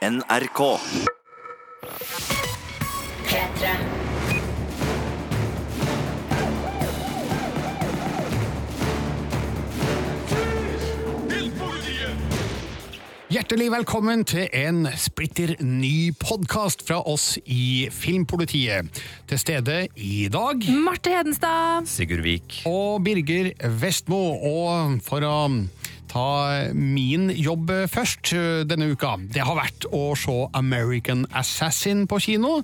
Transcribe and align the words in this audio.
NRK. 0.00 0.60
P3. 3.28 3.72
Hjertelig 13.28 13.66
velkommen 13.74 14.24
til 14.24 14.48
en 14.56 14.88
splitter 14.96 15.52
ny 15.60 16.14
podkast 16.16 16.80
fra 16.88 17.02
oss 17.04 17.34
i 17.44 17.90
Filmpolitiet. 17.92 18.88
Til 19.28 19.42
stede 19.42 19.82
i 20.00 20.30
dag 20.32 20.64
Marte 20.80 21.12
Hedenstad. 21.12 21.84
Sigurd 21.92 22.24
Vik. 22.24 22.62
og 22.64 23.04
Birger 23.04 23.52
Vestmo. 23.84 24.22
Og 24.40 24.96
for 25.04 25.28
å 25.28 25.36
ta 26.10 26.70
min 26.74 27.30
jobb 27.30 27.70
først 27.90 28.32
denne 28.66 28.90
uka, 28.90 29.14
det 29.30 29.44
har 29.46 29.58
vært 29.58 29.86
å 29.94 30.10
se 30.18 30.36
American 30.58 31.26
Assassin 31.30 32.06
på 32.10 32.18
kino. 32.26 32.60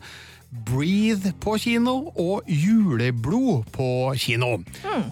Breathe 0.50 1.32
på 1.42 1.56
kino 1.58 2.12
og 2.22 2.46
Juleblod 2.48 3.66
på 3.74 3.86
kino. 4.18 4.52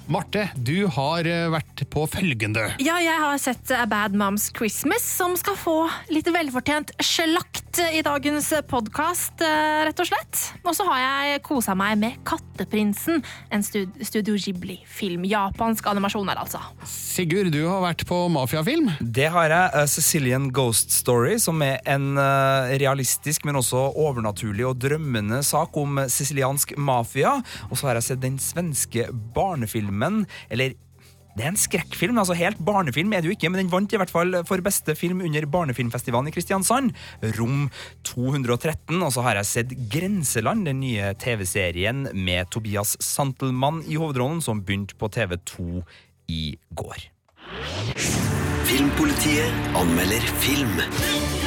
Marte, 0.06 0.46
du 0.54 0.86
har 0.94 1.26
vært 1.52 1.82
på 1.90 2.04
følgende. 2.08 2.68
Ja, 2.82 3.00
jeg 3.02 3.18
har 3.20 3.40
sett 3.42 3.72
A 3.74 3.82
Bad 3.90 4.14
Moms 4.16 4.46
Christmas, 4.56 5.02
som 5.04 5.34
skal 5.36 5.58
få 5.58 5.74
litt 6.14 6.30
velfortjent 6.32 6.94
slakt 7.02 7.80
i 7.90 8.04
dagens 8.06 8.52
podkast, 8.70 9.42
rett 9.42 10.00
og 10.04 10.06
slett. 10.06 10.44
Og 10.62 10.76
så 10.78 10.86
har 10.86 11.02
jeg 11.02 11.42
kosa 11.48 11.74
meg 11.76 11.98
med 11.98 12.20
Katteprinsen, 12.28 13.24
en 13.50 13.66
stud 13.66 13.90
Studio 14.06 14.38
Ghibli-film. 14.38 15.26
Japansk 15.26 15.90
animasjon 15.90 16.30
her, 16.30 16.40
altså. 16.44 16.62
Sigurd, 16.86 17.50
du 17.54 17.64
har 17.66 17.82
vært 17.82 18.06
på 18.08 18.20
mafiafilm. 18.32 18.92
Det 19.02 19.26
har 19.34 19.50
jeg. 19.50 19.70
eh, 19.82 19.90
Sicilian 19.90 20.48
Ghost 20.54 20.94
Story, 20.94 21.36
som 21.42 21.60
er 21.66 21.80
en 21.90 22.14
eh, 22.20 22.78
realistisk, 22.82 23.44
men 23.48 23.58
også 23.58 23.88
overnaturlig 23.98 24.66
og 24.70 24.78
drømmende 24.78 25.23
sak 25.46 25.76
om 25.80 26.02
siciliansk 26.10 26.76
mafia. 26.76 27.38
Og 27.70 27.78
så 27.78 27.88
har 27.88 28.00
jeg 28.00 28.08
sett 28.10 28.24
den 28.24 28.40
svenske 28.42 29.08
barnefilmen, 29.36 30.24
eller 30.50 30.74
det 31.34 31.42
er 31.42 31.50
en 31.50 31.58
skrekkfilm. 31.58 32.18
altså 32.18 32.36
Helt 32.38 32.60
barnefilm 32.62 33.12
er 33.12 33.22
det 33.22 33.30
jo 33.30 33.34
ikke, 33.34 33.50
men 33.50 33.64
den 33.64 33.72
vant 33.72 33.92
i 33.92 33.98
hvert 33.98 34.12
fall 34.12 34.36
for 34.46 34.62
beste 34.62 34.94
film 34.94 35.22
under 35.26 35.46
Barnefilmfestivalen 35.50 36.30
i 36.30 36.34
Kristiansand. 36.34 36.92
Rom 37.38 37.70
213. 38.06 39.02
Og 39.02 39.10
så 39.12 39.24
har 39.26 39.40
jeg 39.40 39.50
sett 39.50 39.74
Grenseland, 39.90 40.66
den 40.68 40.80
nye 40.84 41.10
TV-serien 41.18 42.06
med 42.14 42.52
Tobias 42.54 42.94
Santelmann 43.02 43.82
i 43.88 43.98
hovedrollen, 43.98 44.42
som 44.42 44.62
begynte 44.62 44.94
på 44.94 45.10
TV2 45.10 45.82
i 46.30 46.44
går. 46.70 47.08
Filmpolitiet 48.64 49.74
anmelder 49.74 50.30
film. 50.42 51.43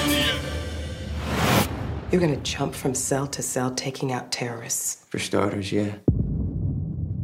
You're 2.10 2.22
gonna 2.22 2.38
jump 2.38 2.74
from 2.74 2.96
cell 2.96 3.28
to 3.28 3.42
cell 3.42 3.70
taking 3.72 4.14
out 4.14 4.32
terrorists. 4.32 5.06
For 5.10 5.20
starters, 5.20 5.74
yeah. 5.74 5.96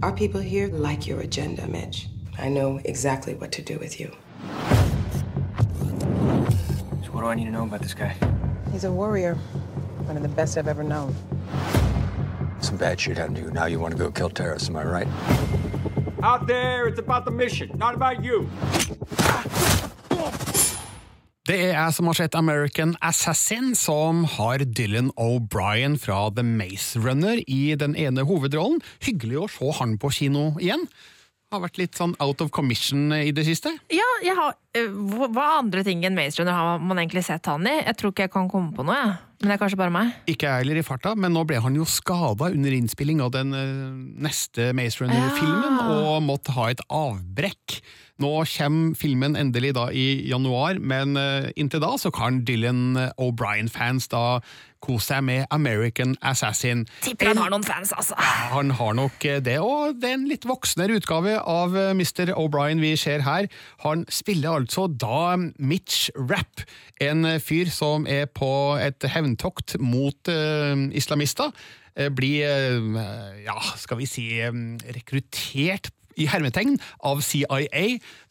Our 0.01 0.11
people 0.11 0.41
here 0.41 0.67
like 0.67 1.07
your 1.07 1.21
agenda, 1.21 1.65
Mitch. 1.69 2.09
I 2.37 2.49
know 2.49 2.81
exactly 2.83 3.33
what 3.33 3.53
to 3.53 3.61
do 3.61 3.79
with 3.79 4.01
you. 4.01 4.11
So 7.01 7.11
what 7.11 7.21
do 7.21 7.27
I 7.27 7.35
need 7.35 7.45
to 7.45 7.51
know 7.51 7.63
about 7.63 7.81
this 7.81 7.93
guy? 7.93 8.13
He's 8.73 8.83
a 8.83 8.91
warrior, 8.91 9.35
one 10.03 10.17
of 10.17 10.23
the 10.23 10.27
best 10.27 10.57
I've 10.57 10.67
ever 10.67 10.83
known. 10.83 11.15
Some 12.59 12.75
bad 12.75 12.99
shit 12.99 13.15
happened 13.15 13.37
to 13.37 13.43
you. 13.43 13.51
Now 13.51 13.67
you 13.67 13.79
want 13.79 13.93
to 13.93 13.97
go 13.97 14.11
kill 14.11 14.29
terrorists, 14.29 14.67
am 14.67 14.75
I 14.75 14.83
right? 14.83 15.07
Out 16.23 16.45
there, 16.45 16.87
it's 16.87 16.99
about 16.99 17.23
the 17.23 17.31
mission, 17.31 17.71
not 17.77 17.95
about 17.95 18.21
you. 18.21 18.49
Det 21.43 21.57
er 21.59 21.73
jeg 21.73 21.91
som 21.91 22.07
har 22.07 22.15
sett 22.15 22.35
American 22.39 22.93
Assassin, 23.03 23.73
som 23.75 24.21
har 24.37 24.61
Dylan 24.63 25.09
O'Brien 25.19 25.97
fra 25.99 26.29
The 26.31 26.45
Maze 26.47 27.01
Runner 27.03 27.41
i 27.51 27.75
den 27.75 27.97
ene 27.99 28.23
hovedrollen. 28.23 28.79
Hyggelig 29.03 29.41
å 29.41 29.49
se 29.51 29.73
han 29.81 29.97
på 29.99 30.13
kino 30.15 30.53
igjen. 30.63 30.85
Har 31.53 31.61
vært 31.61 31.77
litt 31.77 31.99
sånn 31.99 32.15
out 32.23 32.41
of 32.41 32.49
commission 32.49 33.13
i 33.13 33.29
det 33.35 33.43
siste. 33.45 33.69
Ja, 33.93 34.07
jeg 34.25 34.33
har, 34.33 34.55
øh, 34.79 34.95
hva 35.29 35.59
andre 35.59 35.83
ting 35.85 36.01
enn 36.07 36.17
Maze 36.17 36.41
Runner 36.41 36.55
har 36.57 36.81
man 36.81 36.97
egentlig 36.97 37.21
sett 37.27 37.45
han 37.45 37.67
i? 37.69 37.75
Jeg 37.83 37.99
tror 37.99 38.13
ikke 38.13 38.25
jeg 38.25 38.33
kan 38.33 38.49
komme 38.49 38.73
på 38.73 38.85
noe, 38.87 38.97
jeg. 38.97 39.13
Men 39.43 39.51
det 39.51 39.55
er 39.57 39.61
kanskje 39.61 39.77
bare 39.77 39.93
meg. 39.93 40.13
Ikke 40.31 40.47
jeg 40.47 40.63
heller 40.63 40.79
i 40.79 40.85
farta, 40.87 41.11
men 41.19 41.35
nå 41.35 41.43
ble 41.45 41.59
han 41.61 41.75
jo 41.77 41.85
skada 41.85 42.47
under 42.47 42.73
innspilling 42.73 43.21
av 43.21 43.33
den 43.35 43.53
eh, 43.53 43.91
neste 44.25 44.71
Maze 44.73 45.03
Runner-filmen, 45.03 45.77
og 45.93 46.23
måtte 46.25 46.55
ha 46.57 46.71
et 46.71 46.81
avbrekk. 46.89 47.77
Nå 48.23 48.31
kommer 48.47 48.97
filmen 48.97 49.37
endelig 49.37 49.73
da 49.77 49.89
i 49.91 50.23
januar, 50.31 50.79
men 50.79 51.17
eh, 51.19 51.51
inntil 51.59 51.83
da 51.83 51.93
så 52.01 52.09
kan 52.15 52.41
Dylan 52.47 52.95
O'Brien-fans 53.21 54.09
da 54.09 54.39
kose 54.83 55.13
seg 55.13 55.23
med 55.25 55.45
American 55.53 56.15
Assassin. 56.25 56.85
Tipper 57.03 57.31
han 57.31 57.41
har 57.41 57.53
noen 57.53 57.65
fans, 57.65 57.93
altså. 57.95 58.17
Han 58.53 58.73
har 58.79 58.95
nok 58.97 59.25
eh, 59.27 59.39
det, 59.43 59.57
og 59.63 59.99
det 60.01 60.09
er 60.09 60.17
en 60.19 60.27
litt 60.29 60.47
voksnere 60.49 60.99
utgave 60.99 61.37
av 61.39 61.77
eh, 61.79 61.91
Mr. 61.95 62.33
O'Brien 62.37 62.83
vi 62.83 62.93
ser 62.99 63.25
her. 63.27 63.49
Han 63.85 64.05
spiller 64.11 64.59
altså 64.59 64.87
da 64.87 65.35
Mitch 65.57 66.09
Rapp, 66.17 66.65
en 67.03 67.25
fyr 67.43 67.71
som 67.73 68.07
er 68.07 68.27
på 68.31 68.51
et 68.79 69.03
hevntokt 69.11 69.75
mot 69.81 70.29
uh, 70.31 70.85
islamister. 70.95 71.51
Blir, 71.93 72.47
eh, 72.47 73.43
ja, 73.45 73.57
skal 73.77 73.99
vi 73.99 74.07
si, 74.09 74.27
rekruttert 74.41 75.91
i 76.19 76.27
hermetegn 76.29 76.77
av 77.05 77.23
CIA, 77.25 77.63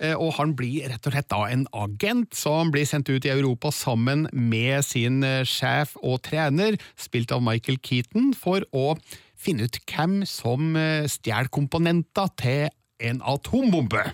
eh, 0.00 0.14
og 0.14 0.36
han 0.38 0.54
blir 0.58 0.88
rett 0.90 1.06
og 1.06 1.14
slett 1.14 1.30
da 1.32 1.42
en 1.50 1.66
agent 1.72 2.36
som 2.36 2.72
blir 2.74 2.88
sendt 2.88 3.10
ut 3.12 3.26
i 3.26 3.32
Europa 3.34 3.72
sammen 3.74 4.28
med 4.32 4.84
sin 4.86 5.22
eh, 5.26 5.42
sjef 5.48 5.96
og 6.02 6.22
trener, 6.28 6.78
spilt 6.96 7.34
av 7.34 7.44
Michael 7.44 7.80
Keaton, 7.82 8.32
for 8.36 8.66
å 8.72 8.94
finne 9.42 9.66
ut 9.66 9.80
hvem 9.90 10.22
som 10.28 10.76
eh, 10.78 11.08
stjeler 11.10 11.50
komponenter 11.52 12.30
til 12.40 12.68
en 13.02 13.22
atombombe. 13.26 14.04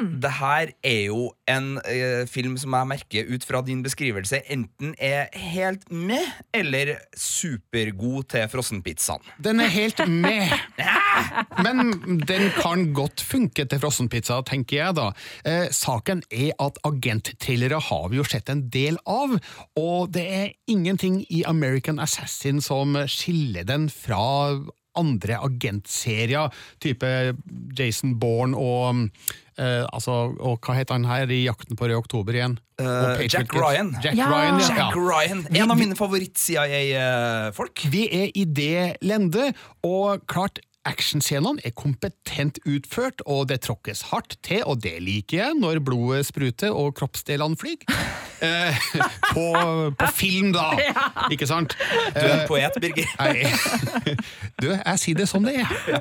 Det 0.00 0.32
her 0.38 0.72
er 0.86 1.00
jo 1.10 1.30
en 1.50 1.76
eh, 1.84 2.24
film 2.30 2.56
som 2.60 2.74
jeg 2.76 2.88
merker 2.90 3.30
ut 3.30 3.44
fra 3.46 3.60
din 3.66 3.82
beskrivelse 3.84 4.42
enten 4.52 4.94
er 4.96 5.28
helt 5.36 5.86
med 5.92 6.24
eller 6.56 6.94
supergod 7.16 8.28
til 8.32 8.46
frossenpizzaen. 8.52 9.24
Den 9.42 9.60
er 9.60 9.72
helt 9.72 10.02
med, 10.08 10.50
men 11.64 12.20
den 12.26 12.48
kan 12.56 12.88
godt 12.96 13.22
funke 13.24 13.66
til 13.68 13.82
frossenpizza, 13.82 14.40
tenker 14.48 14.80
jeg 14.80 14.98
da. 14.98 15.10
Eh, 15.44 15.68
saken 15.74 16.24
er 16.30 16.52
at 16.62 16.80
agentthrillere 16.86 17.80
har 17.90 18.10
vi 18.10 18.20
jo 18.20 18.26
sett 18.26 18.50
en 18.52 18.66
del 18.72 18.98
av, 19.06 19.36
og 19.78 20.12
det 20.14 20.26
er 20.26 20.52
ingenting 20.70 21.22
i 21.28 21.44
American 21.48 22.00
Assassin 22.02 22.62
som 22.64 22.96
skiller 23.10 23.66
den 23.68 23.90
fra 23.92 24.60
andre 24.98 25.38
agentserier, 25.38 26.50
type 26.82 27.10
Jason 27.78 28.16
Bourne 28.20 28.58
og 28.58 29.06
eh, 29.60 29.84
altså, 29.92 30.14
og 30.40 30.58
hva 30.64 30.74
heter 30.78 30.96
han 30.96 31.04
her 31.08 31.30
i 31.30 31.42
Jakten 31.44 31.76
på 31.78 31.86
Rød 31.90 32.00
oktober 32.00 32.38
igjen? 32.38 32.56
Eh, 32.80 33.26
Jack 33.28 33.52
Ryan. 33.54 33.92
Jack 34.02 34.16
Ja. 34.16 34.30
Ryan, 34.32 34.58
ja. 34.62 34.68
Jack. 34.72 34.96
Ryan, 34.96 35.44
En 35.52 35.70
av 35.70 35.78
mine 35.78 35.96
favoritt-CIA-folk. 35.98 37.84
Vi 37.92 38.06
er 38.08 38.30
i 38.34 38.44
det 38.44 38.96
lende, 39.04 39.50
og 39.86 40.24
klart 40.30 40.60
actionscenene 40.88 41.60
er 41.66 41.74
kompetent 41.76 42.60
utført, 42.68 43.20
og 43.28 43.48
det 43.50 43.60
tråkkes 43.66 44.06
hardt 44.10 44.38
til, 44.46 44.62
og 44.64 44.80
det 44.84 44.96
liker 45.04 45.36
jeg, 45.42 45.58
når 45.60 45.82
blodet 45.84 46.24
spruter 46.30 46.72
og 46.72 46.94
kroppsdelene 47.00 47.58
flyr. 47.60 47.84
Eh, 48.40 48.76
på, 49.34 49.42
på 49.98 50.06
film, 50.16 50.54
da! 50.54 50.70
Ikke 51.32 51.44
sant? 51.44 51.74
Du 52.14 52.22
er 52.22 52.38
en 52.38 52.46
poet, 52.48 52.78
Birger. 52.80 53.10
Nei, 53.20 54.14
du, 54.56 54.70
jeg 54.72 55.02
sier 55.02 55.18
det 55.18 55.26
som 55.28 55.44
det 55.44 55.58
er, 55.60 56.00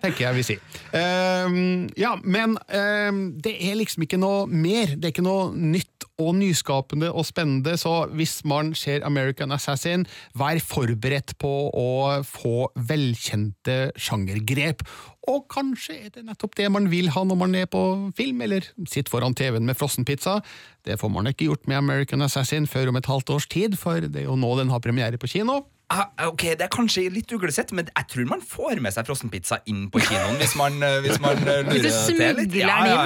tenker 0.00 0.22
jeg 0.22 0.38
vi 0.38 0.46
sier. 0.48 0.62
Eh, 0.96 1.58
ja, 2.00 2.14
men 2.24 2.56
eh, 2.72 3.20
det 3.44 3.52
er 3.68 3.76
liksom 3.82 4.08
ikke 4.08 4.16
noe 4.16 4.46
mer. 4.48 4.96
Det 4.96 5.10
er 5.10 5.12
ikke 5.12 5.28
noe 5.28 5.52
nytt 5.52 6.07
og 6.18 6.34
nyskapende 6.34 7.12
og 7.14 7.26
spennende, 7.28 7.76
så 7.78 8.08
hvis 8.10 8.40
man 8.48 8.72
ser 8.74 9.04
American 9.06 9.52
Assassin, 9.54 10.06
vær 10.34 10.58
forberedt 10.62 11.36
på 11.38 11.52
å 11.70 11.90
få 12.26 12.68
velkjente 12.74 13.92
sjangergrep. 13.94 14.82
Og 15.30 15.46
kanskje 15.52 15.98
er 16.08 16.12
det 16.14 16.24
nettopp 16.26 16.56
det 16.58 16.68
man 16.74 16.90
vil 16.90 17.12
ha 17.14 17.22
når 17.22 17.38
man 17.38 17.54
er 17.54 17.70
på 17.70 17.82
film, 18.18 18.42
eller 18.42 18.66
sitter 18.84 19.12
foran 19.12 19.36
TV-en 19.38 19.68
med 19.68 19.78
frossenpizza. 19.78 20.40
Det 20.82 20.98
får 20.98 21.14
man 21.14 21.30
ikke 21.30 21.52
gjort 21.52 21.70
med 21.70 21.84
American 21.84 22.26
Assassin 22.26 22.66
før 22.66 22.90
om 22.90 22.98
et 22.98 23.10
halvt 23.10 23.34
års 23.36 23.46
tid, 23.46 23.78
for 23.78 24.02
det 24.02 24.24
er 24.24 24.30
jo 24.30 24.38
nå 24.40 24.56
den 24.58 24.74
har 24.74 24.82
premiere 24.82 25.20
på 25.20 25.30
kino. 25.30 25.62
Ah, 25.90 26.10
ok, 26.28 26.42
Det 26.58 26.66
er 26.66 26.68
kanskje 26.68 27.06
litt 27.10 27.30
uglesett, 27.32 27.70
men 27.72 27.86
jeg 27.88 28.04
tror 28.12 28.26
man 28.28 28.42
får 28.44 28.76
med 28.84 28.92
seg 28.92 29.06
frossenpizza 29.08 29.56
inn 29.72 29.86
på 29.88 30.02
kinoen 30.04 30.34
hvis 30.36 30.52
man, 30.60 30.74
eh, 30.84 30.98
hvis 31.00 31.16
man 31.24 31.38
eh, 31.40 31.62
lurer 31.64 31.78
Hvis 31.80 31.96
du 32.10 32.18
til 32.18 32.36
litt. 32.36 32.52
ja, 32.60 32.74
ja. 32.84 32.98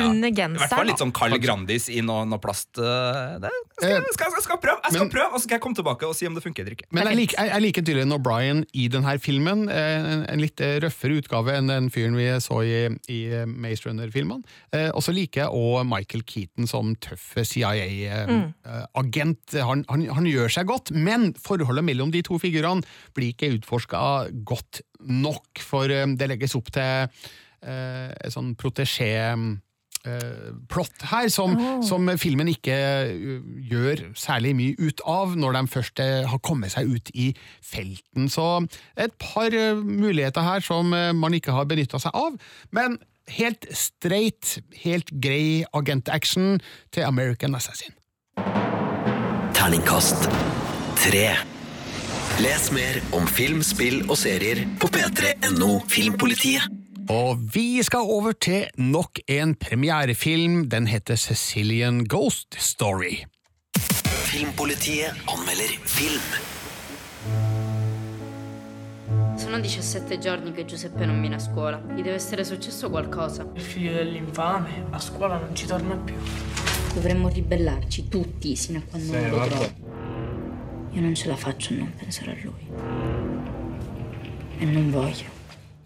inn 0.00 0.16
under 0.24 0.32
I 0.32 0.46
hvert 0.62 0.72
fall 0.72 0.86
litt 0.88 0.96
sånn 1.02 1.12
Carl 1.12 1.36
Grandis 1.42 1.90
i 1.92 2.00
noe, 2.00 2.24
noe 2.24 2.40
plast. 2.40 2.70
eh, 2.80 3.36
Det 3.42 3.50
skal, 3.76 3.90
jeg- 3.90 4.14
skal, 4.16 4.30
skal, 4.32 4.42
skal 4.46 4.56
prøve, 4.64 4.80
jeg 4.80 4.92
skal 4.96 5.04
Men- 5.04 5.12
prøve, 5.12 5.28
og 5.34 5.40
så 5.40 5.44
skal 5.44 5.56
jeg 5.58 5.62
komme 5.66 5.76
tilbake 5.76 6.08
og 6.08 6.14
si 6.16 6.24
om 6.26 6.32
det 6.34 6.42
funker 6.42 6.62
eller 6.64 6.72
ikke. 6.78 6.86
Men 6.90 7.06
jeg 7.10 7.16
liker, 7.20 7.36
jeg, 7.36 7.48
jeg 7.52 7.60
liker 7.66 7.82
tydeligvis 7.82 8.16
O'Brien 8.16 8.64
i 8.72 8.88
denne 8.88 9.18
filmen. 9.20 9.68
En, 9.68 10.24
en 10.32 10.40
litt 10.40 10.56
røffere 10.86 11.20
utgave 11.20 11.52
enn 11.58 11.66
den 11.68 11.90
fyren 11.92 12.16
vi 12.16 12.30
så 12.40 12.62
i, 12.64 12.88
i 13.12 13.44
Maze 13.44 13.84
Runner-filmene. 13.90 14.40
Eh, 14.72 14.88
og 14.94 15.02
så 15.04 15.12
liker 15.12 15.44
jeg 15.44 15.52
òg 15.52 15.84
Michael 15.84 16.24
Keaton 16.24 16.64
som 16.66 16.96
tøff 16.96 17.36
CIA-agent. 17.44 19.52
han, 19.60 19.84
han, 19.88 20.06
han 20.16 20.26
gjør 20.28 20.48
seg 20.56 20.66
godt, 20.70 20.92
men 20.96 21.32
forholdet 21.36 21.84
mellom 21.84 22.12
de 22.14 22.21
to 22.26 22.38
figurene 22.42 22.84
blir 23.16 23.32
ikke 23.32 23.52
utforska 23.58 24.30
godt 24.46 24.82
nok, 25.08 25.62
for 25.62 25.90
eh, 25.92 26.08
det 26.18 26.30
legges 26.30 26.56
opp 26.58 26.72
til 26.74 27.06
eh, 27.06 28.08
et 28.12 28.34
sånn 28.34 28.54
protesjé 28.58 29.12
eh, 29.20 30.48
plott 30.70 31.06
her, 31.10 31.28
som, 31.32 31.54
som 31.86 32.10
filmen 32.20 32.50
ikke 32.52 32.74
gjør 33.70 34.08
særlig 34.18 34.56
mye 34.58 34.90
ut 34.90 35.04
av 35.08 35.36
når 35.38 35.58
de 35.58 35.62
først 35.76 36.02
har 36.32 36.42
kommet 36.42 36.74
seg 36.74 36.90
ut 36.90 37.14
i 37.14 37.30
felten. 37.62 38.28
Så 38.32 38.66
et 38.96 39.14
par 39.22 39.54
muligheter 39.84 40.46
her 40.46 40.64
som 40.64 40.90
man 40.90 41.38
ikke 41.38 41.54
har 41.54 41.70
benytta 41.70 42.02
seg 42.02 42.14
av. 42.18 42.38
Men 42.74 42.98
helt 43.30 43.66
straight, 43.70 44.58
helt 44.82 45.12
grei 45.22 45.62
agentaction 45.72 46.58
til 46.92 47.06
American 47.06 47.54
Assassin. 47.54 47.94
Terningkast 49.54 50.26
3. 50.96 51.61
Les 52.42 52.72
mer 52.74 52.96
om 53.14 53.22
film, 53.30 53.60
spill 53.62 54.00
og 54.10 54.16
serier 54.18 54.64
på 54.82 54.88
p3.no 54.90 55.76
Filmpolitiet. 55.86 56.64
Og 57.06 57.38
vi 57.54 57.78
skal 57.86 58.02
over 58.02 58.34
til 58.34 58.64
nok 58.82 59.20
en 59.30 59.52
premierefilm. 59.54 60.64
Den 60.70 60.88
heter 60.90 61.14
Sicilian 61.14 62.00
Ghost 62.04 62.58
Story. 62.58 63.28
Filmpolitiet 64.26 65.14
anmelder 65.30 65.76
film. 65.86 66.26
Sono 69.38 69.60
17 69.60 70.18
giorni 70.18 70.52
che 70.52 70.64
Giuseppe 70.64 71.06
non 71.06 71.20
viene 71.20 71.36
a 71.36 71.38
scuola. 71.38 71.80
Gli 71.94 72.02
deve 72.02 72.16
essere 72.16 72.42
successo 72.42 72.90
qualcosa. 72.90 73.46
Il 73.54 73.62
figlio 73.62 73.92
dell'infame 73.92 74.86
a 74.90 74.98
scuola 74.98 75.38
non 75.38 75.54
ci 75.54 75.66
torna 75.66 75.94
più. 75.94 76.16
Dovremmo 76.94 77.28
ribellarci 77.28 78.08
tutti 78.08 78.56
sino 78.56 78.78
a 78.78 78.82
quando 78.90 79.12
non 79.12 79.30
lo 79.30 79.46
trovo. 79.46 79.91
Io 80.92 81.00
non 81.00 81.14
ce 81.14 81.28
la 81.28 81.36
faccio 81.36 81.72
a 81.72 81.76
non 81.76 81.92
pensare 81.96 82.32
a 82.32 82.36
lui. 82.42 82.66
E 84.58 84.64
non 84.64 84.90
voglio. 84.90 85.40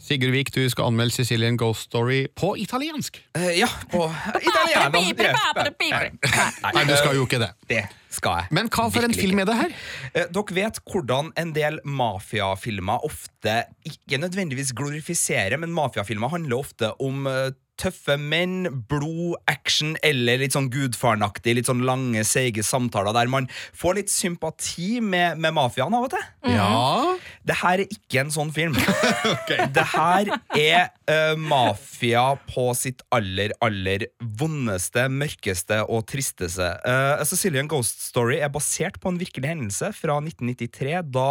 Sigurd 0.06 0.30
Vik, 0.30 0.52
du 0.54 0.68
skal 0.70 0.84
anmelde 0.86 1.14
Sicilian 1.14 1.56
Ghost 1.56 1.88
Story 1.88 2.26
på 2.34 2.56
italiensk. 2.56 3.16
Eh, 3.34 3.58
ja, 3.58 3.66
på 3.90 4.04
italiensk. 4.38 5.22
Nei, 6.74 6.84
du 6.86 6.94
skal 6.94 7.16
jo 7.16 7.24
ikke 7.26 7.40
det. 7.42 7.48
Det 7.66 7.80
skal 8.14 8.38
jeg. 8.38 8.52
Men 8.54 8.70
hva 8.70 8.86
for 8.94 9.06
en 9.06 9.14
film 9.14 9.42
er 9.42 9.48
det 9.48 9.56
her? 9.58 9.74
Eh, 10.12 10.28
Dere 10.34 10.54
vet 10.58 10.78
hvordan 10.86 11.32
en 11.42 11.50
del 11.56 11.80
mafiafilmer 11.84 13.02
ofte 13.06 13.56
ikke 13.86 14.20
nødvendigvis 14.22 14.70
glorifiserer, 14.78 15.58
men 15.58 15.74
mafiafilmer 15.74 16.30
handler 16.34 16.62
ofte 16.62 16.92
om 17.02 17.26
eh, 17.30 17.50
tøffe 17.81 18.17
menn, 18.20 18.67
blod, 18.88 19.37
action 19.50 19.94
eller 20.06 20.40
litt 20.40 20.56
sånn 20.56 20.70
gudfaren-aktig, 20.73 21.56
litt 21.58 21.70
sånn 21.70 21.84
lange, 21.87 22.25
seige 22.26 22.64
samtaler 22.67 23.14
der 23.17 23.31
man 23.31 23.49
får 23.76 24.00
litt 24.00 24.12
sympati 24.12 25.00
med, 25.05 25.40
med 25.43 25.56
mafiaen 25.56 25.94
av 25.96 26.08
og 26.08 26.12
til. 26.14 26.26
Ja 26.52 27.17
Det 27.46 27.56
her 27.61 27.82
er 27.82 27.93
ikke 27.93 28.23
en 28.23 28.32
sånn 28.34 28.52
film. 28.55 28.76
Det 29.76 29.87
her 29.93 30.31
er 30.56 30.88
uh, 31.11 31.34
mafia 31.38 32.25
på 32.49 32.69
sitt 32.78 33.05
aller, 33.14 33.55
aller 33.64 34.06
vondeste, 34.40 35.06
mørkeste 35.12 35.82
og 35.84 36.06
tristeste. 36.11 36.70
Uh, 36.87 37.23
Sicilian 37.28 37.70
Ghost 37.70 38.02
Story 38.08 38.40
er 38.40 38.52
basert 38.52 39.00
på 39.02 39.12
en 39.12 39.20
virkelig 39.20 39.52
hendelse 39.52 39.93
fra 39.96 40.19
1993, 40.23 40.96
da 41.14 41.28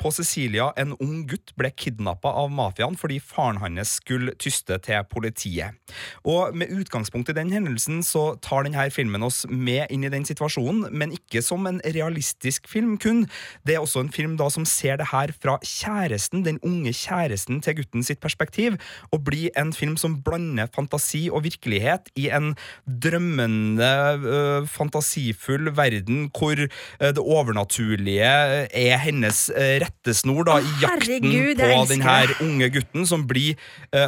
på 0.00 0.12
Sicilia 0.14 0.70
en 0.80 0.94
ung 1.02 1.24
gutt 1.28 1.54
ble 1.58 1.72
kidnappa 1.74 2.32
av 2.40 2.52
mafiaen 2.54 2.96
fordi 2.98 3.20
faren 3.22 3.60
hans 3.62 3.98
skulle 3.98 4.34
tyste 4.40 4.78
til 4.84 5.04
politiet. 5.10 5.76
Og 6.24 6.56
Med 6.58 6.72
utgangspunkt 6.74 7.28
i 7.30 7.36
den 7.36 7.52
hendelsen 7.52 8.02
så 8.06 8.32
tar 8.44 8.66
denne 8.66 8.88
filmen 8.94 9.22
oss 9.22 9.44
med 9.48 9.90
inn 9.94 10.04
i 10.06 10.12
den 10.12 10.24
situasjonen, 10.26 10.88
men 10.92 11.12
ikke 11.14 11.42
som 11.44 11.66
en 11.68 11.80
realistisk 11.84 12.68
film 12.70 12.96
kun. 13.00 13.26
Det 13.66 13.76
er 13.76 13.82
også 13.82 14.02
en 14.04 14.12
film 14.14 14.36
da 14.40 14.48
som 14.52 14.66
ser 14.68 14.98
det 15.00 15.10
her 15.12 15.32
fra 15.36 15.58
kjæresten, 15.64 16.44
den 16.46 16.60
unge 16.66 16.92
kjæresten 16.96 17.62
til 17.64 17.78
gutten 17.80 18.04
sitt 18.06 18.20
perspektiv, 18.24 18.78
og 19.12 19.24
blir 19.26 19.52
en 19.58 19.72
film 19.76 19.96
som 20.00 20.18
blander 20.24 20.70
fantasi 20.74 21.26
og 21.32 21.44
virkelighet 21.46 22.10
i 22.18 22.28
en 22.34 22.54
drømmende, 22.86 23.90
øh, 24.18 24.68
fantasifull 24.68 25.72
verden 25.76 26.28
hvor 26.34 26.58
øh, 26.58 26.68
det 27.00 27.18
overnaturlige 27.18 28.22
er 28.22 28.98
hennes 29.02 29.48
øh, 29.54 29.80
rettesnor 29.84 30.44
da, 30.48 30.58
i 30.62 30.72
jakten 30.82 31.30
herregud, 31.30 31.54
på 31.56 31.62
denne 31.62 31.88
den 31.92 32.06
her 32.06 32.34
unge 32.44 32.70
gutten 32.74 33.06
som 33.08 33.26
blir 33.28 33.58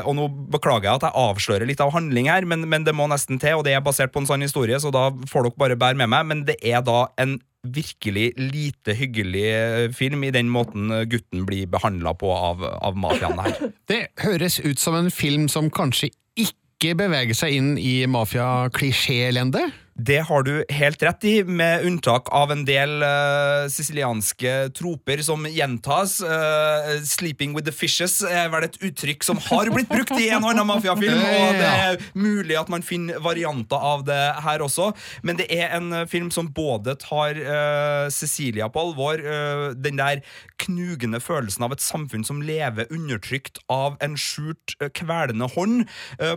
Og 0.05 0.15
nå 0.17 0.27
beklager 0.53 0.89
jeg 0.89 0.99
at 0.99 1.05
jeg 1.07 1.13
avslører 1.15 1.70
litt 1.71 1.83
av 1.83 1.95
handling 1.95 2.31
her, 2.31 2.47
men, 2.49 2.67
men 2.71 2.87
det 2.87 2.95
må 2.97 3.07
nesten 3.11 3.41
til, 3.41 3.61
og 3.61 3.67
det 3.67 3.77
er 3.77 3.85
basert 3.85 4.13
på 4.15 4.23
en 4.23 4.29
sann 4.29 4.45
historie, 4.45 4.79
så 4.83 4.93
da 4.95 5.09
får 5.31 5.49
dere 5.49 5.61
bare 5.63 5.79
bære 5.81 6.01
med 6.03 6.13
meg. 6.13 6.29
Men 6.31 6.45
det 6.49 6.59
er 6.67 6.83
da 6.87 7.07
en 7.21 7.39
virkelig 7.61 8.31
lite 8.41 8.95
hyggelig 8.97 9.45
eh, 9.53 9.91
film 9.93 10.25
i 10.25 10.33
den 10.33 10.49
måten 10.49 10.89
gutten 11.13 11.45
blir 11.49 11.69
behandla 11.69 12.15
på 12.17 12.31
av, 12.33 12.65
av 12.65 12.97
mafiaen 12.97 13.43
her. 13.45 13.59
Det 13.91 14.07
høres 14.23 14.61
ut 14.65 14.81
som 14.81 14.97
en 14.97 15.11
film 15.13 15.49
som 15.53 15.69
kanskje 15.73 16.11
ikke 16.41 16.95
beveger 16.97 17.37
seg 17.37 17.59
inn 17.59 17.75
i 17.77 18.01
mafia-klisjé-elendet. 18.09 19.77
Det 20.07 20.21
har 20.29 20.45
du 20.47 20.53
helt 20.71 21.03
rett 21.03 21.25
i, 21.25 21.33
med 21.45 21.85
unntak 21.85 22.29
av 22.33 22.53
en 22.55 22.63
del 22.65 23.03
uh, 23.03 23.67
sicilianske 23.69 24.53
troper 24.77 25.21
som 25.27 25.45
gjentas. 25.51 26.21
Uh, 26.23 27.01
'Sleeping 27.05 27.55
with 27.57 27.67
the 27.67 27.75
fishes' 27.75 28.23
er 28.25 28.49
vel 28.53 28.69
et 28.69 28.79
uttrykk 28.81 29.27
som 29.27 29.41
har 29.51 29.69
blitt 29.75 29.91
brukt 29.91 30.15
i 30.17 30.31
en 30.31 30.45
og 30.45 30.53
annen 30.53 30.69
mafiafilm, 30.69 31.21
og 31.41 31.59
det 31.59 31.69
er 31.69 31.99
mulig 32.15 32.57
at 32.61 32.71
man 32.73 32.87
finner 32.87 33.21
varianter 33.21 33.77
av 33.77 34.07
det 34.09 34.21
her 34.45 34.65
også, 34.65 34.93
men 35.27 35.41
det 35.41 35.49
er 35.53 35.75
en 35.77 36.07
film 36.09 36.31
som 36.33 36.49
både 36.55 36.97
tar 37.03 37.37
uh, 37.37 38.07
Cecilia 38.15 38.71
på 38.71 38.87
alvor, 38.87 39.21
den 39.75 39.99
der 39.99 40.23
knugende 40.61 41.21
følelsen 41.21 41.65
av 41.67 41.75
et 41.75 41.83
samfunn 41.83 42.25
som 42.25 42.41
lever 42.45 42.89
undertrykt 42.95 43.61
av 43.73 43.99
en 44.05 44.17
skjult, 44.21 44.77
kvelende 44.97 45.49
hånd, 45.55 45.85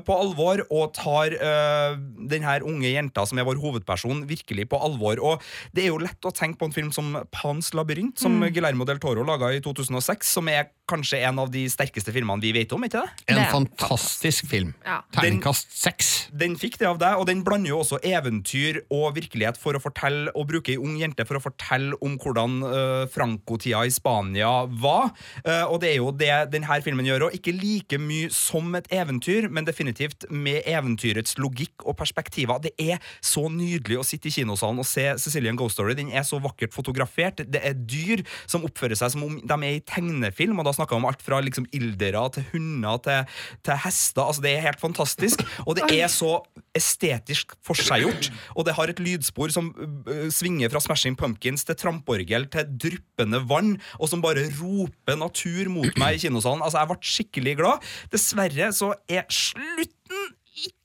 på 0.07 0.17
alvor, 0.17 0.63
og 0.73 0.93
tar 0.97 1.35
uh, 1.37 1.95
den 2.29 2.45
her 2.47 2.65
unge 2.67 2.91
jenta 2.91 3.25
som 3.27 3.39
er 3.39 3.47
vår 3.47 3.52
hovedperson, 3.61 4.25
virkelig 4.29 4.67
på 4.71 4.79
alvor. 4.83 5.21
Og 5.23 5.43
det 5.75 5.85
er 5.85 5.91
jo 5.91 6.01
lett 6.01 6.27
å 6.27 6.33
tenke 6.35 6.61
på 6.61 6.69
en 6.69 6.75
film 6.75 6.91
som 6.95 7.13
Pans 7.33 7.73
labyrint, 7.77 8.17
som 8.19 8.39
Guillermo 8.45 8.87
del 8.89 9.01
Toro 9.03 9.25
laga 9.27 9.51
i 9.53 9.61
2006, 9.63 10.33
som 10.37 10.49
er 10.51 10.71
kanskje 10.89 11.21
en 11.23 11.39
av 11.39 11.51
de 11.51 11.63
sterkeste 11.71 12.11
filmene 12.13 12.43
vi 12.43 12.51
vet 12.55 12.71
om, 12.75 12.83
ikke 12.83 12.99
det? 12.99 13.25
En 13.31 13.39
Det 13.39 13.45
fantastisk 13.51 14.47
film. 14.49 14.73
Ja. 14.83 14.99
Terningkast 15.15 15.71
seks. 15.71 16.11
Den 16.35 16.57
fikk 16.59 16.77
det 16.81 16.89
av 16.89 16.99
deg, 16.99 17.19
og 17.19 17.27
den 17.29 17.43
blander 17.45 17.71
jo 17.71 17.79
også 17.79 18.01
eventyr 18.03 18.81
og 18.91 19.15
virkelighet 19.15 19.59
for 19.59 19.77
å 19.77 19.81
fortelle, 19.83 20.31
og 20.35 20.49
bruke 20.49 20.73
ei 20.73 20.79
ung 20.81 20.97
jente 20.99 21.25
for 21.27 21.39
å 21.39 21.43
fortelle 21.43 21.95
om 22.03 22.17
hvordan 22.19 22.57
uh, 22.65 23.05
Franco-tida 23.13 23.85
i 23.87 23.93
Spania 23.93 24.51
var. 24.67 25.13
Uh, 25.45 25.71
og 25.71 25.79
det 25.83 25.93
er 25.93 25.99
jo 26.01 26.11
det 26.11 26.31
denne 26.53 26.79
filmen 26.83 27.07
gjør 27.07 27.29
òg. 27.29 27.37
Ikke 27.39 27.55
like 27.55 27.99
mye 28.01 28.31
som 28.33 28.75
et 28.75 28.89
eventyr, 28.93 29.47
men 29.53 29.67
definitivt 29.67 30.27
med 30.29 30.67
eventyrets 30.67 31.37
logikk 31.39 31.87
og 31.87 31.97
perspektiver. 31.99 32.59
Det 32.63 32.73
er 32.81 32.99
så 33.23 33.47
nydelig 33.51 34.01
å 34.01 34.07
sitte 34.07 34.27
i 34.27 34.35
kinosalen 34.35 34.83
og 34.83 34.89
se 34.89 35.07
Cecilian 35.21 35.59
Ghost 35.59 35.77
Story. 35.77 35.95
Den 35.95 36.11
er 36.11 36.27
så 36.27 36.41
vakkert 36.43 36.75
fotografert. 36.75 37.45
Det 37.47 37.63
er 37.63 37.77
dyr 37.77 38.25
som 38.43 38.67
oppfører 38.67 38.99
seg 38.99 39.15
som 39.15 39.23
om 39.29 39.39
de 39.39 39.57
er 39.63 39.77
i 39.77 39.83
tegnefilm, 39.87 40.59
og 40.59 40.67
da 40.67 40.72
snakker 40.75 40.97
vi 40.97 41.03
om 41.03 41.07
alt 41.09 41.23
fra 41.23 41.39
liksom 41.43 41.67
ildere 41.75 42.23
til 42.35 42.47
hunder 42.51 43.01
til, 43.05 43.33
til 43.65 43.81
hester. 43.85 44.23
Altså, 44.25 44.43
det 44.45 44.53
er 44.53 44.65
helt 44.67 44.81
fantastisk. 44.81 45.43
Og 45.65 45.77
det 45.77 45.87
er 45.95 46.11
så 46.11 46.35
estetisk 46.77 47.55
forseggjort, 47.65 48.31
og 48.57 48.65
det 48.67 48.75
har 48.77 48.89
et 48.89 49.01
lydspor 49.03 49.53
som 49.53 49.69
uh, 49.77 50.27
svinger 50.33 50.71
fra 50.73 50.81
Smashing 50.83 51.17
Pumpkins 51.19 51.65
til 51.67 51.77
tramporgel 51.79 52.47
til 52.53 52.69
dryppende 52.85 53.43
vann, 53.49 53.75
og 53.99 54.09
som 54.09 54.23
bare 54.23 54.47
roper 54.59 55.19
natur 55.19 55.69
mot 55.73 55.99
meg 56.01 56.17
i 56.17 56.23
kinosalen. 56.25 56.63
Altså, 56.65 56.81
jeg 56.81 56.91
ble 56.91 57.13
skikkelig 57.13 57.57
glad. 57.61 57.91
Dessverre 58.13 58.71
så 58.75 58.93
er 59.11 59.27
slutten 59.31 60.02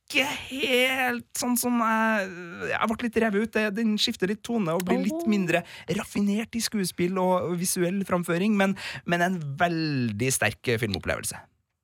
ikke 0.08 0.24
helt 0.48 1.26
sånn 1.36 1.56
som 1.60 1.76
jeg 1.84 2.28
Jeg 2.72 2.88
ble 2.88 2.96
litt 3.04 3.18
revet 3.22 3.44
ut. 3.44 3.58
Den 3.76 3.96
skifter 4.00 4.30
litt 4.30 4.42
tone 4.46 4.72
og 4.76 4.86
blir 4.88 5.02
litt 5.04 5.26
mindre 5.28 5.62
raffinert 5.98 6.56
i 6.56 6.62
skuespill 6.64 7.20
og 7.20 7.52
visuell 7.60 8.00
framføring, 8.08 8.56
men, 8.56 8.76
men 9.04 9.24
en 9.24 9.38
veldig 9.60 10.32
sterk 10.32 10.72
filmopplevelse. 10.80 11.36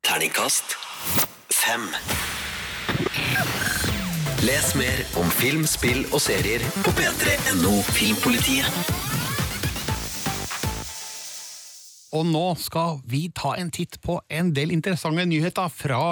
Terningkast 0.04 0.76
5. 1.52 1.88
Les 4.44 4.74
mer 4.76 5.04
om 5.20 5.30
film, 5.32 5.64
spill 5.68 6.04
og 6.10 6.20
serier 6.24 6.64
på 6.84 6.92
p3.no 6.96 7.80
Filmpolitiet. 7.92 9.02
og 12.14 12.26
nå 12.30 12.44
skal 12.62 13.00
vi 13.10 13.26
ta 13.34 13.56
en 13.58 13.72
titt 13.74 13.98
på 14.04 14.20
en 14.30 14.52
del 14.54 14.70
interessante 14.74 15.24
nyheter 15.26 15.70
fra 15.72 16.02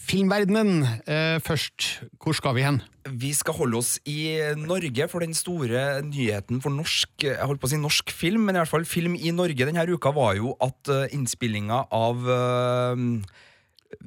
filmverdenen. 0.00 0.86
Eh, 1.04 1.36
først, 1.44 2.00
hvor 2.22 2.36
skal 2.36 2.56
vi 2.56 2.64
hen? 2.64 2.80
Vi 3.10 3.32
skal 3.36 3.56
holde 3.56 3.80
oss 3.80 3.94
i 4.08 4.36
Norge 4.58 5.06
for 5.08 5.24
den 5.24 5.34
store 5.36 6.00
nyheten 6.04 6.60
for 6.60 6.72
norsk 6.74 7.24
jeg 7.24 7.46
holdt 7.48 7.62
på 7.62 7.68
å 7.68 7.72
si 7.72 7.80
norsk 7.80 8.12
film, 8.12 8.44
men 8.46 8.56
i 8.56 8.60
hvert 8.60 8.72
fall 8.72 8.88
film 8.88 9.16
i 9.16 9.32
Norge 9.32 9.66
denne 9.66 9.86
uka 9.88 10.12
var 10.16 10.34
jo 10.36 10.52
at 10.60 10.90
uh, 10.92 11.06
innspillinga 11.16 11.86
av 11.96 12.28
uh, 12.28 13.06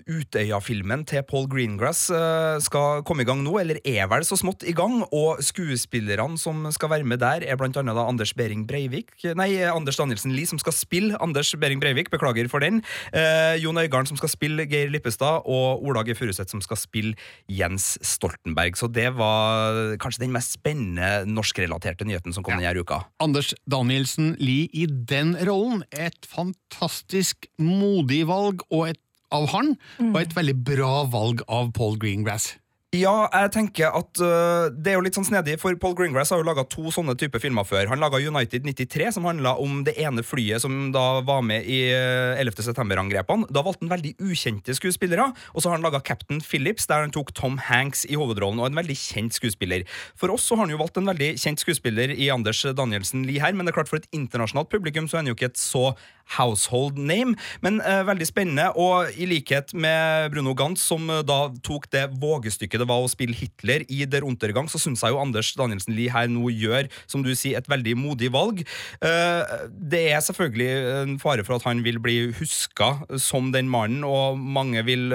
Utøya-filmen 0.03 1.05
til 1.07 1.23
Paul 1.27 1.45
Greengrass 1.51 2.07
uh, 2.11 2.59
skal 2.63 3.03
komme 3.07 3.23
i 3.23 3.27
gang 3.27 3.43
nå, 3.43 3.55
eller 3.61 3.79
er 3.87 4.07
vel 4.11 4.25
så 4.27 4.37
smått 4.39 4.65
i 4.67 4.75
gang. 4.75 5.01
Og 5.15 5.43
skuespillerne 5.43 6.39
som 6.39 6.65
skal 6.75 6.91
være 6.91 7.07
med 7.07 7.21
der, 7.23 7.45
er 7.47 7.59
blant 7.59 7.77
annet 7.79 7.95
da 7.97 8.05
Anders 8.09 8.33
Behring 8.35 8.65
Breivik 8.67 9.13
Nei, 9.37 9.49
Anders 9.69 9.99
Danielsen 9.99 10.33
Lie, 10.35 10.47
som 10.49 10.59
skal 10.61 10.75
spille 10.75 11.17
Anders 11.23 11.53
Behring 11.59 11.81
Breivik, 11.83 12.11
beklager 12.13 12.49
for 12.51 12.63
den. 12.63 12.81
Eh, 13.15 13.55
Jon 13.61 13.79
Øigarden, 13.79 14.09
som 14.09 14.19
skal 14.19 14.31
spille 14.31 14.65
Geir 14.69 14.91
Lippestad, 14.93 15.47
og 15.49 15.83
Ola 15.85 16.03
G. 16.05 16.15
Furuseth, 16.17 16.51
som 16.51 16.61
skal 16.63 16.79
spille 16.79 17.15
Jens 17.51 17.93
Stoltenberg. 18.03 18.77
Så 18.79 18.89
det 18.91 19.09
var 19.17 19.95
kanskje 20.03 20.25
den 20.25 20.35
mest 20.35 20.57
spennende 20.57 21.23
norskrelaterte 21.29 22.07
nyheten 22.07 22.35
som 22.35 22.45
kom 22.45 22.59
ja. 22.59 22.71
denne 22.73 22.83
uka. 22.83 23.03
Anders 23.23 23.53
Danielsen 23.69 24.35
Lie 24.41 24.69
i 24.73 24.87
den 24.87 25.35
rollen. 25.47 25.85
Et 25.91 26.27
fantastisk 26.29 27.47
modig 27.61 28.23
valg 28.29 28.65
og 28.69 28.91
et 28.91 29.02
av 29.33 29.49
han, 29.55 29.75
og 30.11 30.19
et 30.21 30.35
veldig 30.37 30.59
bra 30.67 30.95
valg 31.11 31.45
av 31.49 31.73
Paul 31.75 31.97
Greengrass. 32.01 32.53
Ja, 32.93 33.25
jeg 33.33 33.49
tenker 33.55 33.95
at 33.97 34.19
uh, 34.21 34.69
det 34.69 34.91
er 34.91 34.99
jo 34.99 35.01
litt 35.01 35.15
sånn 35.17 35.25
snedig, 35.25 35.55
for 35.57 35.73
Paul 35.81 35.95
Greengrass 35.97 36.29
har 36.29 36.37
jo 36.37 36.45
laga 36.45 36.61
to 36.69 36.91
sånne 36.93 37.15
typer 37.17 37.41
filmer 37.41 37.65
før. 37.65 37.87
Han 37.89 38.01
laga 38.03 38.19
United 38.21 38.67
93, 38.69 39.07
som 39.15 39.25
handla 39.25 39.55
om 39.61 39.79
det 39.87 39.95
ene 39.97 40.21
flyet 40.21 40.61
som 40.61 40.91
da 40.93 41.23
var 41.25 41.41
med 41.45 41.65
i 41.65 41.87
uh, 41.89 42.37
11. 42.37 42.61
september-angrepene. 42.67 43.49
Da 43.49 43.63
valgte 43.65 43.87
han 43.87 43.93
veldig 43.95 44.13
ukjente 44.21 44.75
skuespillere, 44.77 45.25
og 45.25 45.57
så 45.57 45.71
har 45.71 45.79
han 45.79 45.87
laga 45.87 46.03
Captain 46.05 46.37
Phillips, 46.45 46.85
der 46.91 47.01
han 47.01 47.15
tok 47.15 47.33
Tom 47.33 47.57
Hanks 47.65 48.05
i 48.05 48.19
hovedrollen, 48.19 48.61
og 48.61 48.69
en 48.69 48.77
veldig 48.77 48.99
kjent 48.99 49.33
skuespiller. 49.39 49.87
For 50.13 50.29
oss 50.29 50.45
så 50.45 50.59
har 50.59 50.67
han 50.67 50.75
jo 50.75 50.81
valgt 50.83 51.01
en 51.01 51.09
veldig 51.09 51.31
kjent 51.41 51.65
skuespiller 51.65 52.13
i 52.13 52.29
Anders 52.35 52.61
Danielsen 52.77 53.25
Lie 53.25 53.41
her, 53.41 53.57
men 53.57 53.65
det 53.65 53.73
er 53.73 53.79
klart 53.81 53.89
for 53.89 54.03
et 54.03 54.09
internasjonalt 54.13 54.69
publikum 54.69 55.09
så 55.09 55.17
er 55.17 55.25
han 55.25 55.33
jo 55.33 55.37
ikke 55.39 55.49
et 55.49 55.57
så 55.57 55.95
household 56.37 56.97
name, 56.97 57.35
men 57.61 57.79
uh, 57.83 58.01
veldig 58.07 58.27
spennende. 58.27 58.69
Og 58.79 59.11
i 59.19 59.27
likhet 59.29 59.73
med 59.75 60.31
Bruno 60.33 60.55
Gantz, 60.57 60.85
som 60.87 61.09
uh, 61.11 61.21
da 61.25 61.47
tok 61.65 61.89
det 61.93 62.07
vågestykket 62.21 62.83
det 62.83 62.89
var 62.89 63.03
å 63.03 63.11
spille 63.11 63.37
Hitler 63.37 63.85
i 63.91 64.03
Der 64.09 64.25
Untergang, 64.27 64.69
så 64.71 64.81
syns 64.81 65.03
jeg 65.03 65.13
jo 65.13 65.21
Anders 65.21 65.53
Danielsen 65.59 65.95
Lie 65.97 66.13
her 66.13 66.29
nå 66.31 66.49
gjør, 66.53 66.89
som 67.09 67.25
du 67.25 67.33
sier, 67.35 67.59
et 67.59 67.69
veldig 67.69 67.95
modig 67.99 68.31
valg. 68.33 68.63
Uh, 69.03 69.67
det 69.69 70.05
er 70.13 70.23
selvfølgelig 70.25 70.71
en 71.03 71.19
fare 71.21 71.45
for 71.45 71.57
at 71.57 71.67
han 71.67 71.83
vil 71.85 71.99
bli 72.03 72.17
huska 72.39 72.93
som 73.21 73.51
den 73.53 73.69
mannen, 73.71 74.03
og 74.07 74.39
mange 74.39 74.81
vil 74.87 75.11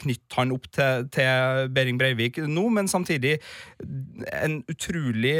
knytte 0.00 0.38
han 0.38 0.52
opp 0.54 0.68
til, 0.72 1.06
til 1.14 1.68
Behring 1.74 1.98
Breivik 2.00 2.38
nå, 2.46 2.66
men 2.72 2.88
samtidig 2.90 3.36
en 4.32 4.58
utrolig 4.70 5.34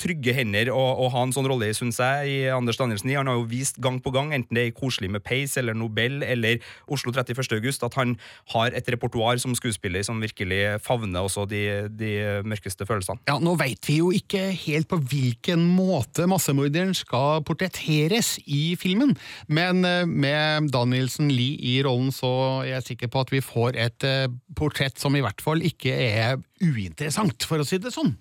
trygge 0.00 0.34
hender 0.34 0.70
å, 0.72 0.80
å 1.04 1.08
ha 1.12 1.24
en 1.26 1.34
sånn 1.34 1.48
rolle 1.50 1.70
i, 1.70 1.76
syns 1.76 2.00
jeg, 2.00 2.30
i 2.30 2.38
Anders 2.54 2.78
Danielsen 2.80 3.10
Lie. 3.10 3.18
Han 3.20 3.30
har 3.30 3.38
jo 3.38 3.48
vist 3.50 3.80
gang 3.82 4.00
på 4.02 4.12
gang 4.14 4.19
gang, 4.20 4.34
enten 4.36 4.56
det 4.56 4.66
er 4.68 4.76
Koselig 4.76 5.10
med 5.12 5.24
Pace 5.26 5.58
eller 5.60 5.76
Nobel 5.76 6.22
eller 6.26 6.60
Oslo 6.90 7.12
31. 7.14 7.56
august, 7.58 7.84
at 7.86 7.96
han 7.98 8.16
har 8.54 8.76
et 8.76 8.88
repertoar 8.92 9.40
som 9.42 9.56
skuespiller 9.58 10.04
som 10.06 10.20
virkelig 10.22 10.80
favner 10.84 11.24
også 11.26 11.46
de, 11.50 11.64
de 11.88 12.12
mørkeste 12.46 12.86
følelsene. 12.88 13.22
Ja, 13.30 13.38
Nå 13.40 13.56
veit 13.60 13.86
vi 13.88 13.98
jo 14.00 14.10
ikke 14.14 14.50
helt 14.66 14.90
på 14.90 15.00
hvilken 15.10 15.64
måte 15.76 16.26
massemorderen 16.30 16.92
skal 16.96 17.44
portretteres 17.46 18.36
i 18.46 18.76
filmen, 18.80 19.16
men 19.48 19.84
eh, 19.88 20.06
med 20.06 20.70
Danielsen 20.74 21.30
Lie 21.32 21.58
i 21.72 21.78
rollen 21.86 22.12
så 22.14 22.30
er 22.62 22.74
jeg 22.76 22.88
sikker 22.92 23.12
på 23.12 23.24
at 23.24 23.34
vi 23.34 23.42
får 23.44 23.78
et 23.80 24.06
eh, 24.06 24.26
portrett 24.56 25.00
som 25.00 25.16
i 25.16 25.24
hvert 25.24 25.42
fall 25.44 25.64
ikke 25.66 25.94
er 25.94 26.40
uinteressant, 26.60 27.46
for 27.48 27.62
å 27.62 27.66
si 27.66 27.80
det 27.80 27.94
sånn. 27.94 28.14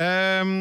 Um, 0.00 0.52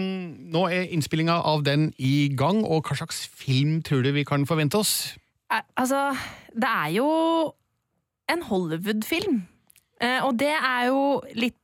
nå 0.51 0.65
er 0.67 0.89
innspillinga 0.91 1.37
av 1.47 1.63
den 1.63 1.93
i 1.95 2.27
gang, 2.35 2.59
og 2.67 2.89
hva 2.89 2.97
slags 2.99 3.21
film 3.23 3.79
tror 3.85 4.03
du 4.03 4.11
vi 4.11 4.25
kan 4.27 4.43
forvente 4.49 4.81
oss? 4.81 5.13
Altså, 5.79 6.09
det 6.51 6.67
er 6.67 6.91
jo 6.97 7.07
en 8.29 8.43
Hollywood-film. 8.49 9.41
Uh, 10.03 10.19
og 10.27 10.35
det 10.39 10.51
er 10.51 10.89
jo 10.89 10.99
litt 11.39 11.55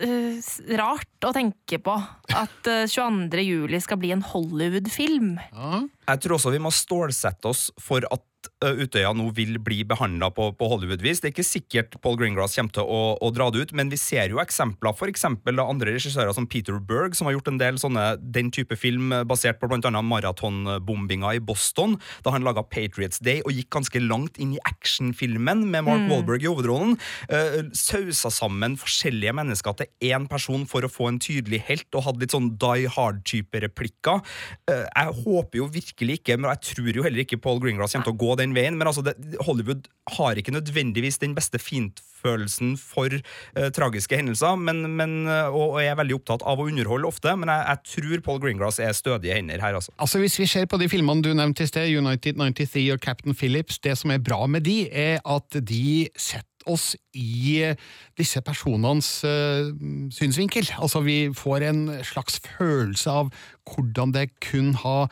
uh, 0.00 0.40
rart 0.80 1.28
å 1.28 1.34
tenke 1.36 1.80
på. 1.84 1.98
At 2.32 2.68
uh, 2.68 2.84
eh, 2.84 2.88
22. 2.88 3.44
juli 3.44 3.80
skal 3.84 4.00
bli 4.00 4.14
en 4.16 4.24
Hollywood-film. 4.24 5.36
Ja. 5.52 5.84
Jeg 6.08 6.24
tror 6.24 6.38
også 6.38 6.54
vi 6.54 6.64
må 6.64 6.72
stålsette 6.74 7.52
oss 7.52 7.68
for 7.80 8.08
at 8.08 8.47
Utøya 8.58 9.12
nå 9.14 9.28
vil 9.36 9.58
bli 9.62 9.84
behandla 9.86 10.32
på, 10.34 10.48
på 10.58 10.68
Hollywood-vis. 10.72 11.20
Det 11.22 11.28
er 11.28 11.34
ikke 11.34 11.46
sikkert 11.46 11.96
Paul 12.02 12.16
Greengrass 12.18 12.56
kommer 12.58 12.74
til 12.74 12.88
å, 12.90 13.14
å, 13.22 13.30
dra 13.34 13.46
det 13.54 13.62
ut, 13.62 13.74
men 13.78 13.90
vi 13.92 13.98
ser 14.00 14.32
jo 14.32 14.40
eksempler 14.42 14.96
for 14.98 15.10
eksempel 15.10 15.62
av 15.62 15.70
andre 15.70 15.94
regissører 15.94 16.34
som 16.34 16.48
Peter 16.50 16.80
Berg, 16.82 17.14
som 17.14 17.28
har 17.28 17.36
gjort 17.36 17.52
en 17.52 17.60
del 17.60 17.78
sånne, 17.78 18.06
den 18.18 18.50
type 18.54 18.74
film 18.78 19.14
basert 19.30 19.60
på 19.60 19.70
bl.a. 19.70 20.02
maratonbombinga 20.02 21.36
i 21.38 21.42
Boston, 21.44 21.94
da 22.26 22.34
han 22.34 22.46
laga 22.46 22.64
Patriots 22.66 23.22
Day 23.22 23.44
og 23.44 23.54
gikk 23.54 23.70
ganske 23.76 24.02
langt 24.02 24.40
inn 24.42 24.56
i 24.56 24.62
actionfilmen 24.66 25.62
med 25.70 25.86
Mark 25.86 26.02
mm. 26.06 26.10
Wahlberg 26.10 26.42
i 26.42 26.50
hovedrollen. 26.50 26.98
Uh, 27.30 27.70
sausa 27.78 28.32
sammen 28.34 28.74
forskjellige 28.80 29.36
mennesker 29.38 29.78
til 29.78 30.10
én 30.10 30.26
person 30.30 30.66
for 30.68 30.82
å 30.82 30.90
få 30.90 31.12
en 31.12 31.22
tydelig 31.22 31.62
helt, 31.70 31.88
og 31.94 32.08
hadde 32.08 32.24
litt 32.24 32.34
sånn 32.34 32.50
Die 32.58 32.90
Hard-type 32.90 33.62
replikker. 33.68 34.24
Uh, 34.66 34.82
jeg 34.82 35.16
håper 35.22 35.62
jo 35.62 35.70
virkelig 35.78 36.18
ikke, 36.20 36.40
men 36.40 36.50
jeg 36.56 36.64
tror 36.72 37.00
jo 37.00 37.06
heller 37.06 37.22
ikke 37.22 37.40
Paul 37.42 37.62
Greengrass 37.62 37.94
kommer 37.94 38.10
til 38.10 38.18
å 38.18 38.22
gå 38.26 38.34
den 38.40 38.47
veien. 38.56 38.76
Men 38.78 38.90
altså, 38.90 39.04
det, 39.06 39.16
Hollywood 39.46 39.88
har 40.16 40.38
ikke 40.38 40.54
nødvendigvis 40.54 41.20
den 41.22 41.34
beste 41.36 41.60
fintfølelsen 41.60 42.76
for 42.80 43.12
uh, 43.12 43.68
tragiske 43.74 44.16
hendelser, 44.18 44.56
men, 44.56 44.84
men, 44.96 45.16
og, 45.28 45.74
og, 45.74 45.80
jeg 45.82 45.92
er 45.92 46.00
veldig 46.00 46.18
opptatt 46.18 46.44
av 46.48 46.60
å 46.60 46.68
underholde 46.70 47.10
ofte. 47.10 47.34
Men 47.38 47.52
jeg, 47.52 47.64
jeg 47.68 47.94
tror 47.94 48.26
Paul 48.28 48.42
Greengrass 48.44 48.80
er 48.82 48.96
stødige 48.96 49.36
hender 49.38 49.62
her, 49.64 49.78
altså. 49.78 49.94
altså. 49.96 50.22
Hvis 50.22 50.38
vi 50.40 50.48
ser 50.50 50.68
på 50.70 50.80
de 50.80 50.90
filmene 50.90 51.24
du 51.24 51.32
nevnte 51.36 51.66
i 51.66 51.70
sted, 51.70 51.88
United 51.88 52.40
93 52.40 52.88
og 52.96 53.02
Captain 53.04 53.36
Phillips, 53.36 53.80
det 53.84 53.98
som 54.00 54.14
er 54.14 54.22
bra 54.22 54.46
med 54.46 54.66
de, 54.68 54.80
er 54.92 55.20
at 55.26 55.60
de 55.68 56.08
setter 56.16 56.46
oss 56.68 56.92
i 57.16 57.62
disse 58.18 58.40
personenes 58.44 59.08
uh, 59.26 59.70
synsvinkel. 60.14 60.68
Altså, 60.78 61.02
vi 61.06 61.18
får 61.34 61.66
en 61.68 61.82
slags 62.06 62.38
følelse 62.44 63.14
av 63.22 63.32
hvordan 63.68 64.14
det 64.16 64.28
kun 64.44 64.72
har 64.82 65.08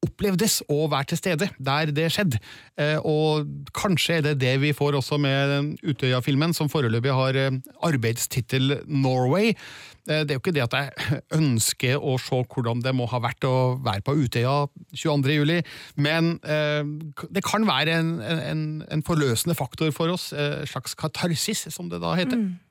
opplevdes 0.00 0.60
å 0.72 0.86
være 0.90 1.10
til 1.10 1.20
stede 1.20 1.48
der 1.60 1.92
det 1.92 2.08
skjedde. 2.14 2.40
Eh, 2.80 2.96
og 3.04 3.48
kanskje 3.76 4.18
er 4.18 4.26
det 4.30 4.38
det 4.40 4.54
vi 4.62 4.72
får 4.76 4.96
også 5.00 5.18
med 5.20 5.76
Utøya-filmen, 5.84 6.54
som 6.56 6.70
foreløpig 6.72 7.12
har 7.16 7.36
eh, 7.36 7.58
arbeidstittel 7.86 8.78
Norway. 8.86 9.52
Eh, 10.08 10.22
det 10.24 10.32
er 10.32 10.38
jo 10.38 10.42
ikke 10.42 10.56
det 10.56 10.64
at 10.64 10.78
jeg 10.78 11.20
ønsker 11.40 12.00
å 12.00 12.16
se 12.20 12.40
hvordan 12.40 12.80
det 12.84 12.94
må 12.96 13.08
ha 13.12 13.20
vært 13.20 13.44
å 13.48 13.54
være 13.84 14.04
på 14.06 14.16
Utøya 14.22 14.56
22. 14.94 15.36
juli, 15.36 15.60
men 16.00 16.32
det 16.40 17.42
kan 17.44 17.66
være 17.68 17.98
en, 18.00 18.10
en, 18.24 18.64
en 18.88 19.04
forløsende 19.06 19.56
faktor 19.58 19.92
for 19.94 20.12
oss, 20.12 20.30
en 20.32 20.68
slags 20.68 20.96
katarsis, 20.98 21.66
som 21.74 21.90
det 21.92 22.00
da 22.02 22.16
heter. 22.18 22.40
Mm. 22.40 22.69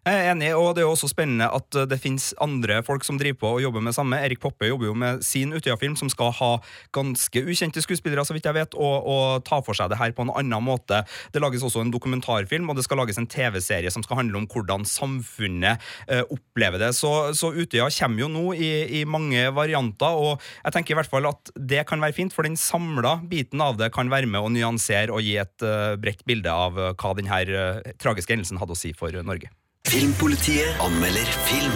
Jeg 0.00 0.16
er 0.16 0.30
enig, 0.32 0.48
og 0.56 0.70
det 0.72 0.80
er 0.80 0.86
jo 0.86 0.94
også 0.94 1.10
spennende 1.10 1.44
at 1.52 1.76
det 1.90 1.98
finnes 2.00 2.30
andre 2.40 2.78
folk 2.80 3.04
som 3.04 3.18
driver 3.20 3.36
på 3.42 3.48
og 3.58 3.60
jobber 3.60 3.82
med 3.84 3.92
samme. 3.92 4.16
Erik 4.24 4.40
Poppe 4.40 4.70
jobber 4.70 4.88
jo 4.88 4.94
med 4.96 5.20
sin 5.26 5.52
Utøya-film, 5.52 5.92
som 6.00 6.08
skal 6.08 6.32
ha 6.38 6.48
ganske 6.96 7.42
ukjente 7.44 7.82
skuespillere, 7.84 8.24
så 8.24 8.32
vidt 8.32 8.48
jeg 8.48 8.56
vet, 8.56 8.76
og, 8.80 9.04
og, 9.04 9.44
ta 9.44 9.58
for 9.60 9.76
seg 9.76 9.90
det 9.92 9.98
her 10.00 10.14
på 10.16 10.24
en 10.24 10.32
annen 10.32 10.64
måte. 10.64 11.02
Det 11.34 11.42
lages 11.44 11.66
også 11.68 11.84
en 11.84 11.92
dokumentarfilm, 11.92 12.72
og 12.72 12.80
det 12.80 12.86
skal 12.86 13.02
lages 13.02 13.20
en 13.20 13.28
TV-serie 13.28 13.92
som 13.92 14.06
skal 14.06 14.22
handle 14.22 14.40
om 14.40 14.48
hvordan 14.48 14.88
samfunnet 14.88 15.84
eh, 16.08 16.24
opplever 16.24 16.80
det. 16.80 16.94
Så, 16.96 17.12
så, 17.36 17.52
Utøya 17.52 17.92
kommer 18.00 18.24
jo 18.24 18.32
nå 18.32 18.46
i, 18.56 18.72
i, 19.02 19.04
mange 19.04 19.50
varianter, 19.52 20.16
og 20.16 20.50
jeg 20.64 20.78
tenker 20.78 20.96
i 20.96 21.00
hvert 21.02 21.12
fall 21.12 21.28
at 21.28 21.52
det 21.60 21.84
kan 21.92 22.00
være 22.00 22.16
fint, 22.16 22.32
for 22.32 22.48
den 22.48 22.56
samla 22.56 23.18
biten 23.28 23.60
av 23.60 23.76
det 23.76 23.92
kan 23.92 24.08
være 24.08 24.32
med 24.32 24.40
å 24.40 24.48
nyansere 24.56 25.12
og 25.12 25.20
gi 25.28 25.36
et 25.44 25.66
uh, 25.66 25.92
bredt 26.00 26.24
bilde 26.24 26.48
av 26.48 26.80
uh, 26.80 26.92
hva 26.96 27.16
denne 27.20 27.44
uh, 27.52 27.96
tragiske 28.00 28.32
hendelsen 28.32 28.64
hadde 28.64 28.78
å 28.78 28.80
si 28.88 28.96
for 28.96 29.12
Norge. 29.20 29.52
Filmpolitiet 29.90 30.72
anmelder 30.78 31.26
film. 31.48 31.72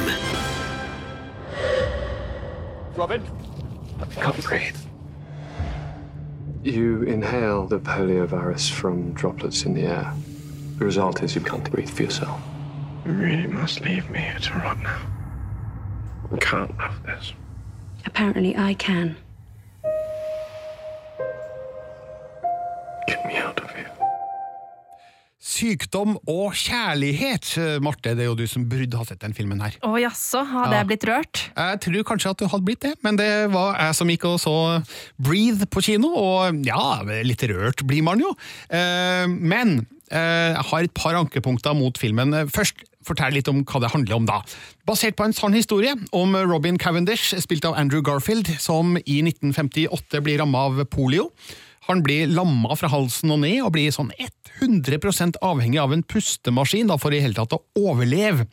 Robin? 2.95 3.23
I 4.01 4.05
can't 4.07 4.45
breathe. 4.45 4.77
You 6.63 7.03
inhale 7.03 7.67
the 7.67 7.81
poliovirus 7.81 8.71
from 8.71 9.15
droplets 9.15 9.65
in 9.65 9.75
the 9.75 9.83
air. 9.83 10.15
The 10.79 10.85
result 10.85 11.25
is 11.25 11.35
you 11.35 11.41
can't 11.41 11.69
breathe 11.73 11.91
for 11.91 12.05
yourself. 12.05 12.41
You 13.05 13.13
really 13.15 13.49
must 13.49 13.81
leave 13.81 14.09
me 14.11 14.21
here 14.21 14.39
to 14.39 14.53
rot 14.61 14.79
now. 14.81 15.01
I 16.33 16.37
can't 16.37 16.81
have 16.81 17.03
this. 17.03 17.33
Apparently, 18.07 18.57
I 18.57 18.75
can. 18.75 19.17
Get 23.09 23.27
me 23.27 23.39
out 23.39 23.59
of 23.61 23.71
here. 23.73 23.74
Sykdom 25.55 26.17
og 26.31 26.53
kjærlighet. 26.59 27.53
Marte, 27.85 28.13
det 28.19 28.25
er 28.25 28.31
jo 28.31 28.37
du 28.39 28.45
som 28.51 28.65
burde 28.71 28.99
ha 28.99 29.05
sett 29.09 29.23
den 29.23 29.35
filmen 29.37 29.61
her. 29.63 29.77
Å 29.87 29.95
jaså, 30.03 30.43
hadde 30.51 30.73
Ja. 30.75 30.83
jeg 30.83 30.89
blitt 30.91 31.07
rørt? 31.09 31.43
Jeg 31.57 31.81
tror 31.87 32.05
kanskje 32.11 32.31
at 32.35 32.39
du 32.43 32.47
hadde 32.51 32.65
blitt 32.67 32.81
det, 32.81 32.95
men 33.07 33.17
det 33.17 33.31
var 33.55 33.77
jeg 33.79 33.95
som 33.95 34.09
gikk 34.11 34.25
og 34.33 34.39
så 34.43 34.55
Breathe 35.19 35.67
på 35.71 35.83
kino, 35.85 36.11
og 36.15 36.65
ja, 36.67 37.03
litt 37.23 37.43
rørt 37.49 37.85
blir 37.87 38.03
man 38.03 38.19
jo. 38.21 38.35
Eh, 38.71 39.27
Men 39.29 39.87
eh, 40.11 40.53
jeg 40.55 40.65
har 40.71 40.83
et 40.85 40.95
par 40.95 41.15
ankepunkter 41.15 41.75
mot 41.79 41.97
filmen. 41.99 42.33
Først 42.51 42.75
fortell 43.05 43.35
litt 43.37 43.49
om 43.49 43.63
hva 43.69 43.81
det 43.85 43.91
handler 43.93 44.17
om 44.17 44.25
da. 44.27 44.39
Basert 44.89 45.17
på 45.17 45.25
en 45.27 45.33
sann 45.37 45.53
historie 45.53 45.93
om 46.13 46.35
Robin 46.49 46.79
Cavendish, 46.81 47.35
spilt 47.41 47.65
av 47.69 47.75
Andrew 47.77 48.01
Garfield, 48.03 48.49
som 48.59 48.97
i 48.97 49.21
1958 49.23 50.21
blir 50.25 50.39
ramma 50.41 50.67
av 50.71 50.85
polio. 50.89 51.31
Han 51.89 52.01
blir 52.05 52.31
lamma 52.33 52.77
fra 52.79 52.89
halsen 52.93 53.33
og 53.35 53.43
ned, 53.43 53.61
og 53.65 53.75
blir 53.77 53.93
sånn 53.95 54.13
100% 54.63 55.41
avhengig 55.45 55.81
av 55.83 55.93
en 55.93 56.05
pustemaskin 56.07 56.89
da, 56.89 56.97
for 57.01 57.13
i 57.13 57.21
hele 57.25 57.37
tatt 57.37 57.57
å 57.57 57.63
overleve. 57.77 58.47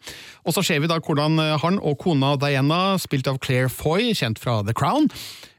Og 0.43 0.55
så 0.55 0.65
ser 0.65 0.81
vi 0.83 0.89
da 0.91 0.99
hvordan 0.99 1.39
han 1.61 1.79
og 1.79 1.99
kona 2.01 2.33
Diana, 2.41 2.97
spilt 2.99 3.29
av 3.31 3.39
Claire 3.43 3.71
Foy, 3.71 4.11
kjent 4.17 4.41
fra 4.41 4.59
The 4.67 4.75
Crown, 4.75 5.07
eh, 5.07 5.50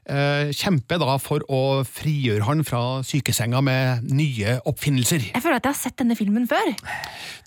kjemper 0.53 0.99
da 0.99 1.15
for 1.21 1.43
å 1.47 1.59
frigjøre 1.87 2.43
han 2.43 2.63
fra 2.67 3.01
sykesenga 3.07 3.61
med 3.63 4.09
nye 4.11 4.57
oppfinnelser. 4.67 5.29
Jeg 5.33 5.41
føler 5.43 5.61
at 5.61 5.67
jeg 5.69 5.73
har 5.75 5.79
sett 5.79 5.97
denne 6.01 6.17
filmen 6.19 6.47
før. 6.49 6.73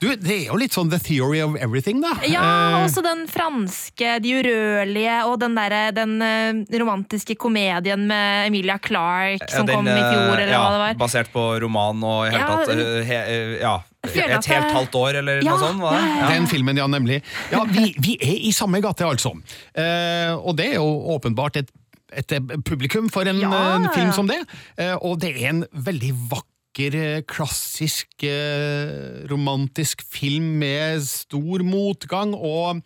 Du, 0.01 0.09
Det 0.17 0.33
er 0.35 0.45
jo 0.49 0.57
litt 0.61 0.73
sånn 0.77 0.89
the 0.93 0.99
theory 1.01 1.43
of 1.45 1.57
everything, 1.61 2.01
da. 2.05 2.15
Ja, 2.25 2.45
Eh, 2.47 2.85
også 2.87 3.03
den 3.05 3.27
franske, 3.29 4.17
de 4.23 4.33
urørlige, 4.41 5.17
og 5.29 5.39
den, 5.43 5.55
der, 5.59 5.75
den 5.97 6.17
eh, 6.23 6.79
romantiske 6.81 7.37
komedien 7.41 8.07
med 8.09 8.47
Emilia 8.49 8.79
Clarke 8.83 9.49
som 9.51 9.67
Den, 9.67 9.77
kom 9.77 9.89
i 9.91 9.97
fjor, 9.99 10.37
eh, 10.37 10.43
eller 10.45 10.53
ja, 10.55 10.63
hva 10.63 10.73
det 10.73 10.81
var. 10.85 10.99
Basert 11.01 11.33
på 11.35 11.45
roman 11.63 12.03
og 12.07 12.27
i 12.27 12.33
hele 12.33 12.41
Ja, 12.41 12.57
tatt 12.57 12.73
eh, 12.73 13.05
he, 13.09 13.21
eh, 13.21 13.55
Ja. 13.61 13.77
Et 14.07 14.47
helt 14.47 14.71
halvt 14.71 14.95
år, 14.95 15.17
eller 15.19 15.41
Ja, 15.43 15.57
noe 15.57 15.59
sånt? 15.59 15.81
var 15.83 15.97
det? 15.97 15.99
ja, 15.99 16.07
ja, 16.07 16.21
ja. 16.23 16.29
Den 16.37 16.47
filmen, 16.47 16.77
ja, 16.79 16.87
nemlig. 16.87 17.17
Ja, 17.51 17.65
vi, 17.67 17.89
vi 17.99 18.15
er 18.23 18.37
i 18.47 18.53
samme 18.55 18.79
gate, 18.85 19.03
altså. 19.05 19.33
Eh, 19.75 20.31
og 20.37 20.55
det 20.61 20.69
er 20.71 20.79
jo 20.79 20.87
åpenbart 21.17 21.57
et, 21.59 21.73
et 22.17 22.37
publikum 22.67 23.09
for 23.13 23.29
en, 23.29 23.41
Ja, 23.43 23.77
en 23.77 23.89
film 23.95 24.13
som 24.17 24.29
det. 24.31 24.43
Eh, 24.79 24.97
og 24.97 25.21
det 25.23 25.35
er 25.37 25.51
en 25.51 25.65
veldig 25.73 26.13
vakker, 26.33 26.97
eh, 26.97 27.21
klassisk, 27.29 28.09
eh, 28.25 29.25
romantisk 29.31 30.03
film 30.13 30.59
med 30.61 31.05
stor 31.05 31.65
motgang 31.65 32.35
og 32.37 32.83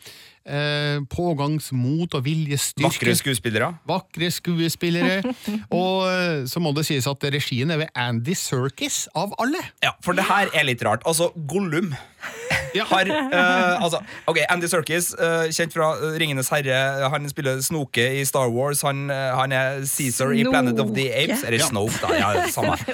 eh, 0.46 0.98
pågangsmot 1.10 2.14
og 2.14 2.24
viljestyrke. 2.24 2.86
Vakre 2.88 3.16
skuespillere. 3.18 3.72
Vakre 3.90 4.30
skuespillere. 4.30 5.34
og 5.82 6.06
eh, 6.10 6.46
så 6.50 6.62
må 6.62 6.74
det 6.76 6.86
sies 6.90 7.06
at 7.10 7.30
regien 7.34 7.70
er 7.70 7.84
ved 7.84 7.94
Andy 7.94 8.34
Serkis, 8.38 9.08
av 9.14 9.34
alle. 9.42 9.62
Ja, 9.82 9.94
for 10.04 10.18
det 10.18 10.26
her 10.30 10.50
er 10.54 10.70
litt 10.70 10.82
rart. 10.86 11.06
Altså, 11.06 11.32
Gollum 11.50 11.94
har 12.78 13.08
uh, 13.10 13.82
altså, 13.82 13.98
Ok, 14.30 14.38
Andy 14.46 14.68
Serkis, 14.70 15.10
uh, 15.18 15.48
kjent 15.50 15.74
fra 15.74 15.90
eh, 15.98 16.18
Ringenes 16.20 16.50
herre. 16.54 17.08
Han 17.10 17.28
spiller 17.30 17.60
Snoke 17.64 18.04
i 18.20 18.24
Star 18.28 18.50
Wars. 18.54 18.84
Han, 18.86 19.08
han 19.10 19.52
er 19.52 19.82
Caesar 19.88 20.32
i 20.36 20.44
Planet 20.46 20.78
of 20.82 20.94
the 20.94 21.08
Apes. 21.10 21.42
Eller 21.44 21.58
Ja. 21.58 21.68
Snoke, 21.70 21.98
da. 22.02 22.14
Ja, 22.16 22.46
samme. 22.52 22.76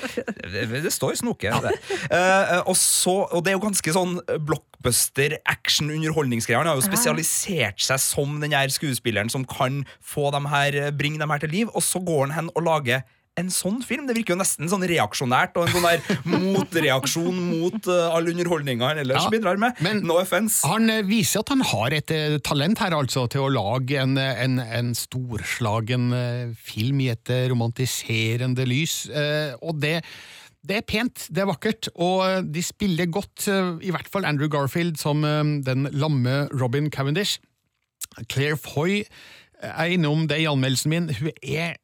Det, 0.56 0.83
det 0.85 0.92
står 0.95 1.16
Snoke. 1.18 1.50
Det. 1.66 1.75
Eh, 2.11 2.62
og, 2.64 2.76
så, 2.78 3.18
og 3.26 3.45
det 3.45 3.52
er 3.52 3.59
jo 3.59 3.64
ganske 3.66 3.92
sånn 3.92 4.16
blockbuster, 4.47 5.37
action, 5.49 5.90
underholdningsgreier. 5.92 6.62
Han 6.62 6.71
har 6.71 6.78
jo 6.80 6.87
spesialisert 6.87 7.83
seg 7.83 8.00
som 8.02 8.38
den 8.42 8.54
her 8.56 8.71
skuespilleren 8.73 9.30
som 9.33 9.45
kan 9.49 9.83
få 10.00 10.30
dem 10.35 10.49
her, 10.52 10.78
bringe 10.97 11.21
dem 11.23 11.33
her 11.35 11.42
til 11.42 11.52
liv, 11.52 11.73
og 11.75 11.85
så 11.85 12.00
går 12.02 12.28
han 12.28 12.37
hen 12.38 12.50
og 12.54 12.66
lager 12.66 13.04
en 13.37 13.50
sånn 13.52 13.83
film. 13.85 14.07
Det 14.09 14.14
virker 14.16 14.35
jo 14.35 14.38
nesten 14.40 14.71
sånn 14.71 14.85
reaksjonært, 14.88 15.59
og 15.61 15.66
en 15.66 15.75
sånn 15.75 15.85
der 15.85 16.21
motreaksjon 16.33 17.37
mot 17.50 17.88
uh, 17.90 18.14
all 18.16 18.31
underholdninga 18.33 18.88
han 18.93 19.00
ellers 19.02 19.26
Ja, 19.26 19.33
bidrar 19.33 19.61
med. 19.61 19.76
men- 19.85 20.00
no 20.07 20.16
offense. 20.21 20.62
Han 20.66 20.88
eh, 20.93 21.02
viser 21.07 21.43
at 21.45 21.52
han 21.52 21.64
har 21.69 21.97
et 21.97 22.14
uh, 22.16 22.38
talent 22.45 22.81
her, 22.81 22.97
altså, 22.97 23.26
til 23.33 23.45
å 23.45 23.50
lage 23.52 24.00
en, 24.00 24.16
en, 24.16 24.59
en 24.64 24.95
storslagen 24.97 26.09
uh, 26.16 26.55
film 26.57 27.00
i 27.05 27.11
et 27.12 27.33
romantiserende 27.52 28.64
lys. 28.69 28.97
Og 29.61 29.81
det, 29.83 29.99
det 30.66 30.78
er 30.81 30.85
pent, 30.88 31.26
det 31.31 31.43
er 31.45 31.49
vakkert, 31.50 31.88
og 31.95 32.47
de 32.52 32.62
spiller 32.64 33.09
godt, 33.12 33.47
i 33.85 33.93
hvert 33.95 34.09
fall 34.11 34.25
Andrew 34.28 34.49
Garfield 34.52 34.97
som 35.00 35.23
den 35.66 35.88
lamme 35.93 36.47
Robin 36.57 36.88
Cavendish. 36.90 37.38
Claire 38.33 38.57
Foy 38.57 39.02
er 39.62 39.93
innom 39.95 40.26
det 40.28 40.40
i 40.43 40.49
anmeldelsen 40.50 40.93
min. 40.93 41.09
Hun 41.16 41.31
er 41.43 41.76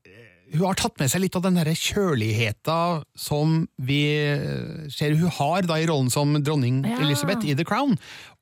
hun 0.52 0.66
har 0.66 0.76
tatt 0.76 0.98
med 1.00 1.08
seg 1.08 1.22
litt 1.24 1.36
av 1.38 1.44
den 1.46 1.56
derre 1.56 1.72
kjøligheta 1.76 3.02
som 3.18 3.62
vi 3.80 4.02
eh, 4.20 4.84
ser 4.92 5.16
hun 5.16 5.32
har 5.38 5.64
da 5.68 5.78
i 5.80 5.86
rollen 5.88 6.12
som 6.12 6.34
dronning 6.44 6.82
Ja. 6.84 6.98
Elizabeth 7.04 7.46
i 7.48 7.56
The 7.56 7.64
Crown, 7.68 7.96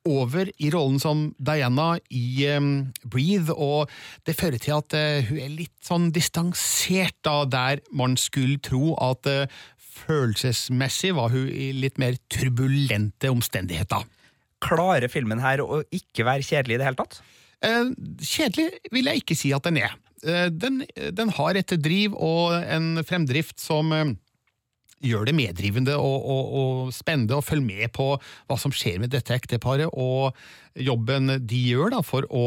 over 0.07 0.49
i 0.59 0.71
rollen 0.73 0.99
som 0.99 1.29
Diana 1.37 1.93
i 2.09 2.47
um, 2.57 2.91
Breathe, 3.05 3.53
og 3.53 3.91
det 4.27 4.35
fører 4.39 4.59
til 4.61 4.75
at 4.79 4.95
uh, 4.97 5.27
hun 5.29 5.39
er 5.39 5.53
litt 5.53 5.75
sånn 5.85 6.09
distansert 6.15 7.15
da, 7.27 7.43
der 7.45 7.83
man 7.95 8.17
skulle 8.19 8.59
tro 8.65 8.95
at 8.99 9.29
uh, 9.29 9.61
følelsesmessig 10.01 11.13
var 11.15 11.31
hun 11.35 11.47
i 11.47 11.69
litt 11.77 12.01
mer 12.01 12.17
turbulente 12.33 13.29
omstendigheter. 13.31 14.07
Klarer 14.61 15.11
filmen 15.11 15.43
her 15.43 15.61
å 15.63 15.83
ikke 15.93 16.25
være 16.27 16.45
kjedelig 16.45 16.77
i 16.77 16.81
det 16.81 16.89
hele 16.89 17.01
tatt? 17.03 17.21
Uh, 17.61 17.93
Kjedelig 18.25 18.81
vil 18.93 19.11
jeg 19.11 19.21
ikke 19.21 19.37
si 19.37 19.53
at 19.53 19.69
den 19.69 19.83
er. 19.83 19.93
Eh, 20.25 20.49
Den, 20.51 20.83
den 21.13 21.29
har 21.37 21.57
et 21.57 21.73
driv 21.81 22.17
og 22.17 22.53
en 22.61 23.01
fremdrift 23.07 23.61
som 23.61 23.91
eh, 23.95 24.13
gjør 25.01 25.25
det 25.25 25.33
meddrivende 25.33 25.95
og, 25.97 26.25
og, 26.29 26.51
og 26.61 26.91
spennende 26.93 27.39
å 27.39 27.45
følge 27.45 27.65
med 27.65 27.93
på 27.95 28.13
hva 28.19 28.57
som 28.61 28.73
skjer 28.75 28.99
med 29.01 29.09
dette 29.15 29.33
ekteparet, 29.33 29.89
og 29.89 30.37
jobben 30.77 31.39
de 31.49 31.61
gjør 31.71 31.95
da 31.95 32.03
for 32.05 32.27
å 32.29 32.45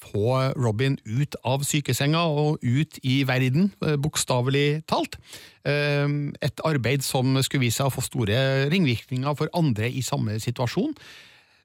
få 0.00 0.38
Robin 0.56 0.96
ut 1.04 1.36
av 1.44 1.66
sykesenga 1.68 2.24
og 2.24 2.64
ut 2.64 2.98
i 3.04 3.20
verden, 3.28 3.68
eh, 3.84 3.98
bokstavelig 4.00 4.84
talt. 4.88 5.20
Et 5.68 6.60
arbeid 6.64 7.02
som 7.04 7.34
skulle 7.44 7.66
vise 7.66 7.82
seg 7.82 7.90
å 7.90 7.92
få 7.92 8.00
store 8.00 8.38
ringvirkninger 8.72 9.34
for 9.36 9.50
andre 9.58 9.90
i 9.92 10.00
samme 10.06 10.38
situasjon. 10.40 10.94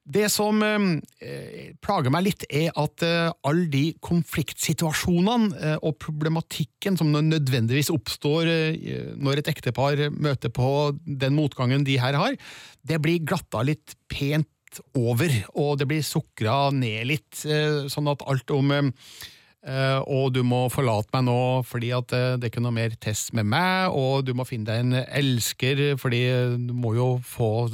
Det 0.04 0.26
som 0.28 0.58
eh, 0.60 1.70
plager 1.80 2.12
meg 2.12 2.26
litt, 2.26 2.44
er 2.52 2.74
at 2.76 3.04
eh, 3.06 3.30
alle 3.48 3.68
de 3.72 3.84
konfliktsituasjonene 4.04 5.56
eh, 5.56 5.76
og 5.80 5.96
problematikken 6.02 6.98
som 7.00 7.14
nødvendigvis 7.14 7.88
oppstår 7.94 8.50
eh, 8.52 9.14
når 9.16 9.40
et 9.40 9.48
ektepar 9.54 10.02
møter 10.12 10.52
på 10.52 10.92
den 11.06 11.38
motgangen 11.38 11.86
de 11.88 11.96
her 12.02 12.18
har, 12.20 12.36
det 12.84 13.00
blir 13.00 13.24
glatta 13.24 13.64
litt 13.64 13.96
pent 14.12 14.50
over, 14.98 15.30
og 15.54 15.78
det 15.80 15.88
blir 15.88 16.04
sukra 16.04 16.68
ned 16.74 17.08
litt, 17.08 17.40
eh, 17.48 17.86
sånn 17.88 18.12
at 18.12 18.26
alt 18.28 18.52
om 18.52 18.76
eh, 18.76 18.92
og 19.64 20.34
du 20.34 20.42
må 20.44 20.66
forlate 20.72 21.08
meg 21.14 21.24
nå 21.24 21.38
fordi 21.64 21.90
at 21.96 22.12
eh, 22.16 22.34
det 22.36 22.48
er 22.48 22.52
ikke 22.52 22.64
noe 22.64 22.76
mer 22.76 22.94
test 23.00 23.32
med 23.36 23.48
meg, 23.48 23.94
og 23.96 24.26
du 24.26 24.34
må 24.36 24.46
finne 24.48 24.68
deg 24.68 24.82
en 24.82 24.98
elsker 25.02 25.84
fordi 26.00 26.22
du 26.68 26.74
må 26.76 26.94
jo 26.98 27.08
få 27.24 27.68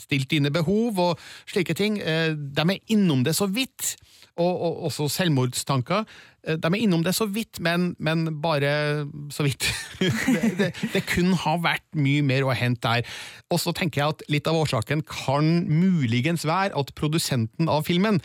stilt 0.00 0.30
dine 0.32 0.52
behov 0.52 1.00
og 1.00 1.22
slike 1.48 1.76
ting. 1.78 2.00
Eh, 2.00 2.34
de 2.36 2.66
er 2.66 2.92
innom 2.92 3.24
det 3.26 3.36
så 3.38 3.48
vidt, 3.50 3.94
og, 4.40 4.50
og 4.50 4.84
også 4.90 5.08
selvmordstanker. 5.16 6.04
Eh, 6.44 6.60
de 6.60 6.70
er 6.70 6.78
innom 6.80 7.04
det 7.06 7.14
så 7.16 7.26
vidt, 7.30 7.60
men, 7.64 7.94
men 7.98 8.28
bare 8.42 9.08
så 9.32 9.46
vidt. 9.46 9.68
det, 10.00 10.54
det, 10.60 10.70
det 10.94 11.04
kunne 11.08 11.38
ha 11.46 11.56
vært 11.60 11.88
mye 11.96 12.24
mer 12.26 12.46
å 12.46 12.56
hente 12.56 12.84
der. 12.84 13.18
Og 13.50 13.60
så 13.62 13.74
tenker 13.76 14.02
jeg 14.02 14.16
at 14.16 14.24
litt 14.32 14.48
av 14.50 14.60
årsaken 14.60 15.04
kan 15.08 15.52
muligens 15.68 16.46
være 16.48 16.76
at 16.78 16.94
produsenten 16.98 17.70
av 17.72 17.86
filmen 17.88 18.20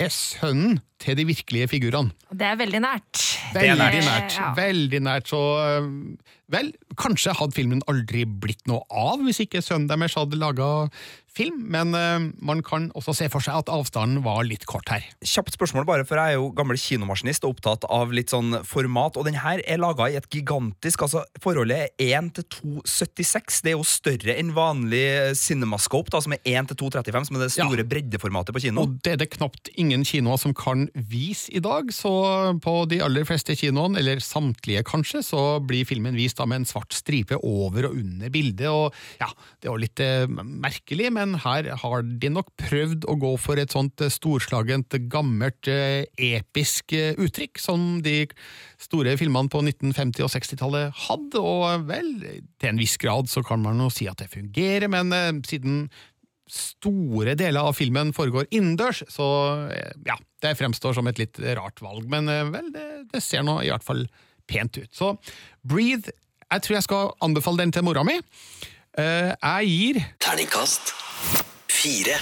er 0.00 0.12
sønnen 0.14 0.80
til 1.00 1.16
de 1.18 1.24
virkelige 1.28 1.68
figurene. 1.72 2.12
Det 2.30 2.46
er 2.46 2.58
veldig 2.60 2.82
nært. 2.84 3.22
Veldig 3.56 4.02
nært. 4.06 4.36
Ja. 4.38 4.50
Veldig 4.58 5.00
nært. 5.06 5.30
Så 5.32 5.40
øh, 5.40 5.88
vel, 6.52 6.70
kanskje 7.00 7.34
hadde 7.40 7.56
filmen 7.56 7.82
aldri 7.90 8.26
blitt 8.28 8.66
noe 8.70 8.84
av 8.90 9.22
hvis 9.24 9.42
ikke 9.46 9.62
sønnen 9.64 9.88
deres 9.90 10.14
hadde 10.18 10.38
laga 10.38 10.70
film, 11.30 11.60
men 11.70 11.94
øh, 11.94 12.24
man 12.42 12.58
kan 12.66 12.88
også 12.98 13.12
se 13.14 13.28
for 13.30 13.38
seg 13.44 13.54
at 13.62 13.68
avstanden 13.70 14.24
var 14.24 14.42
litt 14.44 14.64
kort 14.66 14.90
her. 14.90 15.04
Kjapt 15.22 15.54
spørsmål, 15.54 15.86
bare, 15.86 16.02
for 16.04 16.18
jeg 16.18 16.34
er 16.34 16.40
jo 16.40 16.48
gammel 16.58 16.78
kinomaskinist 16.80 17.46
og 17.46 17.54
opptatt 17.54 17.86
av 17.86 18.10
litt 18.14 18.34
sånn 18.34 18.58
format. 18.66 19.14
Og 19.16 19.28
den 19.28 19.38
her 19.38 19.62
er 19.62 19.78
laga 19.78 20.08
i 20.10 20.16
et 20.18 20.26
gigantisk 20.34 21.06
altså 21.06 21.22
Forholdet 21.40 21.94
er 22.02 22.16
1 22.18 22.32
til 22.40 22.48
2,76. 22.82 23.60
Det 23.62 23.72
er 23.72 23.76
jo 23.78 23.86
større 23.86 24.34
enn 24.42 24.50
vanlig 24.56 25.04
Cinemascope, 25.38 26.10
da, 26.12 26.20
som 26.26 26.34
er 26.34 26.42
1 26.50 26.72
til 26.72 26.80
2,35, 26.82 27.30
som 27.30 27.38
er 27.38 27.46
det 27.46 27.52
store 27.54 27.84
Ja. 27.84 27.88
breddeformatet 27.94 28.56
på 28.58 28.64
kino. 28.66 28.82
Og 28.82 28.98
det 29.06 29.14
er 29.14 29.22
det 29.22 29.30
knapt 29.38 29.70
ingen 29.78 30.02
kinoer 30.04 30.36
som 30.42 30.52
kan 30.52 30.88
vis 30.94 31.46
i 31.52 31.60
dag, 31.62 31.90
så 31.94 32.12
på 32.62 32.74
de 32.90 33.00
aller 33.04 33.26
fleste 33.28 33.54
kinoene, 33.58 34.00
eller 34.00 34.22
samtlige 34.24 34.82
kanskje, 34.86 35.22
så 35.26 35.42
blir 35.64 35.88
filmen 35.88 36.16
vist 36.18 36.40
da 36.40 36.46
med 36.48 36.62
en 36.62 36.68
svart 36.68 36.94
stripe 36.96 37.38
over 37.46 37.88
og 37.88 37.98
under 38.00 38.32
bildet, 38.32 38.68
og 38.68 38.94
ja, 39.20 39.28
det 39.62 39.70
var 39.70 39.82
litt 39.82 40.02
eh, 40.04 40.26
merkelig, 40.30 41.10
men 41.16 41.36
her 41.44 41.70
har 41.82 42.04
de 42.04 42.32
nok 42.32 42.52
prøvd 42.60 43.06
å 43.10 43.16
gå 43.20 43.32
for 43.40 43.60
et 43.60 43.74
sånt 43.74 44.04
eh, 44.04 44.12
storslagent, 44.12 44.98
gammelt, 45.12 45.70
eh, 45.70 46.04
episk 46.30 46.94
uttrykk, 46.94 47.60
som 47.62 48.00
de 48.04 48.24
store 48.80 49.16
filmene 49.20 49.52
på 49.52 49.62
1950- 49.64 50.26
og 50.26 50.32
60-tallet 50.34 51.02
hadde, 51.06 51.40
og 51.40 51.88
vel, 51.90 52.12
til 52.60 52.72
en 52.72 52.80
viss 52.80 52.96
grad 53.00 53.30
så 53.30 53.44
kan 53.46 53.62
man 53.64 53.80
jo 53.84 53.90
si 53.92 54.08
at 54.10 54.20
det 54.22 54.30
fungerer, 54.32 54.88
men 54.92 55.12
siden 55.46 55.84
store 56.52 57.34
deler 57.38 57.66
av 57.66 57.76
filmen 57.78 58.12
foregår 58.16 58.48
innendørs, 58.50 59.02
så 59.12 59.26
eh, 59.72 59.92
ja, 60.06 60.16
det 60.42 60.56
fremstår 60.58 60.96
som 60.98 61.08
et 61.10 61.20
litt 61.20 61.40
rart 61.58 61.80
valg, 61.84 62.06
men 62.10 62.28
eh, 62.32 62.44
vel, 62.52 62.72
det, 62.74 62.86
det 63.14 63.22
ser 63.24 63.44
nå 63.46 63.60
i 63.64 63.70
hvert 63.72 63.86
fall 63.86 64.04
pent 64.50 64.80
ut. 64.80 64.90
Så 64.94 65.12
Breathe, 65.62 66.10
jeg 66.50 66.64
tror 66.66 66.78
jeg 66.80 66.86
skal 66.88 67.12
anbefale 67.22 67.62
den 67.62 67.72
til 67.76 67.86
mora 67.86 68.02
mi. 68.06 68.18
Eh, 68.98 69.30
Jeg 69.38 69.70
gir 69.70 70.00
Terningkast 70.20 70.94
fire. 71.70 72.18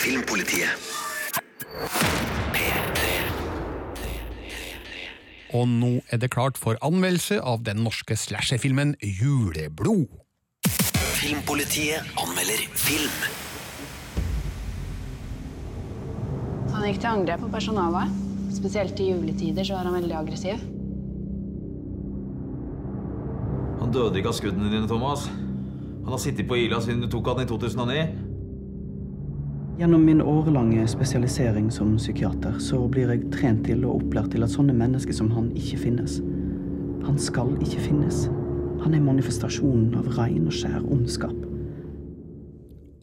Filmpolitiet. 0.00 0.70
Og 5.56 5.66
nå 5.66 5.96
er 6.14 6.20
det 6.22 6.30
klart 6.30 6.58
for 6.60 6.78
anmeldelse 6.84 7.40
av 7.42 7.64
den 7.66 7.82
norske 7.82 8.14
slasherfilmen 8.14 8.94
Juleblod. 9.02 10.06
Filmpolitiet 11.18 12.06
anmelder 12.20 12.62
film. 12.78 13.16
Han 16.70 16.86
gikk 16.86 17.00
til 17.02 17.10
angrep 17.10 17.42
på 17.42 17.50
personalet. 17.52 18.14
Spesielt 18.54 19.02
i 19.02 19.10
juletider 19.10 19.66
så 19.66 19.76
var 19.76 19.90
han 19.90 19.98
veldig 19.98 20.16
aggressiv. 20.22 20.62
Han 23.80 23.92
døde 23.94 24.20
ikke 24.20 24.30
av 24.30 24.38
skuddene 24.38 24.70
dine, 24.70 24.86
Thomas. 24.88 25.26
Han 25.30 26.14
har 26.14 26.22
sittet 26.22 26.48
på 26.48 26.58
Ila 26.62 26.78
siden 26.84 27.02
du 27.02 27.10
tok 27.10 27.34
han 27.34 27.42
i 27.42 27.50
2009. 27.50 28.29
Gjennom 29.80 30.04
min 30.04 30.22
årelange 30.22 30.88
spesialisering 30.88 31.70
som 31.70 31.96
psykiater 31.96 32.58
så 32.60 32.82
blir 32.92 33.08
jeg 33.08 33.30
trent 33.32 33.62
til 33.64 33.86
og 33.88 34.02
opplært 34.02 34.34
til 34.34 34.44
at 34.44 34.52
sånne 34.52 34.74
mennesker 34.76 35.16
som 35.16 35.30
han 35.32 35.46
ikke 35.56 35.78
finnes. 35.80 36.18
Han 37.06 37.16
skal 37.16 37.54
ikke 37.64 37.80
finnes. 37.86 38.26
Han 38.82 38.92
er 38.92 39.00
manifestasjonen 39.00 39.94
av 39.96 40.10
rein 40.18 40.44
og 40.44 40.52
skjær 40.52 40.84
ondskap. 40.84 41.32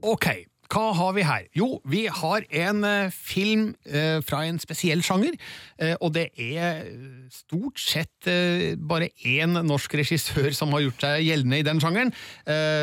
Ok, 0.05 0.29
hva 0.77 0.91
har 0.93 1.13
vi 1.15 1.23
her? 1.25 1.45
Jo, 1.57 1.79
vi 1.89 2.03
har 2.05 2.43
en 2.53 2.83
eh, 2.85 3.13
film 3.13 3.71
eh, 3.89 4.19
fra 4.25 4.43
en 4.45 4.59
spesiell 4.61 5.01
sjanger, 5.05 5.33
eh, 5.81 5.95
og 6.05 6.13
det 6.13 6.27
er 6.37 6.83
stort 7.33 7.81
sett 7.81 8.29
bare 8.89 9.09
én 9.25 9.57
norsk 9.65 9.95
regissør 9.97 10.51
som 10.53 10.75
har 10.75 10.83
gjort 10.85 11.05
seg 11.05 11.23
gjeldende 11.25 11.61
i 11.61 11.65
den 11.65 11.81
sjangeren, 11.81 12.11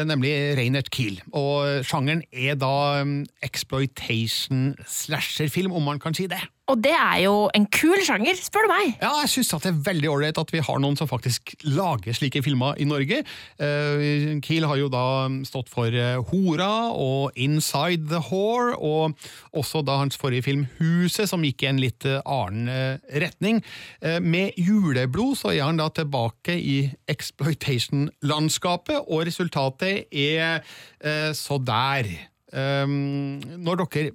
nemlig 0.08 0.32
Reinert 0.58 0.88
Kiel. 0.94 1.18
Og 1.36 1.84
sjangeren 1.86 2.22
er 2.32 2.56
da 2.58 3.04
mm, 3.04 3.24
exploitation 3.44 4.72
slasher-film, 4.88 5.74
om 5.74 5.90
man 5.90 6.00
kan 6.02 6.16
si 6.16 6.26
det. 6.30 6.40
Og 6.72 6.80
det 6.80 6.94
er 6.96 7.18
jo 7.26 7.32
en 7.52 7.66
kul 7.68 7.98
sjanger, 8.06 8.38
spør 8.40 8.64
du 8.64 8.70
meg. 8.70 8.94
Ja, 9.02 9.10
jeg 9.20 9.30
syns 9.34 9.50
det 9.52 9.68
er 9.68 9.82
veldig 9.84 10.08
ålreit 10.08 10.38
at 10.40 10.52
vi 10.54 10.62
har 10.64 10.78
noen 10.80 10.96
som 10.96 11.08
faktisk 11.10 11.52
lager 11.68 12.16
slike 12.16 12.40
filmer 12.44 12.78
i 12.80 12.86
Norge. 12.88 13.20
Uh, 13.60 14.40
Kiel 14.44 14.64
har 14.70 14.80
jo 14.80 14.88
da 14.92 15.28
stått 15.44 15.68
for 15.72 15.92
eh, 15.92 16.16
Hora 16.30 16.88
og 16.96 17.36
Inside 17.36 18.08
the 18.08 18.22
Whore, 18.30 18.78
og 18.80 19.12
også 19.52 19.84
da 19.84 19.98
hans 20.00 20.16
forrige 20.20 20.46
film 20.48 20.64
Huset, 20.78 21.28
som 21.28 21.44
gikk 21.44 21.66
i 21.66 21.68
en 21.68 21.82
litt 21.82 22.08
eh, 22.08 22.22
annen 22.24 22.98
retning. 23.12 23.60
Uh, 24.00 24.16
med 24.24 24.56
Juleblod 24.56 25.36
så 25.42 25.52
er 25.52 25.66
han 25.66 25.80
da 25.80 25.90
tilbake 25.92 26.56
i 26.56 26.78
exploitation-landskapet, 27.12 29.04
og 29.04 29.26
resultatet 29.28 30.08
er 30.08 30.64
uh, 30.64 31.30
så 31.36 31.60
der. 31.60 32.08
Um, 32.54 33.42
når 33.58 33.82
dere 33.82 34.10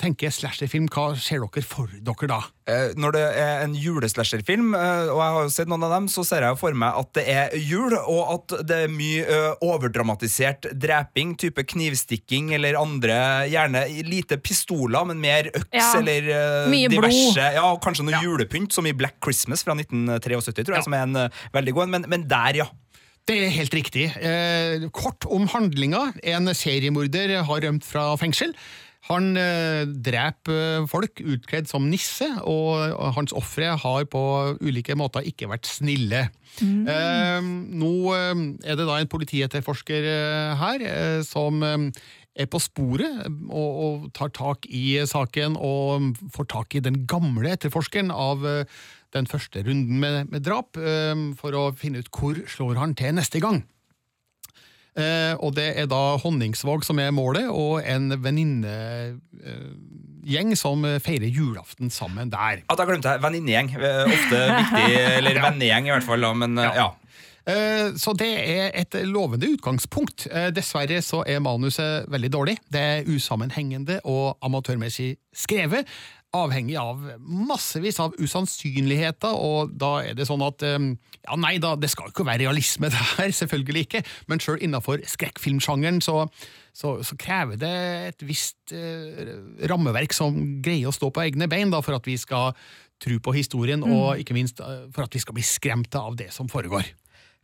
tenker 0.00 0.28
slasherfilm, 0.32 0.86
hva 0.92 1.14
ser 1.16 1.40
dere 1.40 1.62
for 1.64 1.88
dere 1.88 2.28
da? 2.28 2.38
Eh, 2.68 2.90
Når 3.00 3.14
det 3.16 3.22
er 3.40 3.62
en 3.64 3.74
juleslasherfilm, 3.74 4.74
eh, 4.76 5.08
og 5.08 5.20
jeg 5.22 5.34
har 5.36 5.46
jo 5.46 5.52
sett 5.54 5.70
noen 5.72 5.86
av 5.86 5.94
dem, 5.94 6.08
så 6.12 6.24
ser 6.28 6.44
jeg 6.44 6.58
for 6.60 6.76
meg 6.76 6.98
at 7.00 7.10
det 7.16 7.24
er 7.32 7.54
jul, 7.56 7.94
og 7.98 8.20
at 8.34 8.54
det 8.68 8.78
er 8.84 8.92
mye 8.92 9.24
eh, 9.24 9.64
overdramatisert 9.64 10.68
dreping, 10.80 11.32
type 11.40 11.64
knivstikking 11.72 12.52
eller 12.56 12.76
andre, 12.80 13.16
gjerne 13.50 13.84
lite 14.08 14.36
pistoler, 14.44 15.06
men 15.08 15.20
mer 15.22 15.48
øks 15.54 15.72
Ja, 15.72 15.88
eller 16.02 16.28
mye 16.70 16.90
diverse. 16.92 17.24
blod. 17.34 17.40
Ja, 17.56 17.64
og 17.72 17.80
kanskje 17.84 18.04
noe 18.08 18.20
julepynt, 18.24 18.72
som 18.76 18.86
i 18.86 18.92
Black 18.96 19.16
Christmas 19.24 19.64
fra 19.66 19.74
1973, 19.78 20.62
tror 20.64 20.76
jeg, 20.80 20.86
som 20.88 20.94
er 21.00 21.08
en 21.08 21.18
veldig 21.56 21.74
god 21.76 21.88
en, 21.88 21.96
men, 21.96 22.08
men 22.16 22.28
der, 22.30 22.60
ja. 22.64 22.68
Det 23.28 23.36
er 23.44 23.50
helt 23.52 23.74
riktig. 23.76 24.06
Eh, 24.16 24.86
kort 24.96 25.26
om 25.30 25.44
handlinga. 25.52 26.06
En 26.32 26.48
seriemorder 26.56 27.36
har 27.46 27.60
rømt 27.62 27.84
fra 27.86 28.08
fengsel. 28.18 28.54
Han 29.08 29.32
eh, 29.40 29.86
dreper 29.88 30.84
folk 30.90 31.22
utkledd 31.24 31.70
som 31.70 31.86
nisse, 31.88 32.26
og 32.44 32.92
hans 33.16 33.32
ofre 33.32 33.72
har 33.80 34.04
på 34.12 34.22
ulike 34.60 34.96
måter 34.98 35.24
ikke 35.24 35.48
vært 35.48 35.70
snille. 35.70 36.26
Eh, 36.60 37.40
nå 37.40 37.92
eh, 38.12 38.44
er 38.68 38.76
det 38.76 38.86
da 38.88 38.98
en 39.00 39.10
politietterforsker 39.10 40.08
eh, 40.12 40.52
her 40.60 40.84
eh, 40.84 41.20
som 41.24 41.64
eh, 41.64 41.88
er 42.36 42.48
på 42.50 42.60
sporet 42.62 43.24
og, 43.48 43.70
og 43.80 44.06
tar 44.16 44.32
tak 44.36 44.68
i 44.68 45.00
saken 45.08 45.56
og 45.56 46.12
får 46.36 46.50
tak 46.52 46.76
i 46.76 46.84
den 46.84 47.02
gamle 47.10 47.56
etterforskeren 47.56 48.12
av 48.14 48.44
eh, 48.46 48.80
den 49.16 49.26
første 49.26 49.64
runden 49.66 49.98
med, 50.02 50.28
med 50.30 50.44
drap, 50.46 50.76
eh, 50.78 51.16
for 51.40 51.56
å 51.56 51.70
finne 51.72 52.04
ut 52.04 52.12
hvor 52.14 52.44
slår 52.52 52.78
han 52.84 52.94
til 52.98 53.16
neste 53.16 53.42
gang. 53.42 53.64
Eh, 54.98 55.34
og 55.38 55.54
det 55.54 55.68
er 55.78 55.86
da 55.90 56.16
Honningsvåg 56.18 56.82
som 56.84 56.98
er 56.98 57.10
målet, 57.14 57.46
og 57.48 57.78
en 57.86 58.10
venninnegjeng 58.22 60.56
som 60.58 60.82
feirer 61.02 61.30
julaften 61.30 61.90
sammen 61.94 62.30
der. 62.32 62.62
At 62.68 62.78
jeg 62.82 62.86
glemte 62.90 63.14
venninnegjeng. 63.22 63.70
eh, 63.78 64.04
Ofte 64.10 64.40
viktig, 64.56 64.96
eller 65.18 65.40
vennegjeng 65.46 65.86
i 65.86 65.90
hvert 65.94 66.04
fall, 66.08 66.26
men 66.36 66.56
ja. 66.58 66.72
ja. 66.74 66.88
Eh, 67.50 67.92
Så 67.96 68.12
det 68.18 68.28
er 68.50 68.70
et 68.76 68.94
lovende 69.08 69.46
utgangspunkt. 69.54 70.26
Eh, 70.30 70.50
Dessverre 70.54 71.00
så 71.02 71.22
er 71.26 71.38
manuset 71.40 72.04
veldig 72.12 72.30
dårlig. 72.34 72.56
Det 72.72 72.80
er 72.80 73.04
usammenhengende 73.08 74.00
og 74.04 74.36
amatørmessig 74.44 75.16
skrevet. 75.34 75.86
Avhengig 76.36 76.76
av 76.78 77.00
massevis 77.18 77.98
av 78.02 78.14
usannsynligheter, 78.22 79.34
og 79.34 79.72
da 79.74 79.96
er 80.06 80.18
det 80.18 80.28
sånn 80.28 80.44
at 80.46 80.62
eh, 80.66 80.78
Ja, 81.26 81.36
nei 81.36 81.56
da, 81.62 81.74
det 81.76 81.90
skal 81.92 82.08
jo 82.08 82.14
ikke 82.14 82.28
være 82.28 82.44
realisme 82.44 82.90
det 82.92 83.00
her, 83.16 83.34
selvfølgelig 83.40 83.86
ikke, 83.88 84.04
men 84.30 84.42
sjøl 84.42 84.62
innafor 84.62 85.02
skrekkfilmsjangeren 85.10 85.98
så, 86.04 86.22
så, 86.72 86.94
så 87.06 87.18
krever 87.20 87.58
det 87.60 87.74
et 88.12 88.24
visst 88.28 88.74
eh, 88.76 89.34
rammeverk 89.70 90.14
som 90.16 90.38
greier 90.62 90.92
å 90.92 90.94
stå 90.94 91.10
på 91.10 91.26
egne 91.26 91.50
bein, 91.50 91.74
da, 91.74 91.82
for 91.82 91.98
at 91.98 92.06
vi 92.06 92.16
skal 92.20 92.54
tro 93.00 93.16
på 93.24 93.34
historien, 93.34 93.82
og 93.82 94.20
ikke 94.20 94.36
minst 94.36 94.62
eh, 94.62 94.86
for 94.94 95.08
at 95.08 95.14
vi 95.16 95.22
skal 95.22 95.36
bli 95.36 95.46
skremte 95.46 96.00
av 96.00 96.18
det 96.20 96.30
som 96.36 96.50
foregår. 96.52 96.86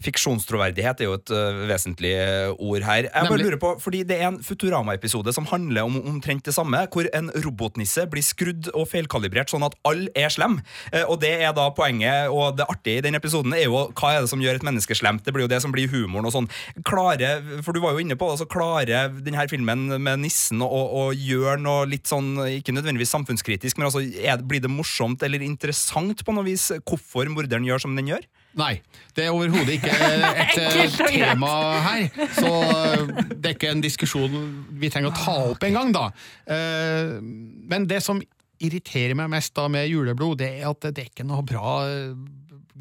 Fiksjonstroverdighet 0.04 1.00
er 1.00 1.08
jo 1.08 1.14
et 1.16 1.30
uh, 1.32 1.62
vesentlig 1.70 2.10
ø, 2.20 2.50
ord 2.68 2.84
her. 2.84 3.06
Jeg 3.06 3.12
bare 3.14 3.30
Nemlig. 3.30 3.46
lurer 3.46 3.60
på, 3.62 3.70
fordi 3.80 4.02
Det 4.04 4.18
er 4.20 4.28
en 4.28 4.38
Futurama-episode 4.44 5.32
som 5.32 5.46
handler 5.48 5.86
om 5.88 5.96
omtrent 6.02 6.44
det 6.44 6.52
samme, 6.54 6.82
hvor 6.92 7.08
en 7.16 7.30
robotnisse 7.44 8.04
blir 8.12 8.24
skrudd 8.24 8.68
og 8.74 8.84
feilkalibrert 8.92 9.50
sånn 9.50 9.64
at 9.66 9.76
alle 9.88 10.12
er 10.14 10.28
slem. 10.32 10.58
Uh, 10.92 11.04
Og 11.08 11.20
det 11.24 11.32
er 11.40 11.54
da 11.56 11.70
poenget, 11.72 12.28
og 12.28 12.58
det 12.58 12.68
artige 12.68 13.00
i 13.00 13.06
den 13.08 13.16
episoden 13.18 13.56
er 13.56 13.64
jo 13.64 13.86
hva 13.96 14.12
er 14.12 14.20
det 14.26 14.30
som 14.32 14.42
gjør 14.42 14.60
et 14.60 14.66
menneske 14.68 14.94
slemt. 14.98 15.24
Det 15.24 15.32
blir 15.34 15.46
jo 15.46 15.52
det 15.54 15.62
som 15.64 15.72
blir 15.72 15.88
humoren. 15.88 16.28
og 16.28 16.34
sånn. 16.36 16.50
Klare, 16.84 17.40
for 17.64 17.72
du 17.72 17.80
var 17.80 17.96
jo 17.96 18.04
inne 18.04 18.16
på 18.20 18.28
det, 18.30 18.40
så 18.42 18.50
klarer 18.50 19.08
denne 19.24 19.48
filmen 19.48 19.88
med 19.96 20.20
nissen 20.20 20.60
og, 20.62 21.14
gjøre 21.16 21.56
noe 21.62 21.86
litt 21.88 22.06
sånn, 22.10 22.34
ikke 22.58 22.74
nødvendigvis 22.74 23.12
samfunnskritisk, 23.14 23.78
men 23.78 23.86
altså, 23.88 24.02
er, 24.04 24.42
blir 24.44 24.60
det 24.60 24.70
morsomt 24.70 25.22
eller 25.24 25.42
interessant 25.42 26.20
på 26.26 26.34
noe 26.34 26.44
vis 26.44 26.68
hvorfor 26.84 27.28
morderen 27.32 27.64
gjør 27.66 27.86
som 27.86 27.96
den 27.96 28.10
gjør? 28.12 28.26
Nei, 28.56 28.78
det 29.16 29.26
er 29.26 29.34
overhodet 29.36 29.74
ikke 29.76 29.92
et 30.44 30.56
eh, 30.62 30.94
tema 31.12 31.50
her. 31.84 32.06
Så 32.38 32.52
eh, 32.62 33.02
det 33.34 33.50
er 33.50 33.54
ikke 33.58 33.72
en 33.74 33.82
diskusjon 33.84 34.38
vi 34.80 34.88
trenger 34.92 35.12
å 35.12 35.18
ta 35.18 35.34
opp 35.52 35.66
engang, 35.68 35.92
da. 35.92 36.06
Eh, 36.48 37.16
Men 37.20 37.84
det 37.90 38.00
som 38.06 38.22
irriterer 38.64 39.12
meg 39.18 39.28
mest 39.34 39.52
da 39.58 39.66
med 39.68 39.90
juleblod, 39.92 40.38
det 40.40 40.48
er 40.62 40.70
at 40.70 40.88
det 40.88 41.02
er 41.04 41.10
ikke 41.10 41.26
noe 41.28 41.44
bra 41.44 41.74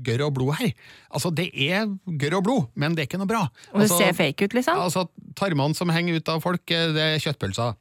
gørr 0.05 0.25
og 0.27 0.33
blod 0.38 0.55
her. 0.59 0.71
Altså, 1.15 1.31
det 1.35 1.49
er 1.67 1.85
gørr 2.19 2.38
og 2.39 2.43
blod, 2.47 2.65
men 2.79 2.95
det 2.95 3.03
er 3.03 3.09
ikke 3.09 3.19
noe 3.19 3.29
bra. 3.31 3.45
Og 3.73 3.79
det 3.81 3.85
Altså, 3.89 3.99
ser 3.99 4.15
fake 4.15 4.47
ut, 4.47 4.55
liksom? 4.57 4.79
Altså, 4.79 5.05
Tarmene 5.39 5.75
som 5.75 5.91
henger 5.91 6.19
ut 6.19 6.31
av 6.31 6.41
folk, 6.43 6.63
det 6.67 7.05
er 7.15 7.19
kjøttpølser. 7.23 7.75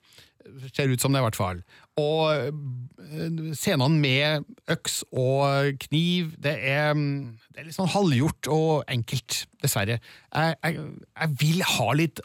Ser 0.74 0.90
ut 0.92 1.02
som 1.02 1.14
det, 1.14 1.22
i 1.22 1.26
hvert 1.26 1.38
fall. 1.38 1.62
Og 2.00 2.30
eh, 2.34 3.40
scenene 3.54 4.00
med 4.02 4.46
øks 4.70 5.02
og 5.12 5.78
kniv, 5.86 6.32
det 6.42 6.54
er, 6.58 6.94
det 6.98 7.62
er 7.62 7.68
litt 7.68 7.76
sånn 7.76 7.92
halvgjort 7.92 8.50
og 8.54 8.86
enkelt, 8.90 9.44
dessverre. 9.62 10.00
Jeg, 10.00 10.56
jeg, 10.58 10.86
jeg 11.14 11.36
vil 11.42 11.66
ha 11.76 11.90
litt 11.94 12.22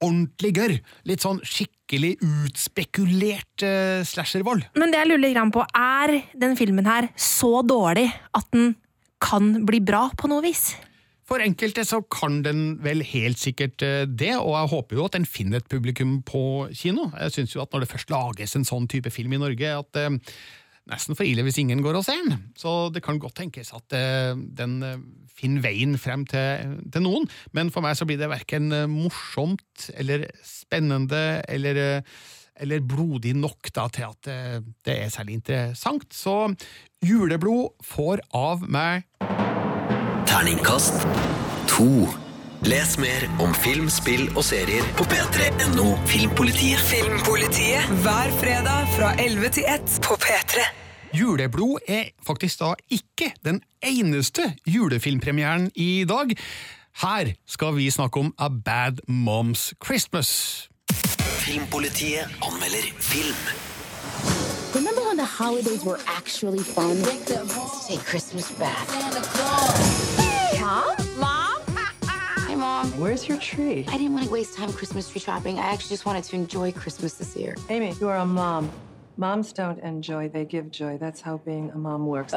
ordentlig 0.00 0.52
gørr. 0.56 0.76
Litt 1.08 1.24
sånn 1.24 1.40
skikkelig 1.44 2.14
utspekulert 2.24 3.64
uh, 3.66 4.00
slashervold. 4.06 4.70
Men 4.80 4.92
det 4.92 5.02
jeg 5.02 5.10
lurer 5.10 5.24
litt 5.26 5.56
på, 5.56 5.64
er 5.76 6.14
den 6.40 6.56
filmen 6.58 6.88
her 6.88 7.10
så 7.20 7.60
dårlig 7.66 8.08
at 8.36 8.48
den 8.54 8.74
kan 9.20 9.52
bli 9.68 9.82
bra 9.84 10.06
på 10.16 10.30
noe 10.32 10.44
vis? 10.46 10.70
For 11.30 11.38
enkelte 11.44 11.84
så 11.86 12.00
kan 12.10 12.40
den 12.42 12.62
vel 12.82 13.04
helt 13.06 13.38
sikkert 13.38 13.84
eh, 13.86 14.02
det, 14.02 14.32
og 14.40 14.50
jeg 14.56 14.70
håper 14.72 14.98
jo 14.98 15.04
at 15.06 15.14
den 15.14 15.28
finner 15.30 15.60
et 15.60 15.68
publikum 15.70 16.16
på 16.26 16.42
kino. 16.74 17.06
Jeg 17.14 17.36
syns 17.36 17.54
jo 17.54 17.62
at 17.62 17.70
når 17.70 17.84
det 17.84 17.90
først 17.92 18.10
lages 18.10 18.56
en 18.58 18.66
sånn 18.66 18.88
type 18.90 19.12
film 19.14 19.36
i 19.36 19.38
Norge, 19.38 19.70
at 19.78 19.92
det 19.94 20.08
eh, 20.08 20.16
nesten 20.90 21.14
for 21.14 21.22
ille 21.28 21.44
hvis 21.46 21.60
ingen 21.62 21.84
går 21.84 22.00
og 22.00 22.02
ser 22.02 22.18
den. 22.24 22.40
Så 22.58 22.88
det 22.90 23.04
kan 23.06 23.20
godt 23.22 23.36
tenkes 23.38 23.70
at 23.76 23.94
eh, 23.94 24.32
den 24.34 24.80
finner 25.30 25.62
veien 25.68 25.94
frem 26.02 26.24
til, 26.26 26.74
til 26.90 27.06
noen, 27.06 27.30
men 27.54 27.70
for 27.70 27.86
meg 27.86 27.94
så 27.94 28.08
blir 28.08 28.18
det 28.18 28.32
verken 28.32 28.66
morsomt 28.90 29.86
eller 29.94 30.26
spennende 30.42 31.44
eller 31.46 32.02
eller 32.60 32.82
blodig 32.84 33.30
nok 33.38 33.70
da, 33.72 33.86
til 33.88 34.10
at 34.10 34.26
det 34.84 34.96
er 35.06 35.08
særlig 35.08 35.38
interessant. 35.38 36.10
Så 36.12 36.50
Juleblod 37.06 37.78
får 37.88 38.20
av 38.36 38.66
meg 38.68 39.06
Terningkast 40.30 40.94
to. 41.66 42.06
Les 42.62 42.92
mer 43.02 43.24
om 43.42 43.50
film, 43.54 43.88
spill 43.90 44.28
og 44.36 44.44
serier 44.46 44.84
på 44.94 45.02
p3.no 45.10 45.86
Filmpolitiet. 46.06 46.78
Filmpolitiet 46.86 47.88
hver 48.04 48.30
fredag 48.38 48.92
fra 48.94 49.08
11 49.18 49.50
til 49.56 49.66
1 49.74 49.96
på 50.06 50.14
P3. 50.22 50.62
Juleblod 51.18 51.82
er 51.88 52.12
faktisk 52.22 52.62
da 52.62 52.76
ikke 52.94 53.32
den 53.42 53.58
eneste 53.82 54.52
julefilmpremieren 54.66 55.72
i 55.74 56.04
dag. 56.06 56.36
Her 57.02 57.32
skal 57.46 57.74
vi 57.80 57.90
snakke 57.90 58.22
om 58.22 58.30
A 58.38 58.48
Bad 58.64 59.02
Mom's 59.10 59.72
Christmas. 59.82 60.30
Filmpolitiet 61.42 62.30
anmelder 62.46 62.86
film. 63.00 63.42
Remember 64.74 65.02
when 65.02 65.16
the 65.16 65.24
holidays 65.24 65.84
were 65.84 65.98
actually 66.06 66.62
fun? 66.62 67.02
Take 67.88 68.06
Christmas 68.06 68.52
back. 68.52 70.19
Huh? 70.70 70.94
Mom? 71.18 71.58
hey, 72.46 72.54
Mom. 72.54 72.86
Where's 72.94 73.26
your 73.26 73.42
tree? 73.42 73.82
I 73.90 73.98
didn't 73.98 74.14
want 74.14 74.26
to 74.26 74.30
waste 74.30 74.54
time 74.54 74.70
Christmas 74.70 75.10
tree 75.10 75.18
shopping. 75.18 75.58
I 75.58 75.66
actually 75.66 75.98
just 75.98 76.06
wanted 76.06 76.22
to 76.30 76.36
enjoy 76.36 76.70
Christmas 76.70 77.18
this 77.18 77.34
year. 77.34 77.56
Amy, 77.74 77.90
you 77.98 78.06
are 78.06 78.22
a 78.22 78.24
mom. 78.24 78.70
Moms 79.16 79.50
don't 79.52 79.82
enjoy, 79.82 80.28
they 80.30 80.44
give 80.44 80.70
joy. 80.70 80.94
That's 80.96 81.20
how 81.20 81.38
being 81.42 81.74
a 81.74 81.76
mom 81.76 82.06
works. 82.06 82.30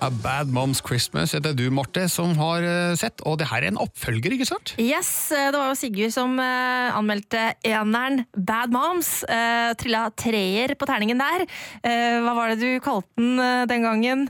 A 0.00 0.08
Bad 0.08 0.48
Mom's 0.48 0.80
Christmas 0.80 1.34
er 1.34 1.42
det 1.44 1.58
du, 1.58 1.68
Marte, 1.68 2.08
som 2.08 2.32
har 2.38 2.64
eh, 2.64 2.96
sett. 2.96 3.20
Og 3.28 3.36
det 3.36 3.50
her 3.50 3.60
er 3.60 3.68
en 3.68 3.80
oppfølger, 3.82 4.32
ikke 4.38 4.48
sant? 4.48 4.72
Yes, 4.80 5.28
eh, 5.36 5.50
det 5.52 5.58
var 5.58 5.68
jo 5.68 5.76
Sigurd 5.76 6.14
som 6.14 6.38
uh, 6.40 6.96
anmeldte 6.96 7.50
eneren 7.60 8.22
Bad 8.32 8.72
Moms. 8.72 9.20
Uh, 9.28 9.74
trilla 9.76 10.06
treer 10.16 10.72
på 10.78 10.88
terningen 10.88 11.20
der. 11.20 11.44
Uh, 11.84 12.24
hva 12.24 12.32
var 12.38 12.54
det 12.54 12.62
du 12.62 12.80
kalte 12.80 13.10
den 13.20 13.68
den 13.68 13.84
gangen? 13.84 14.24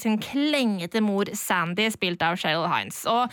sin 0.02 0.18
klengete 0.22 1.02
mor 1.04 1.30
Sandy, 1.38 1.88
spilt 1.94 2.22
av 2.26 2.38
Cheryl 2.40 2.68
Hines. 2.70 3.02
Og 3.10 3.32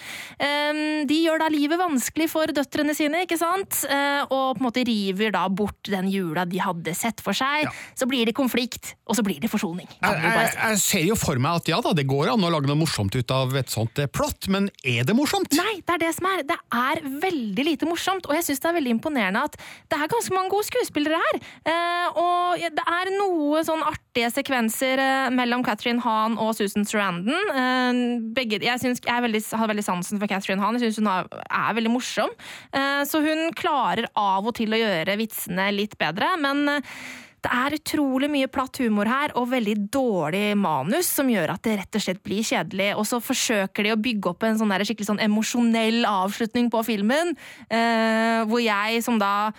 de 1.08 1.18
gjør 1.18 1.40
da 1.42 1.48
livet 1.52 1.80
vanskelig 1.80 2.28
for 2.30 2.50
døtrene 2.54 2.94
sine, 2.96 3.24
ikke 3.26 3.38
sant? 3.40 3.82
og 3.86 4.56
på 4.56 4.60
en 4.60 4.66
måte 4.66 4.84
river 4.86 5.32
da 5.34 5.44
bort 5.52 5.90
den 5.90 6.08
jula 6.10 6.46
de 6.48 6.60
hadde 6.62 6.94
sett 6.96 7.20
for 7.24 7.36
seg. 7.36 7.66
Ja. 7.66 7.74
Så 7.98 8.08
blir 8.10 8.28
det 8.28 8.36
konflikt, 8.36 8.94
og 9.06 9.18
så 9.18 9.24
blir 9.26 9.40
det 9.42 9.50
forsoning. 9.52 9.88
Jeg, 9.98 10.22
jeg, 10.22 10.52
jeg 10.56 10.82
ser 10.82 11.06
jo 11.08 11.18
for 11.26 11.40
meg 11.42 11.60
at 11.60 11.70
ja 11.70 11.78
da, 11.82 11.92
det 11.96 12.06
går 12.08 12.30
an 12.32 12.44
å 12.46 12.50
lage 12.52 12.68
noe 12.70 12.78
morsomt 12.78 13.14
ut 13.16 13.32
av 13.34 13.54
et 13.58 13.72
sånt 13.72 13.98
eh, 14.02 14.08
plott, 14.10 14.46
men 14.52 14.68
er 14.86 15.06
det 15.06 15.16
morsomt? 15.16 15.56
Nei, 15.58 15.80
det 15.82 15.96
er 15.96 16.02
det 16.04 16.12
som 16.16 16.28
er. 16.30 16.44
Det 16.46 16.56
er 16.78 17.02
veldig 17.26 17.66
lite 17.66 17.88
morsomt, 17.88 18.28
og 18.28 18.36
jeg 18.36 18.46
syns 18.46 18.62
det 18.62 18.70
er 18.70 18.76
veldig 18.78 18.94
imponerende 18.96 19.42
at 19.48 19.58
det 19.90 19.98
er 19.98 20.12
ganske 20.12 20.34
mange 20.36 20.52
gode 20.54 20.68
skuespillere 20.68 21.20
her. 21.22 21.40
Eh, 21.72 22.20
og 22.22 22.62
det 22.78 22.86
er 22.96 23.12
noe 23.16 23.64
sånn 23.66 23.84
artige 23.86 24.30
sekvenser 24.34 25.02
eh, 25.02 25.28
mellom 25.34 25.64
Catherine 25.66 26.02
Hahn 26.04 26.38
og 26.42 26.54
Susan 26.58 26.86
Sarandon. 26.86 27.52
Eh, 27.52 28.02
begge, 28.36 28.62
jeg, 28.62 28.82
synes, 28.82 29.02
jeg 29.06 29.26
veldig, 29.26 29.42
har 29.58 29.72
veldig 29.72 29.86
sansen 29.86 30.22
for 30.22 30.30
Catherine 30.30 30.62
Hahn, 30.62 30.78
jeg 30.78 30.90
syns 30.90 31.02
hun 31.02 31.12
er, 31.12 31.30
er, 31.50 31.70
veldig 31.80 31.94
morsom. 31.96 32.34
Eh, 32.70 33.02
så 33.08 33.22
hun 33.24 33.50
klarer 33.58 34.10
av 34.14 34.46
og 34.46 34.56
til 34.58 34.74
å 34.74 34.82
gjøre 34.82 35.18
vitsene 35.20 35.70
litt 35.74 35.98
bedre, 36.00 36.34
men 36.40 36.66
eh, 36.78 36.98
det 37.44 37.52
er 37.52 37.76
utrolig 37.76 38.28
mye 38.32 38.48
platt 38.50 38.80
humor 38.82 39.08
her, 39.10 39.34
og 39.38 39.50
veldig 39.52 39.76
dårlig 39.92 40.56
manus, 40.58 41.08
som 41.18 41.28
gjør 41.30 41.52
at 41.54 41.62
det 41.66 41.76
rett 41.82 41.98
og 41.98 42.02
slett 42.02 42.22
blir 42.26 42.46
kjedelig. 42.46 42.90
Og 42.98 43.06
så 43.06 43.20
forsøker 43.22 43.86
de 43.86 43.94
å 43.94 44.00
bygge 44.00 44.32
opp 44.32 44.46
en 44.48 44.58
sånn 44.58 44.72
der, 44.72 44.86
skikkelig 44.88 45.10
sånn 45.12 45.22
emosjonell 45.22 46.08
avslutning 46.08 46.72
på 46.72 46.82
filmen, 46.88 47.34
eh, 47.70 48.42
hvor 48.48 48.62
jeg 48.62 49.02
som 49.06 49.20
da 49.22 49.52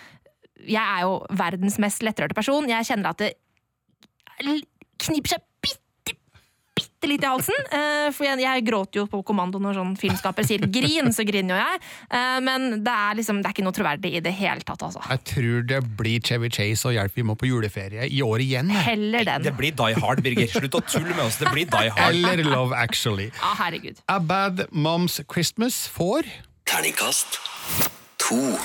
Jeg 0.58 0.82
er 0.82 1.04
jo 1.06 1.20
verdens 1.30 1.76
mest 1.78 2.02
lettrørte 2.02 2.34
person. 2.34 2.66
Jeg 2.68 2.84
kjenner 2.84 3.12
at 3.14 3.20
det 3.22 3.28
kniper 4.98 5.30
seg 5.30 5.47
bitte 6.98 7.10
litt 7.10 7.22
i 7.22 7.30
halsen. 7.30 7.66
Uh, 7.70 8.10
for 8.14 8.26
jeg, 8.26 8.40
jeg, 8.42 8.64
gråter 8.66 9.02
jo 9.02 9.06
på 9.10 9.22
kommando 9.26 9.60
når 9.62 9.78
sånn 9.78 9.94
filmskaper 9.98 10.46
sier 10.46 10.66
'grin', 10.66 11.12
så 11.14 11.24
griner 11.26 11.54
jo 11.54 11.60
jeg. 11.60 11.82
Uh, 12.10 12.38
men 12.44 12.68
det 12.84 12.94
er 12.94 13.18
liksom, 13.18 13.42
det 13.42 13.50
er 13.50 13.56
ikke 13.56 13.66
noe 13.66 13.76
troverdig 13.76 14.14
i 14.18 14.22
det 14.24 14.34
hele 14.34 14.64
tatt, 14.66 14.82
altså. 14.82 15.02
Jeg 15.08 15.24
tror 15.32 15.68
det 15.70 15.80
blir 15.98 16.20
Chevy 16.24 16.50
Chase 16.50 16.90
og 16.90 16.96
Hjelp 16.96 17.14
vi 17.18 17.26
må 17.26 17.38
på 17.38 17.48
juleferie 17.50 18.08
i 18.10 18.22
år 18.22 18.42
igjen. 18.44 18.70
Heller 18.70 19.24
den. 19.28 19.46
Det 19.46 19.54
blir 19.58 19.76
Die 19.78 19.98
Hard, 20.02 20.22
Birger. 20.26 20.50
Slutt 20.50 20.74
å 20.74 20.82
tulle 20.86 21.14
med 21.14 21.24
oss. 21.28 21.38
Det 21.40 21.52
blir 21.54 21.70
Die 21.70 21.94
Hard. 21.94 22.18
Eller 22.18 22.42
Love 22.44 22.76
Actually. 22.76 23.30
Ja, 23.38 23.54
herregud. 23.62 24.02
A 24.08 24.18
Bad 24.18 24.66
Moms 24.72 25.20
Christmas 25.30 25.86
får 25.90 26.26
Terningkast 26.68 27.38
to. 28.20 28.58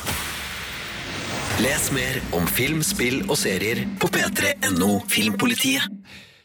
Les 1.62 1.91
mer 1.93 2.17
om 2.36 2.48
film, 2.50 2.82
spill 2.84 3.22
og 3.30 3.38
serier 3.39 3.84
på 4.02 4.10
p3.no 4.12 4.98
Filmpolitiet. 5.08 5.86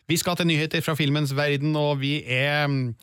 Vi 0.09 0.17
skal 0.17 0.39
til 0.41 0.49
nyheter 0.49 0.81
fra 0.81 0.95
filmens 0.97 1.35
verden, 1.37 1.75
og 1.77 1.99
vi 2.01 2.23
er 2.25 2.65
mm, 2.65 2.95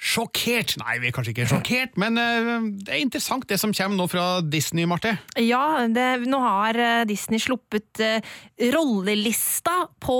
sjokkert. 0.00 0.74
Nei, 0.80 0.96
vi 1.02 1.10
er 1.10 1.14
kanskje 1.14 1.34
ikke 1.34 1.48
sjokkert, 1.50 1.96
men 2.02 2.16
eh, 2.20 2.48
det 2.86 2.94
er 2.94 3.02
interessant 3.04 3.44
det 3.50 3.58
som 3.60 3.74
kommer 3.76 3.98
nå 3.98 4.06
fra 4.08 4.40
Disney, 4.40 4.86
Marte. 4.88 5.12
Ja, 5.40 5.84
det, 5.92 6.06
nå 6.24 6.40
har 6.40 6.80
eh, 6.80 7.04
Disney 7.10 7.42
sluppet 7.42 8.00
eh, 8.00 8.34
rollelista 8.72 9.82
på 10.00 10.18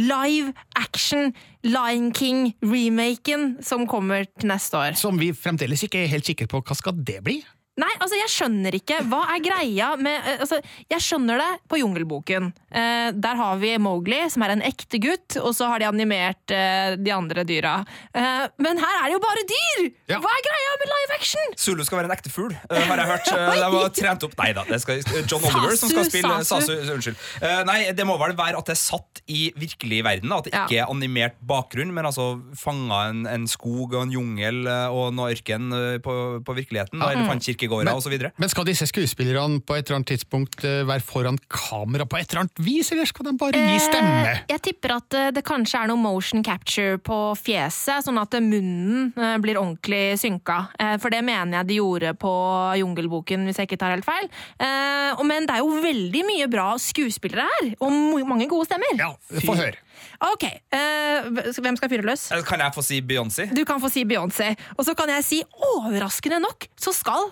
live 0.00 0.50
action 0.82 1.30
Lion 1.62 2.10
King-remaken 2.14 3.60
som 3.64 3.86
kommer 3.86 4.26
til 4.34 4.50
neste 4.50 4.80
år. 4.80 4.98
Som 4.98 5.22
vi 5.22 5.30
fremdeles 5.30 5.86
ikke 5.86 6.02
er 6.02 6.10
helt 6.12 6.26
sikre 6.26 6.50
på 6.50 6.64
hva 6.64 6.76
skal 6.78 6.98
det 7.06 7.22
bli. 7.24 7.38
Nei, 7.74 7.90
altså 7.98 8.14
jeg 8.14 8.30
skjønner 8.30 8.76
ikke. 8.78 9.00
Hva 9.10 9.24
er 9.34 9.40
greia 9.42 9.88
med 9.98 10.14
eh, 10.30 10.42
altså, 10.44 10.60
Jeg 10.92 11.02
skjønner 11.02 11.40
det 11.42 11.48
på 11.72 11.80
Jungelboken. 11.80 12.52
Eh, 12.70 13.08
der 13.18 13.34
har 13.40 13.56
vi 13.58 13.72
Mowgli, 13.82 14.20
som 14.30 14.44
er 14.46 14.52
en 14.54 14.62
ekte 14.62 15.00
gutt, 15.02 15.34
og 15.40 15.50
så 15.58 15.66
har 15.72 15.82
de 15.82 15.88
animert 15.88 16.54
eh, 16.54 16.94
de 17.02 17.10
andre 17.10 17.42
dyra. 17.48 17.72
Eh, 18.14 18.44
men 18.62 18.78
her 18.78 19.00
er 19.00 19.08
det 19.10 19.16
jo 19.16 19.22
bare 19.24 19.42
dyr! 19.50 19.88
Ja. 20.12 20.20
Hva 20.22 20.30
er 20.36 20.44
greia 20.46 20.76
med 20.84 20.92
live 20.92 21.16
action? 21.18 21.56
Zulu 21.58 21.82
skal 21.88 21.98
være 21.98 22.10
en 22.12 22.14
ekte 22.14 22.30
fugl, 22.30 22.54
eh, 22.54 22.84
har 22.86 23.02
jeg 23.02 23.10
hørt. 23.10 23.32
Eh, 23.34 23.50
De 23.64 23.72
var 23.74 23.90
trent 23.98 24.28
opp 24.28 24.38
Nei 24.38 24.48
da, 24.54 24.62
det 24.70 24.78
skal 24.84 25.02
John 25.30 25.42
Oliver 25.50 25.74
som 25.80 25.90
skal 25.90 26.06
spille 26.12 26.32
Sasu. 26.46 26.70
Sasu. 26.70 26.94
Unnskyld. 26.94 27.20
Nei, 27.66 27.78
det 27.96 28.06
må 28.06 28.14
vel 28.22 28.36
være 28.38 28.58
at 28.60 28.70
det 28.70 28.76
er 28.76 28.80
satt 28.84 29.22
i 29.30 29.48
virkelig 29.58 30.02
verden. 30.06 30.30
At 30.36 30.46
det 30.46 30.54
Ja. 30.54 30.62
ikke 30.68 30.78
er 30.84 30.90
animert 30.94 31.36
bakgrunn, 31.42 31.90
men 31.96 32.06
altså 32.06 32.30
fanga 32.60 33.02
en, 33.10 33.24
en 33.30 33.46
skog 33.50 33.94
og 33.96 34.02
en 34.04 34.12
jungel 34.14 34.62
og 34.94 35.10
noe 35.16 35.32
ørken 35.34 35.74
på, 36.06 36.16
på 36.46 36.58
virkeligheten. 36.62 37.02
Da, 37.02 37.10
Ja. 37.14 37.18
Elefantkirkegårder 37.24 37.63
Men- 37.68 37.84
går 37.84 37.90
av, 37.92 37.98
osv. 38.02 38.14
Men 38.38 38.48
skal 38.52 38.64
disse 38.68 38.86
skuespillerne 38.90 39.60
på 39.64 39.76
et 39.76 39.86
eller 39.88 39.96
annet 40.00 40.10
tidspunkt 40.14 40.64
eh, 40.64 40.82
være 40.88 41.02
foran 41.04 41.38
kamera 41.48 42.06
på 42.06 42.18
et 42.20 42.28
eller 42.30 42.44
annet 42.44 42.58
vis, 42.64 42.90
eller 42.92 43.06
skal 43.06 43.26
de 43.30 43.32
bare 43.40 43.52
gi 43.58 43.78
stemme? 43.80 44.20
Eh, 44.32 44.40
jeg 44.54 44.62
tipper 44.68 44.96
at 44.96 45.14
eh, 45.14 45.30
det 45.34 45.44
kanskje 45.44 45.82
er 45.82 45.90
noe 45.92 46.00
motion 46.00 46.42
capture 46.44 46.98
på 46.98 47.18
fjeset, 47.40 48.04
sånn 48.06 48.20
at 48.20 48.36
munnen 48.40 49.12
eh, 49.16 49.36
blir 49.42 49.56
ordentlig 49.60 50.18
synka. 50.20 50.68
Eh, 50.78 50.96
For 50.98 51.10
det 51.10 51.22
mener 51.24 51.58
jeg 51.62 51.66
de 51.72 51.80
gjorde 51.80 52.14
på 52.20 52.32
Jungelboken, 52.80 53.44
hvis 53.48 53.58
jeg 53.60 53.68
ikke 53.70 53.80
tar 53.80 53.94
helt 53.96 54.06
feil. 54.06 54.28
Eh, 54.58 55.22
Men 55.24 55.46
det 55.48 55.54
er 55.56 55.62
jo 55.64 55.80
veldig 55.80 56.20
mye 56.28 56.46
bra 56.52 56.74
skuespillere 56.78 57.46
her, 57.48 57.74
og 57.80 57.92
mange 58.28 58.46
gode 58.50 58.66
stemmer. 58.68 58.92
Ja, 58.98 59.14
Få 59.44 59.54
høre. 59.56 59.80
Ok, 60.24 60.44
eh, 60.72 61.26
hvem 61.58 61.76
skal 61.78 61.88
fyre 61.90 62.04
løs? 62.06 62.26
Eh, 62.32 62.42
Kan 62.46 62.60
jeg 62.60 62.72
få 62.74 62.82
si 62.84 63.00
Beyoncé? 63.02 63.48
Du 63.54 63.64
kan 63.64 63.80
få 63.80 63.90
si 63.90 64.04
Beyoncé. 64.04 64.54
Og 64.78 64.84
så 64.86 64.94
kan 64.96 65.08
jeg 65.08 65.24
si, 65.24 65.42
overraskende 65.74 66.40
nok, 66.44 66.66
så 66.80 66.92
skal 66.94 67.30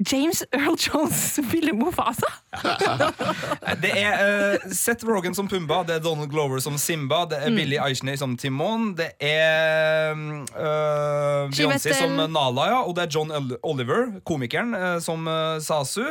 James 0.00 0.42
Earl 0.52 0.76
Jones 0.80 1.34
spiller 1.36 1.72
Mofasa. 1.76 2.26
Det 3.82 3.90
er 4.00 4.56
uh, 4.56 4.70
Seth 4.72 5.04
Rogan 5.06 5.34
som 5.36 5.48
Pumba, 5.48 5.82
det 5.86 5.98
er 5.98 6.04
Donald 6.04 6.30
Glover 6.32 6.60
som 6.64 6.78
Simba, 6.80 7.24
det 7.30 7.38
er 7.42 7.50
Mm. 7.50 7.56
Billy 7.60 7.76
Eichner 7.82 8.16
som 8.20 8.36
Timon, 8.40 8.94
det 8.96 9.10
er 9.20 10.12
uh, 10.14 11.50
Beyoncé 11.52 11.92
som 11.96 12.16
Nala, 12.32 12.66
ja, 12.72 12.80
og 12.86 12.94
det 12.96 13.04
er 13.06 13.12
John 13.18 13.32
Oliver, 13.62 14.20
komikeren, 14.24 14.72
uh, 14.74 14.98
som 15.04 15.26
Sasu. 15.60 16.04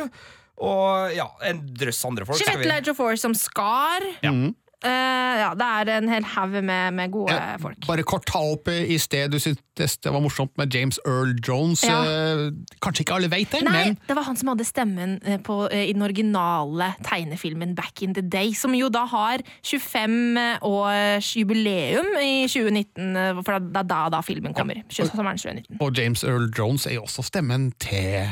Og 0.60 1.14
ja, 1.16 1.24
en 1.48 1.62
drøss 1.72 2.02
andre 2.04 2.26
folk. 2.28 2.36
skal 2.38 2.58
vi- 2.60 2.66
som 2.68 2.74
Skar. 2.84 3.16
som 3.16 3.34
Scar. 3.34 4.04
Mm. 4.28 4.54
Eh, 4.80 5.40
ja, 5.42 5.50
det 5.60 5.66
er 5.66 5.88
en 5.98 6.08
hel 6.08 6.24
haug 6.24 6.54
med, 6.64 6.94
med 6.96 7.10
gode 7.12 7.34
Ja, 7.36 7.56
folk. 7.60 7.76
Bare 7.84 8.04
kort 8.08 8.24
ta 8.30 8.40
opp 8.54 8.68
i 8.72 8.96
sted, 9.02 9.28
du 9.32 9.36
syntes 9.42 9.98
det 10.00 10.12
var 10.12 10.22
morsomt 10.24 10.52
med 10.56 10.72
James 10.72 10.96
Earl 11.04 11.34
Jones. 11.44 11.82
Ja. 11.84 11.98
eh, 12.08 12.46
Kanskje 12.80 13.04
ikke 13.04 13.18
alle 13.18 13.28
vet 13.32 13.52
det, 13.52 13.60
Nei, 13.66 13.74
men 13.90 13.98
det 14.08 14.16
var 14.16 14.24
han 14.28 14.38
som 14.40 14.48
hadde 14.54 14.64
stemmen 14.64 15.18
eh, 15.24 15.36
på, 15.44 15.58
i 15.68 15.92
den 15.92 16.02
originale 16.06 16.90
tegnefilmen 17.04 17.74
Back 17.76 18.00
in 18.06 18.14
the 18.16 18.24
Day, 18.24 18.54
som 18.56 18.72
jo 18.76 18.88
da 18.92 19.04
har 19.12 19.44
25 19.68 20.40
års 20.64 21.30
jubileum 21.36 22.08
i 22.22 22.46
2019, 22.48 23.16
eh, 23.20 23.42
for 23.44 23.60
det 23.60 23.82
er 23.84 23.88
da, 23.92 24.00
da 24.16 24.22
filmen 24.24 24.56
kommer. 24.56 24.80
Sommeren 24.88 25.36
2019. 25.40 25.76
Og 25.84 25.92
James 25.98 26.24
Earl 26.24 26.48
Jones 26.56 26.86
er 26.88 26.96
jo 26.96 27.04
også 27.04 27.22
stemmen 27.28 27.70
til 27.80 28.24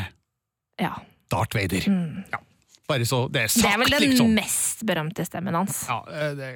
Ja. 0.81 0.95
Darth 1.33 1.57
Vader. 1.57 1.85
Ja. 2.33 2.39
Bare 2.89 3.05
så 3.05 3.27
det 3.29 3.43
er 3.43 3.51
Det 3.53 3.69
er 3.69 3.77
vel 3.83 3.91
den 3.93 4.01
liksom. 4.01 4.31
mest 4.33 4.81
berømte 4.89 5.25
stemmen 5.29 5.53
hans. 5.53 5.83
Ja, 5.91 5.99
eh, 6.09 6.31
det, 6.39 6.47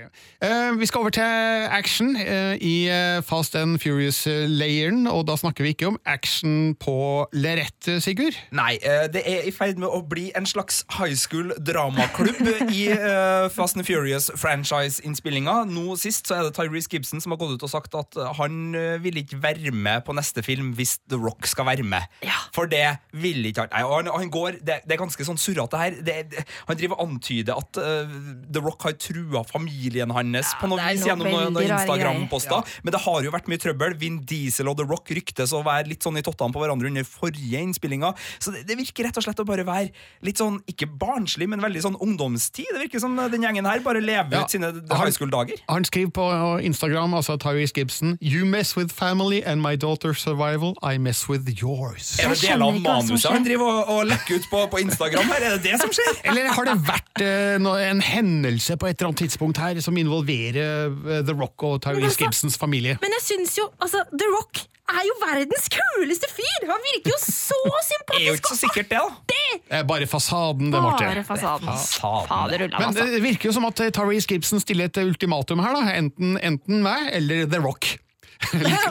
uh, 0.40 0.78
vi 0.80 0.86
skal 0.88 1.02
over 1.04 1.12
til 1.12 1.22
action 1.68 2.16
uh, 2.16 2.54
i 2.56 2.88
Fast 3.20 3.56
and 3.56 3.76
Furious-leiren, 3.82 5.04
og 5.06 5.26
da 5.28 5.36
snakker 5.36 5.66
vi 5.66 5.74
ikke 5.74 5.90
om 5.90 5.98
action 6.08 6.72
på 6.80 7.26
lerret, 7.36 7.90
Sigurd. 8.00 8.38
Nei, 8.48 8.78
uh, 8.80 9.04
det 9.12 9.26
er 9.28 9.44
i 9.44 9.52
ferd 9.52 9.76
med 9.82 9.92
å 9.92 10.00
bli 10.08 10.30
en 10.38 10.48
slags 10.48 10.86
high 10.96 11.12
school 11.20 11.52
dramaklubb 11.60 12.40
i 12.72 12.88
Fast 13.52 13.76
and 13.76 13.84
Furious-franchise-innspillinga. 13.84 15.58
Nå 15.68 15.98
sist 16.00 16.32
så 16.32 16.40
er 16.40 16.48
det 16.48 16.56
Tyrese 16.56 16.88
Gibson 16.88 17.20
som 17.20 17.36
har 17.36 17.42
gått 17.44 17.58
ut 17.58 17.68
og 17.68 17.74
sagt 17.74 17.92
at 17.98 18.16
han 18.40 18.72
vil 19.04 19.20
ikke 19.20 19.42
være 19.42 19.74
med 19.76 20.06
på 20.08 20.16
neste 20.16 20.40
film 20.46 20.72
hvis 20.80 20.96
The 21.12 21.20
Rock 21.20 21.44
skal 21.50 21.68
være 21.68 21.84
med. 21.84 22.08
For 22.56 22.72
det 22.72 22.86
vil 23.12 23.44
ikke 23.52 23.66
han. 23.66 23.76
Nei, 23.76 23.84
han, 23.84 24.08
han 24.16 24.32
går, 24.32 24.62
det, 24.64 24.80
det 24.88 24.96
er 24.96 25.04
ganske 25.04 25.28
sånn 25.28 25.40
surrete 25.40 25.76
her. 25.76 26.00
Det, 26.00 26.21
han 26.68 26.78
driver 26.78 26.98
og 26.98 27.08
antyder 27.08 27.58
at 27.58 27.78
uh, 27.80 28.12
The 28.52 28.62
Rock 28.64 28.86
har 28.88 28.96
trua 29.00 29.42
familien 29.48 30.10
hans 30.14 30.52
på 30.60 30.68
noe 30.70 30.80
vis 30.92 31.04
gjennom 31.06 31.28
noen, 31.28 31.52
noen 31.56 31.72
Instagram-poster. 31.76 32.62
Men 32.84 32.94
det 32.96 33.00
har 33.04 33.26
jo 33.26 33.32
vært 33.34 33.48
mye 33.50 33.60
trøbbel. 33.62 33.96
Vin 34.00 34.20
Diesel 34.28 34.70
og 34.70 34.78
The 34.80 34.86
Rock 34.88 35.10
ryktes 35.16 35.52
å 35.56 35.62
være 35.66 35.88
litt 35.92 36.04
sånn 36.06 36.18
i 36.20 36.24
tottene 36.24 36.54
på 36.54 36.62
hverandre 36.62 36.90
under 36.92 37.06
forrige 37.08 37.60
innspillinga. 37.62 38.12
Så 38.42 38.54
det, 38.54 38.64
det 38.68 38.76
virker 38.80 39.08
rett 39.08 39.18
og 39.20 39.26
slett 39.26 39.42
å 39.42 39.46
bare 39.48 39.64
være 39.68 39.90
litt 40.26 40.40
sånn, 40.40 40.60
ikke 40.70 40.88
barnslig, 41.00 41.48
men 41.52 41.62
veldig 41.64 41.82
sånn 41.86 41.98
ungdomstid. 42.02 42.70
Det 42.72 42.84
virker 42.86 43.02
som 43.02 43.16
den 43.16 43.44
gjengen 43.46 43.68
her 43.68 43.82
bare 43.84 44.00
lever 44.02 44.32
Ja. 44.36 44.44
ut 44.44 44.50
sine 44.54 44.72
Han- 44.72 45.00
high 45.02 45.10
school-dager. 45.14 45.60
Han 45.68 45.84
skriver 45.84 46.12
på 46.16 46.26
Instagram, 46.64 47.14
altså 47.18 47.36
Tyrese 47.40 47.72
Gibson 47.76 48.16
You 48.20 48.44
mess 48.46 48.76
with 48.76 48.92
family 48.92 49.42
and 49.42 49.62
my 49.62 49.76
daughter's 49.76 50.18
survival, 50.22 50.74
I 50.82 50.98
mess 50.98 51.28
with 51.28 51.48
yours. 51.60 52.18
Er 52.22 52.28
det 52.32 52.40
deler 52.42 52.66
av 52.68 52.78
manuset 52.82 53.30
han 53.32 53.44
driver 53.46 53.66
og, 53.66 53.88
og 53.88 54.06
lekker 54.10 54.38
ut 54.40 54.46
på, 54.50 54.62
på 54.72 54.80
Instagram 54.84 55.24
her? 55.32 55.42
Er 55.48 55.56
det 55.58 55.62
det 55.70 55.80
som 55.80 55.90
skjer? 55.92 56.11
Eller 56.24 56.50
har 56.54 56.68
det 56.68 56.76
vært 56.86 57.22
eh, 57.24 57.56
en 57.90 58.02
hendelse 58.04 58.76
på 58.80 58.88
et 58.88 58.96
eller 58.98 59.12
annet 59.12 59.22
tidspunkt 59.24 59.60
her 59.62 59.80
som 59.84 59.96
involverer 60.00 60.90
eh, 60.92 61.22
The 61.26 61.34
Rock 61.36 61.64
og 61.68 61.80
Tyrese 61.84 62.10
altså- 62.10 62.26
Gibsons 62.26 62.58
familie? 62.60 62.98
Men 63.02 63.16
jeg 63.18 63.26
syns 63.30 63.56
jo 63.58 63.68
altså, 63.82 64.04
The 64.12 64.28
Rock 64.34 64.64
er 64.92 65.06
jo 65.08 65.14
verdens 65.22 65.68
kuleste 65.72 66.28
fyr! 66.28 66.66
Han 66.68 66.82
virker 66.90 67.14
jo 67.14 67.18
så 67.22 67.58
sympatisk! 67.92 68.18
Er 68.18 68.26
jo 68.26 68.34
ikke 68.36 68.52
så 68.52 68.58
sikkert 68.60 68.90
det, 68.92 68.98
da. 68.98 69.38
Det 69.62 69.78
er 69.78 69.84
bare 69.88 70.06
fasaden, 70.10 70.72
det, 70.72 70.80
Marte. 70.82 71.06
Bare 71.06 71.24
fasaden. 71.24 71.68
Fasaden. 71.68 72.28
Faderullan, 72.28 72.76
Men 72.78 72.88
altså. 72.90 73.06
det 73.14 73.22
virker 73.24 73.48
jo 73.50 73.54
som 73.56 73.68
at 73.68 73.80
eh, 73.84 73.92
Tyrese 73.94 74.28
Gibson 74.28 74.60
stiller 74.60 74.90
et 74.90 75.00
ultimatum 75.02 75.62
her. 75.64 75.76
da 75.78 75.96
Enten, 75.96 76.36
enten 76.42 76.82
meg 76.84 77.08
eller 77.16 77.46
The 77.48 77.62
Rock. 77.64 77.94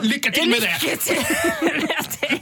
Lykke 0.02 0.32
til 0.34 0.50
med 0.50 0.64
det! 0.64 0.74
Lykke 0.82 0.96
til 1.02 1.22
med 1.62 1.80
det! 2.18 2.40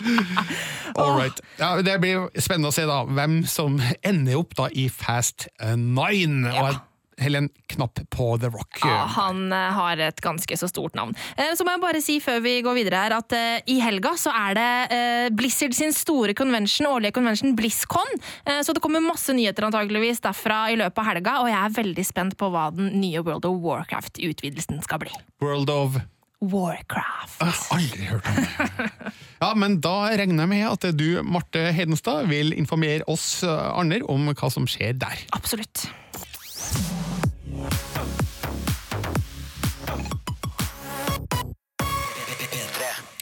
All 0.96 1.16
right. 1.18 1.40
ja, 1.60 1.74
det 1.84 1.96
blir 2.02 2.28
spennende 2.40 2.70
å 2.70 2.74
se 2.74 2.86
da 2.88 3.02
hvem 3.08 3.42
som 3.48 3.80
ender 4.06 4.38
opp 4.40 4.54
da 4.58 4.68
i 4.72 4.88
Fast 4.92 5.48
Nine. 5.76 6.48
Og 6.60 6.78
Helen 7.20 7.50
knapp 7.68 7.98
på 8.08 8.30
The 8.40 8.48
Rock. 8.48 8.78
Ja, 8.80 9.02
han 9.12 9.50
eh, 9.52 9.66
har 9.76 10.00
et 10.00 10.22
ganske 10.24 10.56
så 10.56 10.64
stort 10.70 10.94
navn. 10.96 11.10
Eh, 11.36 11.50
Så 11.52 11.66
må 11.68 11.74
jeg 11.74 11.82
bare 11.82 12.00
si 12.00 12.14
før 12.24 12.38
vi 12.40 12.54
går 12.64 12.78
videre 12.78 13.02
her 13.02 13.12
at 13.18 13.34
eh, 13.36 13.58
i 13.68 13.76
helga 13.84 14.14
så 14.16 14.32
er 14.32 14.56
det 14.56 14.68
eh, 14.96 15.26
Blizzard 15.36 15.76
sin 15.76 15.92
store 15.92 16.32
convention, 16.38 16.88
årlige 16.88 17.12
convention 17.18 17.52
BlizzCon. 17.58 18.14
Eh, 18.48 18.62
så 18.64 18.72
det 18.72 18.80
kommer 18.80 19.04
masse 19.04 19.34
nyheter 19.36 19.68
antageligvis 19.68 20.24
derfra 20.24 20.62
i 20.72 20.78
løpet 20.80 21.02
av 21.04 21.10
helga, 21.10 21.34
og 21.44 21.50
jeg 21.52 21.60
er 21.60 21.76
veldig 21.82 22.06
spent 22.08 22.38
på 22.40 22.48
hva 22.54 22.70
den 22.72 22.88
nye 23.02 23.20
World 23.20 23.44
of 23.50 23.60
Warcraft-utvidelsen 23.68 24.80
skal 24.88 25.04
bli. 25.04 25.12
World 25.44 25.68
of 25.76 26.00
Warcraft. 26.00 26.16
Jeg 26.40 27.52
har 27.52 27.76
aldri 27.76 28.06
hørt 28.08 28.28
om 28.30 28.38
det. 28.40 28.90
Ja, 29.40 29.54
men 29.56 29.78
da 29.80 30.10
regner 30.20 30.44
jeg 30.44 30.50
med 30.52 30.66
at 30.68 30.84
du, 30.96 31.22
Marte 31.24 31.70
Hedenstad, 31.72 32.26
vil 32.28 32.52
informere 32.56 33.04
oss 33.08 33.42
eh, 33.44 33.68
andre 33.72 34.02
om 34.08 34.28
hva 34.32 34.50
som 34.52 34.66
skjer 34.68 34.98
der. 35.00 35.22
Absolutt. 35.36 35.86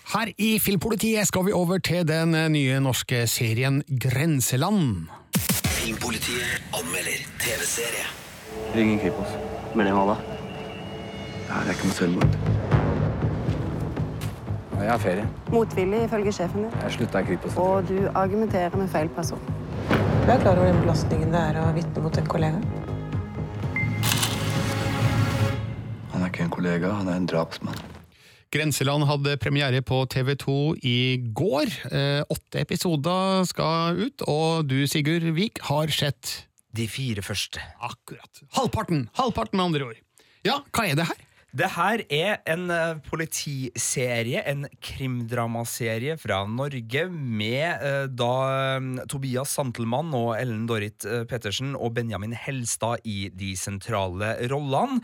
Her 0.08 0.32
i 0.42 0.56
Filmpolitiet 0.58 1.28
skal 1.28 1.46
vi 1.46 1.54
over 1.54 1.78
til 1.78 2.06
den 2.08 2.34
eh, 2.34 2.48
nye 2.50 2.80
norske 2.82 3.26
serien 3.30 3.82
Grenseland. 3.86 5.06
Filmpolitiet 5.78 6.74
anmelder 6.74 7.22
TV-serie. 7.42 8.10
Ring 8.74 8.98
Kripos. 9.02 9.38
Men 9.78 9.92
hva 9.94 10.14
da? 10.14 10.18
Det 11.46 11.62
er 11.62 11.74
ikke 11.76 11.92
noe 11.92 11.98
selvmord. 12.02 12.77
Jeg 14.78 14.90
har 14.92 15.00
ferie. 15.02 15.24
Motvillig 15.50 16.04
ifølge 16.06 16.32
sjefen 16.32 16.68
din. 16.68 16.74
Jeg 16.84 16.94
slutta 16.94 17.22
i 17.24 17.26
Kripos. 17.26 17.56
Og 17.58 17.88
du 17.88 17.96
argumenterer 18.14 18.76
med 18.78 18.90
feil 18.92 19.08
person. 19.16 19.40
Du 19.90 20.30
er 20.30 20.38
klar 20.38 20.54
over 20.54 20.68
den 20.70 20.78
belastningen 20.84 21.34
det 21.34 21.40
er 21.50 21.58
å 21.58 21.66
vitne 21.74 22.04
mot 22.04 22.18
en 22.20 22.28
kollega? 22.30 22.60
Han 26.12 26.22
er 26.22 26.30
ikke 26.30 26.46
en 26.46 26.54
kollega, 26.54 26.92
han 27.00 27.10
er 27.10 27.18
en 27.18 27.26
drapsmann. 27.30 27.80
Grenseland 28.54 29.04
hadde 29.10 29.34
premiere 29.42 29.82
på 29.84 30.04
TV2 30.14 30.54
i 30.86 30.98
går. 31.36 31.74
Eh, 31.90 32.22
åtte 32.32 32.62
episoder 32.62 33.44
skal 33.50 33.98
ut, 33.98 34.24
og 34.30 34.68
du, 34.70 34.78
Sigurd 34.88 35.26
Vik, 35.36 35.60
har 35.68 35.90
sett 35.92 36.44
De 36.76 36.84
fire 36.86 37.24
første. 37.24 37.58
Akkurat. 37.82 38.44
Halvparten! 38.54 39.08
Halvparten, 39.16 39.56
med 39.56 39.64
andre 39.64 39.86
ord. 39.88 40.02
Ja, 40.46 40.60
hva 40.70 40.84
er 40.86 40.94
det 41.00 41.08
her? 41.08 41.27
Det 41.58 41.66
her 41.74 42.02
er 42.12 42.36
en 42.46 42.68
eh, 42.70 42.98
politiserie, 43.08 44.44
en 44.46 44.66
krimdramaserie 44.84 46.14
fra 46.20 46.44
Norge, 46.46 47.06
med 47.10 47.82
eh, 47.82 48.04
da 48.14 48.34
eh, 48.76 48.86
Tobias 49.10 49.56
Santelmann 49.56 50.12
og 50.14 50.36
Ellen 50.36 50.68
Dorrit 50.70 51.06
Pettersen 51.30 51.72
og 51.74 51.96
Benjamin 51.96 52.36
Helstad 52.36 53.02
i 53.08 53.30
de 53.34 53.54
sentrale 53.58 54.34
rollene. 54.52 55.00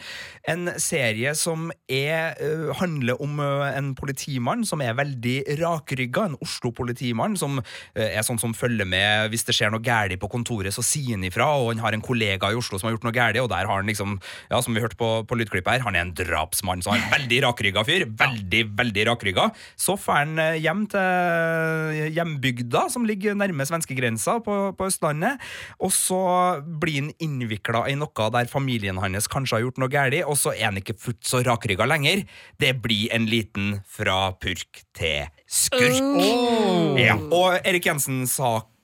En 0.50 0.70
serie 0.78 1.32
som 1.38 1.70
er, 1.90 2.36
handler 2.78 3.18
om 3.22 3.40
en 3.40 3.92
politimann 3.98 4.64
som 4.68 4.82
er 4.84 4.96
veldig 4.98 5.58
rakrygga, 5.58 6.28
en 6.28 6.38
Oslo-politimann 6.44 7.36
som 7.40 7.60
er 7.94 8.22
sånn 8.26 8.40
som 8.42 8.54
følger 8.56 8.86
med 8.88 9.32
hvis 9.32 9.46
det 9.48 9.56
skjer 9.56 9.72
noe 9.72 9.82
galt 9.84 10.18
på 10.20 10.30
kontoret, 10.30 10.74
så 10.74 10.84
sier 10.84 11.16
han 11.16 11.26
ifra, 11.26 11.48
og 11.58 11.72
han 11.72 11.82
har 11.84 11.96
en 11.96 12.04
kollega 12.04 12.50
i 12.52 12.58
Oslo 12.58 12.78
som 12.78 12.88
har 12.88 12.96
gjort 12.96 13.08
noe 13.08 13.16
galt, 13.16 13.40
og 13.42 13.50
der 13.52 13.70
har 13.70 13.80
han 13.80 13.90
liksom, 13.90 14.18
ja, 14.50 14.60
som 14.62 14.76
vi 14.76 14.84
hørte 14.84 14.98
på, 15.00 15.10
på 15.28 15.38
lydklippet 15.40 15.78
her, 15.78 15.86
han 15.86 15.98
er 15.98 16.06
en 16.06 16.14
drapsmann, 16.44 16.82
så 16.84 16.94
han 16.94 17.04
veldig 17.12 17.40
rakrygga 17.46 17.84
fyr, 17.86 18.06
veldig, 18.18 18.62
veldig 18.76 19.06
rakrygga. 19.10 19.48
Så 19.76 19.96
får 20.00 20.20
han 20.20 20.38
eh, 20.38 20.60
hjem 20.62 20.84
til 20.92 22.12
hjembygda, 22.14 22.86
som 22.92 23.06
ligger 23.08 23.36
nærme 23.38 23.66
svenskegrensa 23.66 24.38
på, 24.44 24.58
på 24.76 24.88
Østlandet, 24.88 25.40
og 25.80 25.92
så 25.94 26.20
blir 26.64 27.00
han 27.02 27.12
innvikla 27.22 27.86
i 27.90 27.96
noe 27.98 28.30
der 28.34 28.50
familien 28.50 29.00
hans 29.02 29.28
kanskje 29.30 29.58
har 29.58 29.66
gjort 29.66 29.80
noe 29.82 29.92
galt, 29.92 30.20
og 30.28 30.36
så 30.38 30.54
er 30.54 30.68
han 30.68 30.80
ikke 30.80 30.98
fullt 31.00 31.24
så 31.26 31.42
rakrygga 31.46 31.88
lenger. 31.88 32.24
Det 32.60 32.74
blir 32.84 33.08
en 33.14 33.28
liten 33.30 33.78
fra 33.88 34.34
purk 34.40 34.84
til 34.96 35.30
skurk. 35.48 36.00
Oh. 36.02 36.94
Ja. 37.00 37.16
Og 37.16 37.58
Erik 37.64 37.88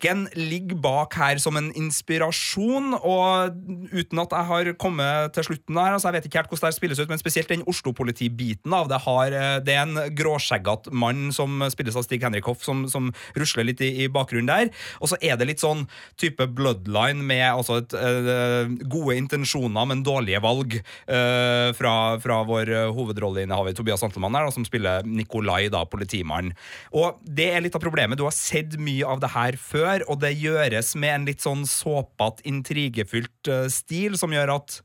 Jensen-saken 0.00 0.28
ligger 0.34 0.76
bak 0.80 1.14
her 1.14 1.38
som 1.38 1.56
en 1.56 1.70
inspirasjon, 1.76 2.94
og 2.94 3.54
uten 3.92 4.18
at 4.18 4.32
jeg 4.32 4.46
har 4.48 4.72
kommet 4.78 5.32
til 5.34 5.44
slutten 5.44 5.76
her, 5.76 5.92
altså 5.92 6.08
jeg 6.08 6.14
vet 6.14 6.26
ikke 6.26 6.38
helt 6.38 6.48
hvordan 6.50 6.60
det 6.60 6.72
her 6.72 6.78
spilles 6.78 7.00
ut, 7.00 7.08
men 7.08 7.18
spesielt 7.18 7.48
den 7.48 7.64
Oslo-politibiten 7.66 8.72
av 8.72 8.88
det 8.88 9.00
har 9.04 9.32
eh, 9.32 9.60
Det 9.60 9.74
er 9.74 9.82
en 9.84 10.14
gråskjeggete 10.16 10.92
mann 10.92 11.32
som 11.32 11.62
spilles 11.70 11.96
av 11.96 12.04
Stig 12.04 12.22
Henrik 12.22 12.46
Hoff, 12.46 12.64
som, 12.64 12.86
som 12.88 13.12
rusler 13.36 13.68
litt 13.68 13.80
i, 13.80 14.04
i 14.04 14.08
bakgrunnen 14.08 14.48
der, 14.48 14.70
og 15.00 15.10
så 15.12 15.18
er 15.20 15.36
det 15.36 15.48
litt 15.48 15.60
sånn 15.62 15.86
type 16.20 16.46
bloodline 16.46 17.22
med 17.24 17.44
altså 17.50 17.80
et, 17.82 17.94
øh, 17.94 18.72
gode 18.90 19.16
intensjoner, 19.20 19.88
men 19.88 20.04
dårlige 20.06 20.40
valg 20.42 20.78
øh, 20.80 21.70
fra, 21.76 21.94
fra 22.22 22.40
vår 22.48 22.72
hovedrolleinnehaver 22.96 23.76
Tobias 23.76 24.00
Santelmann 24.00 24.36
her, 24.38 24.48
da, 24.48 24.54
som 24.54 24.66
spiller 24.66 25.04
Nikolai, 25.04 25.68
da, 25.72 25.84
politimannen. 25.88 26.54
Og 26.96 27.20
det 27.24 27.50
er 27.52 27.64
litt 27.64 27.76
av 27.76 27.84
problemet. 27.84 28.18
Du 28.18 28.26
har 28.26 28.34
sett 28.34 28.78
mye 28.80 29.06
av 29.06 29.20
det 29.22 29.32
her 29.34 29.58
før, 29.60 29.89
og 30.08 30.20
det 30.22 30.34
gjøres 30.38 30.94
med 30.98 31.14
en 31.14 31.26
litt 31.28 31.44
sånn 31.44 31.66
såpete, 31.68 32.44
intrigefylt 32.48 33.50
eh, 33.50 33.66
stil, 33.72 34.16
som 34.20 34.34
gjør 34.34 34.54
at 34.58 34.80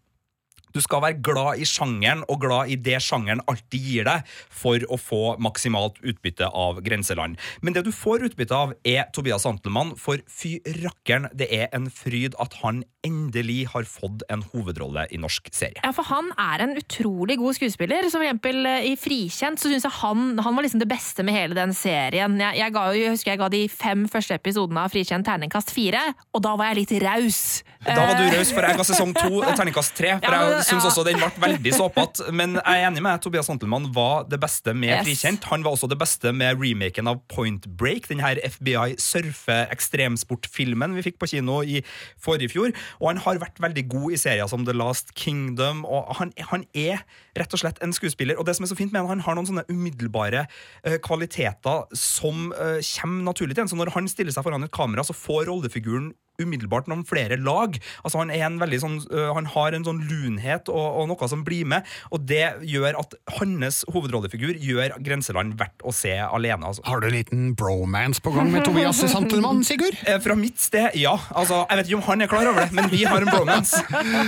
du 0.75 0.81
skal 0.83 1.03
være 1.05 1.19
glad 1.23 1.61
i 1.63 1.67
sjangeren 1.67 2.25
og 2.27 2.41
glad 2.43 2.71
i 2.73 2.77
det 2.79 2.99
sjangeren 3.03 3.43
alltid 3.49 3.89
gir 3.89 4.07
deg, 4.07 4.25
for 4.51 4.83
å 4.91 4.99
få 4.99 5.21
maksimalt 5.41 6.01
utbytte 6.03 6.49
av 6.51 6.81
Grenseland. 6.85 7.39
Men 7.63 7.75
det 7.75 7.85
du 7.87 7.93
får 7.95 8.27
utbytte 8.29 8.55
av, 8.55 8.75
er 8.83 9.07
Tobias 9.15 9.47
Antelmann, 9.47 9.95
for 9.99 10.19
fy 10.31 10.57
rakkeren, 10.83 11.29
det 11.35 11.47
er 11.53 11.69
en 11.75 11.87
fryd 11.93 12.35
at 12.41 12.59
han 12.63 12.83
endelig 13.05 13.67
har 13.71 13.85
fått 13.87 14.23
en 14.33 14.43
hovedrolle 14.51 15.05
i 15.13 15.19
norsk 15.21 15.51
serie. 15.53 15.79
Ja, 15.83 15.91
for 15.95 16.07
han 16.09 16.31
er 16.41 16.63
en 16.65 16.75
utrolig 16.79 17.37
god 17.39 17.57
skuespiller. 17.57 18.07
Som 18.09 18.23
for 18.23 18.27
eksempel 18.27 18.65
eh, 18.69 18.89
i 18.91 18.95
Frikjent 18.99 19.61
så 19.61 19.69
syns 19.69 19.85
jeg 19.85 19.97
han, 20.01 20.39
han 20.41 20.57
var 20.57 20.65
liksom 20.65 20.81
det 20.81 20.89
beste 20.89 21.25
med 21.25 21.37
hele 21.37 21.57
den 21.57 21.75
serien. 21.77 22.39
Jeg, 22.41 22.59
jeg, 22.59 22.75
ga, 22.75 22.85
jeg 22.97 23.13
husker 23.13 23.35
jeg 23.35 23.41
ga 23.43 23.51
de 23.53 23.61
fem 23.71 24.05
første 24.11 24.39
episodene 24.39 24.85
av 24.85 24.93
Frikjent 24.93 25.27
terningkast 25.27 25.73
fire, 25.75 26.01
og 26.33 26.43
da 26.45 26.55
var 26.57 26.73
jeg 26.73 26.81
litt 26.81 26.95
raus. 27.05 27.41
Da 27.85 27.99
var 28.01 28.17
du 28.17 28.25
raus, 28.33 28.51
for 28.55 28.65
jeg 28.65 28.79
ga 28.81 28.87
sesong 28.89 29.13
to 29.17 29.43
terningkast 29.45 29.95
tre. 29.97 30.15
For 30.17 30.35
Ja, 30.35 30.64
syns 30.65 30.85
også 30.89 31.03
den 31.07 31.19
ble 31.21 31.29
veldig 31.41 31.73
såpete. 31.75 32.31
Men 32.35 32.57
jeg 32.59 32.81
er 32.81 32.87
enig 32.89 33.03
med 33.03 33.11
deg, 33.13 33.23
Tobias 33.23 33.49
Santelmann 33.49 33.89
var 33.95 34.25
det 34.29 34.39
beste 34.41 34.73
med 34.73 34.93
Yes. 34.95 35.05
Frikjent. 35.07 35.45
Han 35.51 35.63
var 35.65 35.75
også 35.75 35.89
det 35.91 35.97
beste 35.99 36.31
med 36.35 36.59
remaken 36.61 37.09
av 37.11 37.19
Point 37.31 37.67
Break, 37.79 38.07
den 38.09 38.21
her 38.23 38.39
FBI 38.43 38.95
surfe-ekstremsportfilmen 39.01 40.95
vi 40.95 41.05
fikk 41.05 41.19
på 41.21 41.29
kino 41.33 41.61
i 41.63 41.81
forrige 42.21 42.53
fjor. 42.53 42.73
Og 43.01 43.09
han 43.11 43.21
har 43.25 43.41
vært 43.41 43.61
veldig 43.63 43.85
god 43.91 44.15
i 44.15 44.19
serier 44.21 44.49
som 44.51 44.65
The 44.67 44.75
Last 44.75 45.13
Kingdom, 45.19 45.85
og 45.85 46.15
han, 46.19 46.33
han 46.51 46.65
er 46.73 47.03
rett 47.35 47.55
og 47.55 47.61
slett 47.61 47.81
en 47.83 47.95
skuespiller. 47.95 48.39
Og 48.39 48.47
det 48.47 48.55
som 48.57 48.65
er 48.65 48.71
så 48.71 48.79
fint 48.79 48.93
med 48.93 49.03
han, 49.03 49.19
han 49.19 49.25
har 49.27 49.37
noen 49.37 49.49
sånne 49.49 49.67
umiddelbare 49.71 50.45
uh, 50.47 50.97
kvaliteter 51.03 51.85
som 51.97 52.51
uh, 52.55 52.79
kommer 52.79 53.31
naturlig 53.31 53.57
til 53.57 53.65
en. 53.65 53.71
Så 53.71 53.79
når 53.79 53.93
han 53.95 54.09
stiller 54.11 54.35
seg 54.35 54.45
foran 54.45 54.65
et 54.65 54.75
kamera, 54.75 55.03
så 55.05 55.15
får 55.15 55.49
rollefiguren 55.51 56.13
umiddelbart 56.41 56.89
noen 56.91 57.05
flere 57.07 57.37
lag. 57.41 57.77
Altså 58.03 58.21
Han 58.21 58.31
er 58.33 58.45
en 58.47 58.59
veldig 58.61 58.79
sånn 58.81 58.97
Han 59.35 59.47
har 59.53 59.75
en 59.75 59.85
sånn 59.87 60.01
lunhet 60.09 60.69
og, 60.71 60.85
og 61.01 61.09
noe 61.11 61.29
som 61.31 61.43
blir 61.45 61.65
med, 61.69 61.85
og 62.13 62.25
det 62.29 62.43
gjør 62.67 62.97
at 62.99 63.15
hans 63.39 63.83
hovedrollefigur 63.91 64.57
gjør 64.61 64.95
Grenseland 65.03 65.55
verdt 65.59 65.83
å 65.85 65.93
se 65.95 66.13
alene. 66.19 66.67
Altså. 66.69 66.83
Har 66.87 67.01
du 67.01 67.07
en 67.09 67.15
liten 67.15 67.45
bromance 67.57 68.21
på 68.23 68.33
gang 68.35 68.51
med 68.53 68.65
Tobias 68.67 69.01
Santelmann, 69.11 69.63
Sigurd? 69.67 69.97
Eh, 70.05 70.19
Fra 70.21 70.35
mitt 70.37 70.59
sted, 70.61 70.93
ja. 70.99 71.13
Altså, 71.33 71.63
Jeg 71.69 71.79
vet 71.79 71.87
ikke 71.89 71.97
om 71.97 72.05
han 72.09 72.21
er 72.21 72.29
klar 72.29 72.49
over 72.49 72.65
det, 72.65 72.75
men 72.77 72.89
vi 72.91 73.03
har 73.07 73.23
en 73.23 73.31
bromance. 73.31 73.79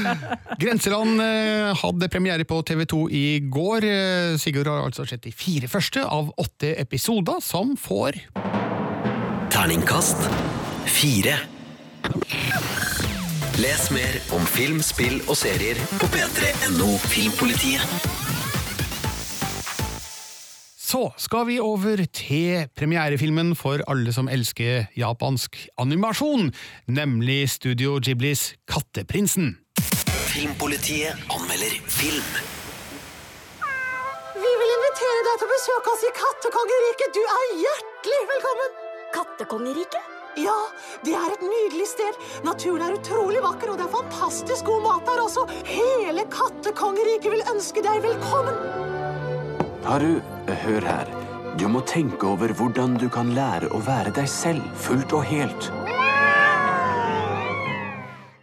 Grenseland 0.62 1.22
eh, 1.22 1.74
hadde 1.82 2.10
premiere 2.14 2.48
på 2.50 2.62
TV2 2.66 3.02
i 3.14 3.26
går. 3.54 3.86
Eh, 3.88 4.38
Sigurd 4.42 4.70
har 4.72 4.86
altså 4.88 5.06
sett 5.08 5.26
de 5.28 5.34
fire 5.36 5.70
første 5.72 6.04
av 6.04 6.32
åtte 6.42 6.74
episoder, 6.82 7.42
som 7.44 7.76
får 7.78 8.22
Terningkast 9.54 10.28
fire. 10.88 11.38
Les 13.58 13.88
mer 13.92 14.16
om 14.36 14.44
film, 14.46 14.82
spill 14.86 15.18
og 15.26 15.36
serier 15.40 15.80
på 15.98 16.08
p3.no 16.14 16.94
Filmpolitiet. 17.10 17.84
Så 20.88 21.10
skal 21.20 21.48
vi 21.50 21.58
over 21.60 22.00
til 22.16 22.70
premierefilmen 22.80 23.56
for 23.60 23.82
alle 23.92 24.14
som 24.16 24.30
elsker 24.32 24.86
japansk 24.96 25.58
animasjon, 25.84 26.54
nemlig 26.88 27.50
Studio 27.50 27.98
Ghiblis 28.00 28.54
Katteprinsen. 28.72 29.58
Filmpolitiet 30.32 31.18
anmelder 31.34 31.76
film. 31.92 32.30
Vi 34.38 34.52
vil 34.62 34.76
invitere 34.78 35.26
deg 35.28 35.42
til 35.42 35.50
å 35.50 35.56
besøke 35.56 35.96
oss 35.96 36.06
i 36.08 36.14
Kattekongeriket. 36.22 37.18
Du 37.18 37.24
er 37.26 37.58
hjertelig 37.66 38.22
velkommen. 38.36 38.78
Kattekongeriket? 39.18 40.17
Ja, 40.38 40.56
det 41.02 41.16
er 41.18 41.34
et 41.34 41.42
nydelig 41.42 41.88
sted. 41.90 42.18
Naturen 42.46 42.84
er 42.86 42.98
utrolig 43.00 43.42
vakker, 43.42 43.72
og 43.74 43.80
det 43.80 43.88
er 43.88 43.94
fantastisk 43.96 44.70
god 44.70 44.84
mat 44.86 45.08
der 45.10 45.24
også. 45.24 45.48
Hele 45.66 46.28
Kattekongeriket 46.34 47.32
vil 47.34 47.46
ønske 47.54 47.82
deg 47.86 48.04
velkommen. 48.06 48.60
Haru, 49.88 50.20
Hør 50.48 50.86
her. 50.86 51.10
Du 51.58 51.66
må 51.72 51.82
tenke 51.90 52.28
over 52.30 52.54
hvordan 52.54 53.00
du 53.02 53.08
kan 53.10 53.32
lære 53.34 53.72
å 53.74 53.82
være 53.82 54.14
deg 54.14 54.30
selv 54.30 54.62
fullt 54.78 55.16
og 55.18 55.26
helt. 55.26 55.72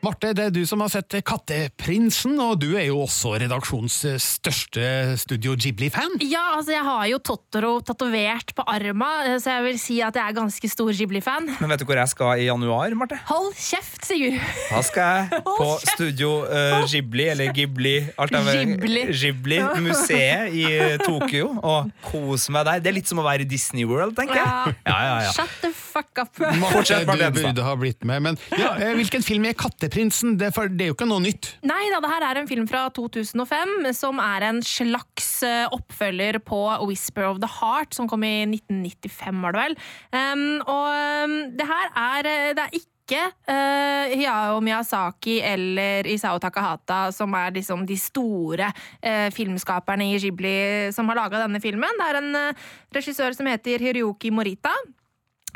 Marte, 0.05 0.35
det 0.37 0.43
er 0.51 0.53
du 0.53 0.61
som 0.69 0.83
har 0.85 0.91
sett 0.93 1.15
Katteprinsen, 1.25 2.35
og 2.43 2.59
du 2.61 2.75
er 2.77 2.91
jo 2.91 2.99
også 3.07 3.31
redaksjons 3.41 3.95
største 4.21 4.85
Studio 5.23 5.55
Ghibli-fan. 5.57 6.19
Ja, 6.21 6.43
altså 6.59 6.75
jeg 6.75 6.85
har 6.85 7.07
jo 7.09 7.21
Totoro 7.25 7.79
tatovert 7.81 8.53
på 8.59 8.67
arma, 8.69 9.09
eh, 9.25 9.39
så 9.41 9.55
jeg 9.55 9.65
vil 9.65 9.79
si 9.81 9.97
at 10.05 10.19
jeg 10.19 10.29
er 10.29 10.37
ganske 10.37 10.69
stor 10.69 10.91
Ghibli-fan. 10.93 11.49
Men 11.57 11.73
vet 11.73 11.81
du 11.81 11.87
hvor 11.89 11.97
jeg 12.03 12.13
skal 12.13 12.43
i 12.43 12.51
januar, 12.51 12.93
Marte? 13.01 13.17
Hold 13.31 13.55
kjeft, 13.57 14.03
Sigurd! 14.05 14.37
Da 14.69 14.83
skal 14.85 15.09
jeg 15.09 15.41
på 15.63 15.71
Studio 15.95 16.31
uh, 16.53 16.85
Ghibli, 16.91 17.31
eller 17.33 17.57
Ghibli, 17.57 17.95
alt 18.21 18.37
av 18.37 18.51
vel- 18.51 18.75
Ghibli. 18.75 19.07
Ghibli 19.09 19.63
museet 19.87 20.53
i 20.53 20.67
Tokyo, 21.07 21.55
og 21.65 21.89
kose 22.11 22.53
meg 22.53 22.69
der. 22.69 22.85
Det 22.85 22.93
er 22.93 22.99
litt 23.01 23.09
som 23.09 23.25
å 23.25 23.27
være 23.27 23.47
i 23.47 23.51
Disney 23.55 23.89
World, 23.89 24.19
tenker 24.21 24.37
jeg. 24.43 24.77
Ja, 24.85 25.01
ja, 25.09 25.17
ja. 25.31 25.33
Shut 25.41 25.57
the 25.65 25.73
fuck 25.95 26.23
up! 26.23 26.33
Fortsett, 26.73 27.07
du 27.07 27.43
burde 27.43 27.67
ha 27.67 27.75
blitt 27.79 28.05
med, 28.09 28.23
men 28.25 28.39
ja, 28.59 28.75
eh, 28.79 28.95
hvilken 28.99 29.25
film 29.25 29.47
er 29.49 29.57
Katteprinsen? 29.59 30.37
Det, 30.41 30.51
er 30.51 30.57
for, 30.57 30.71
det 30.71 30.89
er 30.89 30.93
jo 30.93 30.97
ikke 30.97 31.09
noe 31.11 31.23
nytt. 31.25 31.55
Nei 31.67 31.83
da, 31.93 32.01
det 32.03 32.11
her 32.11 32.27
er 32.31 32.41
en 32.41 32.51
film 32.51 32.67
fra 32.71 32.87
2005 32.95 33.93
som 33.97 34.23
er 34.23 34.49
en 34.51 34.63
slags 34.67 35.29
eh, 35.47 35.67
oppfølger 35.75 36.41
på 36.45 36.63
Whisper 36.89 37.29
of 37.31 37.43
the 37.43 37.51
Heart, 37.61 37.95
som 37.97 38.11
kom 38.11 38.27
i 38.27 38.41
1995, 38.49 39.45
var 39.45 39.55
det 39.55 39.63
vel. 39.63 39.79
Um, 40.15 40.49
og 40.65 40.91
um, 40.91 41.39
det 41.55 41.69
her 41.69 41.95
er, 41.95 42.31
eh, 42.31 42.51
det 42.57 42.67
er 42.67 42.77
ikke 42.81 43.21
uh, 43.29 44.13
Hayao 44.15 44.63
Miyazaki 44.65 45.37
eller 45.45 46.07
Isao 46.09 46.39
Takahata 46.41 47.11
som 47.13 47.35
er 47.37 47.53
liksom 47.53 47.85
de 47.87 47.99
store 48.01 48.71
uh, 48.73 49.29
filmskaperne 49.35 50.09
i 50.09 50.19
Ghibli 50.23 50.57
som 50.97 51.13
har 51.13 51.21
laga 51.21 51.45
denne 51.45 51.61
filmen. 51.61 52.01
Det 52.01 52.11
er 52.11 52.21
en 52.23 52.31
uh, 52.41 52.69
regissør 52.97 53.37
som 53.37 53.51
heter 53.53 53.85
Hiroyuki 53.85 54.33
Morita. 54.33 54.73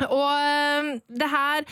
Og 0.07 0.29
eh, 0.35 0.93
det 1.09 1.31
her 1.31 1.65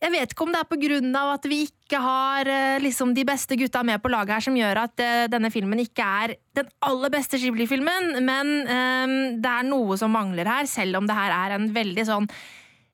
jeg 0.00 0.14
vet 0.14 0.30
ikke 0.32 0.46
om 0.46 0.54
det 0.54 0.62
er 0.62 1.16
av 1.20 1.30
at 1.34 1.46
vi 1.48 1.58
ikke 1.66 1.98
har 2.00 2.48
eh, 2.48 2.78
liksom, 2.80 3.12
de 3.12 3.24
beste 3.28 3.56
gutta 3.60 3.82
med 3.84 4.00
på 4.00 4.08
laget 4.08 4.32
her, 4.32 4.44
som 4.46 4.56
gjør 4.56 4.80
at 4.86 5.02
uh, 5.04 5.26
denne 5.28 5.50
filmen 5.52 5.82
ikke 5.82 6.06
er 6.22 6.34
den 6.56 6.70
aller 6.80 7.12
beste 7.12 7.36
Ghibli-filmen, 7.36 8.24
men 8.24 8.54
um, 8.64 9.12
det 9.44 9.52
er 9.52 9.68
noe 9.68 9.98
som 10.00 10.14
mangler 10.16 10.48
her, 10.48 10.64
selv 10.70 11.02
om 11.02 11.08
det 11.08 11.18
her 11.18 11.34
er 11.36 11.56
en 11.58 11.68
veldig 11.76 12.06
sånn 12.08 12.30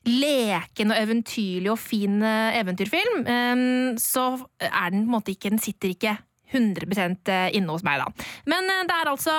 leken 0.07 0.91
og 0.95 0.99
eventyrlig 0.99 1.71
og 1.71 1.79
fin 1.79 2.19
uh, 2.27 2.51
eventyrfilm, 2.59 3.23
um, 3.23 3.95
så 4.03 4.33
er 4.59 4.91
den 4.91 5.05
på 5.05 5.07
en 5.07 5.15
måte 5.15 5.37
ikke 5.37 5.55
Den 5.55 5.63
sitter 5.63 5.95
ikke 5.95 6.19
100 6.53 7.51
inne 7.57 7.73
hos 7.75 7.83
meg, 7.87 8.01
da. 8.03 8.27
Men 8.47 8.69
eh, 8.71 8.85
det 8.89 8.97
er 8.97 9.11
altså 9.11 9.35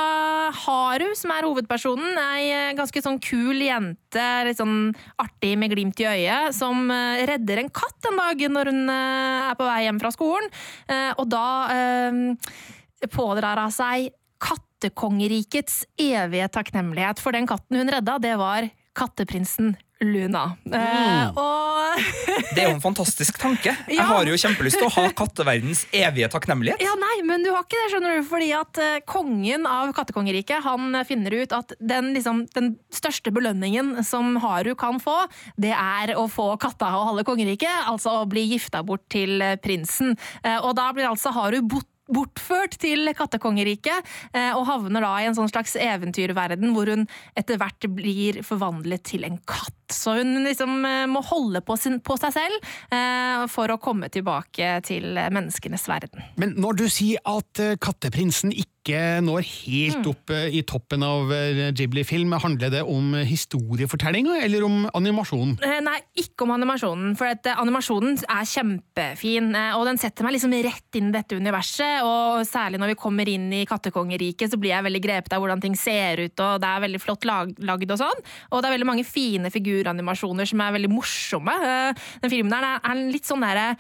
Haru 0.66 1.08
som 1.16 1.32
er 1.36 1.48
hovedpersonen. 1.48 2.18
Ei 2.20 2.50
eh, 2.52 2.74
ganske 2.78 3.02
sånn 3.04 3.20
kul 3.24 3.62
jente, 3.64 4.28
litt 4.48 4.60
sånn 4.60 4.92
artig 5.24 5.56
med 5.60 5.72
glimt 5.72 6.00
i 6.04 6.10
øyet, 6.10 6.56
som 6.58 6.90
eh, 6.92 7.24
redder 7.30 7.64
en 7.64 7.72
katt 7.72 8.12
en 8.12 8.20
dag 8.20 8.46
når 8.52 8.74
hun 8.74 8.84
eh, 8.92 9.50
er 9.52 9.58
på 9.60 9.68
vei 9.70 9.82
hjem 9.88 10.02
fra 10.04 10.14
skolen. 10.16 10.52
Eh, 10.88 11.12
Og 11.18 11.28
da 11.32 11.48
eh, 11.74 13.10
pådrar 13.14 13.64
hun 13.64 13.74
seg 13.74 14.12
kattekongerikets 14.38 15.86
evige 15.98 16.48
takknemlighet. 16.54 17.22
For 17.24 17.34
den 17.34 17.48
katten 17.50 17.80
hun 17.82 17.90
redda, 17.90 18.20
det 18.22 18.36
var 18.40 18.68
katteprinsen 18.98 19.76
Luna. 20.04 20.44
Eh, 20.70 21.32
og 21.34 22.02
Det 22.54 22.62
er 22.62 22.68
jo 22.70 22.76
en 22.76 22.82
fantastisk 22.84 23.40
tanke. 23.42 23.72
Jeg 23.88 23.98
Ja. 23.98 24.04
har 24.12 24.26
jo 24.30 24.36
kjempelyst 24.38 24.78
til 24.78 24.86
å 24.88 24.94
ha 24.94 25.06
katteverdens 25.18 25.86
evige 25.96 26.30
takknemlighet. 26.30 26.82
Ja, 26.86 26.94
nei, 27.00 27.16
men 27.26 27.42
du 27.46 27.50
har 27.54 27.64
ikke 27.66 27.80
det, 27.82 27.88
skjønner 27.96 28.20
du. 28.20 28.28
Fordi 28.30 28.50
at 28.58 28.78
eh, 28.84 29.00
kongen 29.10 29.66
av 29.66 29.94
kattekongeriket 29.98 30.62
han 30.68 30.94
eh, 31.00 31.08
finner 31.10 31.34
ut 31.42 31.56
at 31.58 31.74
den, 31.80 32.12
liksom, 32.14 32.44
den 32.54 32.76
største 32.94 33.34
belønningen 33.34 34.04
som 34.06 34.36
Haru 34.44 34.76
kan 34.78 35.02
få, 35.02 35.18
det 35.58 35.74
er 35.74 36.14
å 36.20 36.28
få 36.30 36.52
katta 36.62 36.92
og 37.00 37.10
halve 37.14 37.26
kongeriket. 37.28 37.88
Altså 37.90 38.20
å 38.22 38.26
bli 38.30 38.46
gifta 38.54 38.84
bort 38.86 39.08
til 39.14 39.42
eh, 39.42 39.56
prinsen. 39.62 40.14
Eh, 40.44 40.60
og 40.62 40.76
da 40.78 40.92
blir 40.94 41.10
altså 41.10 41.34
Haru 41.38 41.62
bort 41.66 41.90
Bortført 42.08 42.78
til 42.80 43.10
kattekongeriket, 43.12 44.06
og 44.56 44.62
havner 44.70 45.04
da 45.04 45.10
i 45.20 45.26
en 45.28 45.36
sånn 45.36 45.50
slags 45.52 45.74
eventyrverden 45.76 46.72
hvor 46.72 46.88
hun 46.88 47.02
etter 47.36 47.60
hvert 47.60 47.84
blir 47.98 48.40
forvandlet 48.48 49.04
til 49.10 49.26
en 49.28 49.36
katt. 49.44 49.76
Så 49.94 50.18
hun 50.20 50.44
liksom 50.46 50.80
eh, 50.86 51.06
må 51.10 51.22
holde 51.26 51.62
på, 51.66 51.78
sin, 51.80 52.00
på 52.04 52.18
seg 52.20 52.34
selv 52.36 52.58
eh, 52.94 53.46
for 53.52 53.72
å 53.72 53.80
komme 53.82 54.10
tilbake 54.14 54.78
til 54.88 55.14
menneskenes 55.16 55.88
verden. 55.90 56.24
Men 56.40 56.56
når 56.60 56.82
du 56.84 56.88
sier 56.92 57.22
at 57.28 57.62
eh, 57.64 57.78
Katteprinsen 57.82 58.52
ikke 58.56 58.74
når 58.88 59.44
helt 59.44 59.98
Mm. 59.98 60.06
opp 60.14 60.32
eh, 60.32 60.46
i 60.56 60.62
toppen 60.64 61.02
av 61.04 61.28
Ghibli-film, 61.76 62.32
handler 62.40 62.70
det 62.72 62.84
om 62.88 63.10
historiefortellinga 63.28 64.38
eller 64.46 64.64
om 64.64 64.86
animasjon? 64.96 65.58
Eh, 65.64 65.80
Nei, 65.84 65.98
ikke 66.20 66.46
om 66.46 66.54
animasjonen. 66.56 67.16
For 67.20 67.28
at 67.28 67.48
animasjonen 67.52 68.16
er 68.32 68.48
kjempefin, 68.48 69.50
og 69.78 69.84
den 69.90 70.00
setter 70.00 70.24
meg 70.24 70.36
liksom 70.38 70.56
rett 70.66 71.00
inn 71.00 71.10
i 71.12 71.16
dette 71.18 71.36
universet. 71.36 72.00
Og 72.08 72.44
særlig 72.48 72.80
når 72.82 72.94
vi 72.94 73.00
kommer 73.00 73.28
inn 73.32 73.50
i 73.56 73.66
kattekongeriket, 73.68 74.52
så 74.54 74.60
blir 74.60 74.72
jeg 74.76 74.88
veldig 74.88 75.04
grepet 75.04 75.36
av 75.36 75.44
hvordan 75.44 75.64
ting 75.64 75.76
ser 75.80 76.24
ut, 76.24 76.40
og 76.44 76.62
det 76.64 76.72
er 76.72 76.84
veldig 76.88 77.02
flott 77.04 77.28
lag 77.28 77.52
lagd 77.68 77.92
og 77.92 78.00
sånn. 78.02 78.24
Og 78.52 78.62
det 78.64 78.70
er 78.72 78.76
veldig 78.78 78.90
mange 78.90 79.06
fine 79.08 79.52
figuranimasjoner 79.78 80.50
som 80.50 80.66
er 80.66 80.76
veldig 80.80 80.92
morsomme. 80.92 81.56
Eh, 81.62 82.10
Den 82.22 82.34
filmen 82.34 82.52
der 82.52 82.80
er- 82.84 83.12
litt 83.12 83.26
sånn 83.26 83.42
derre 83.42 83.78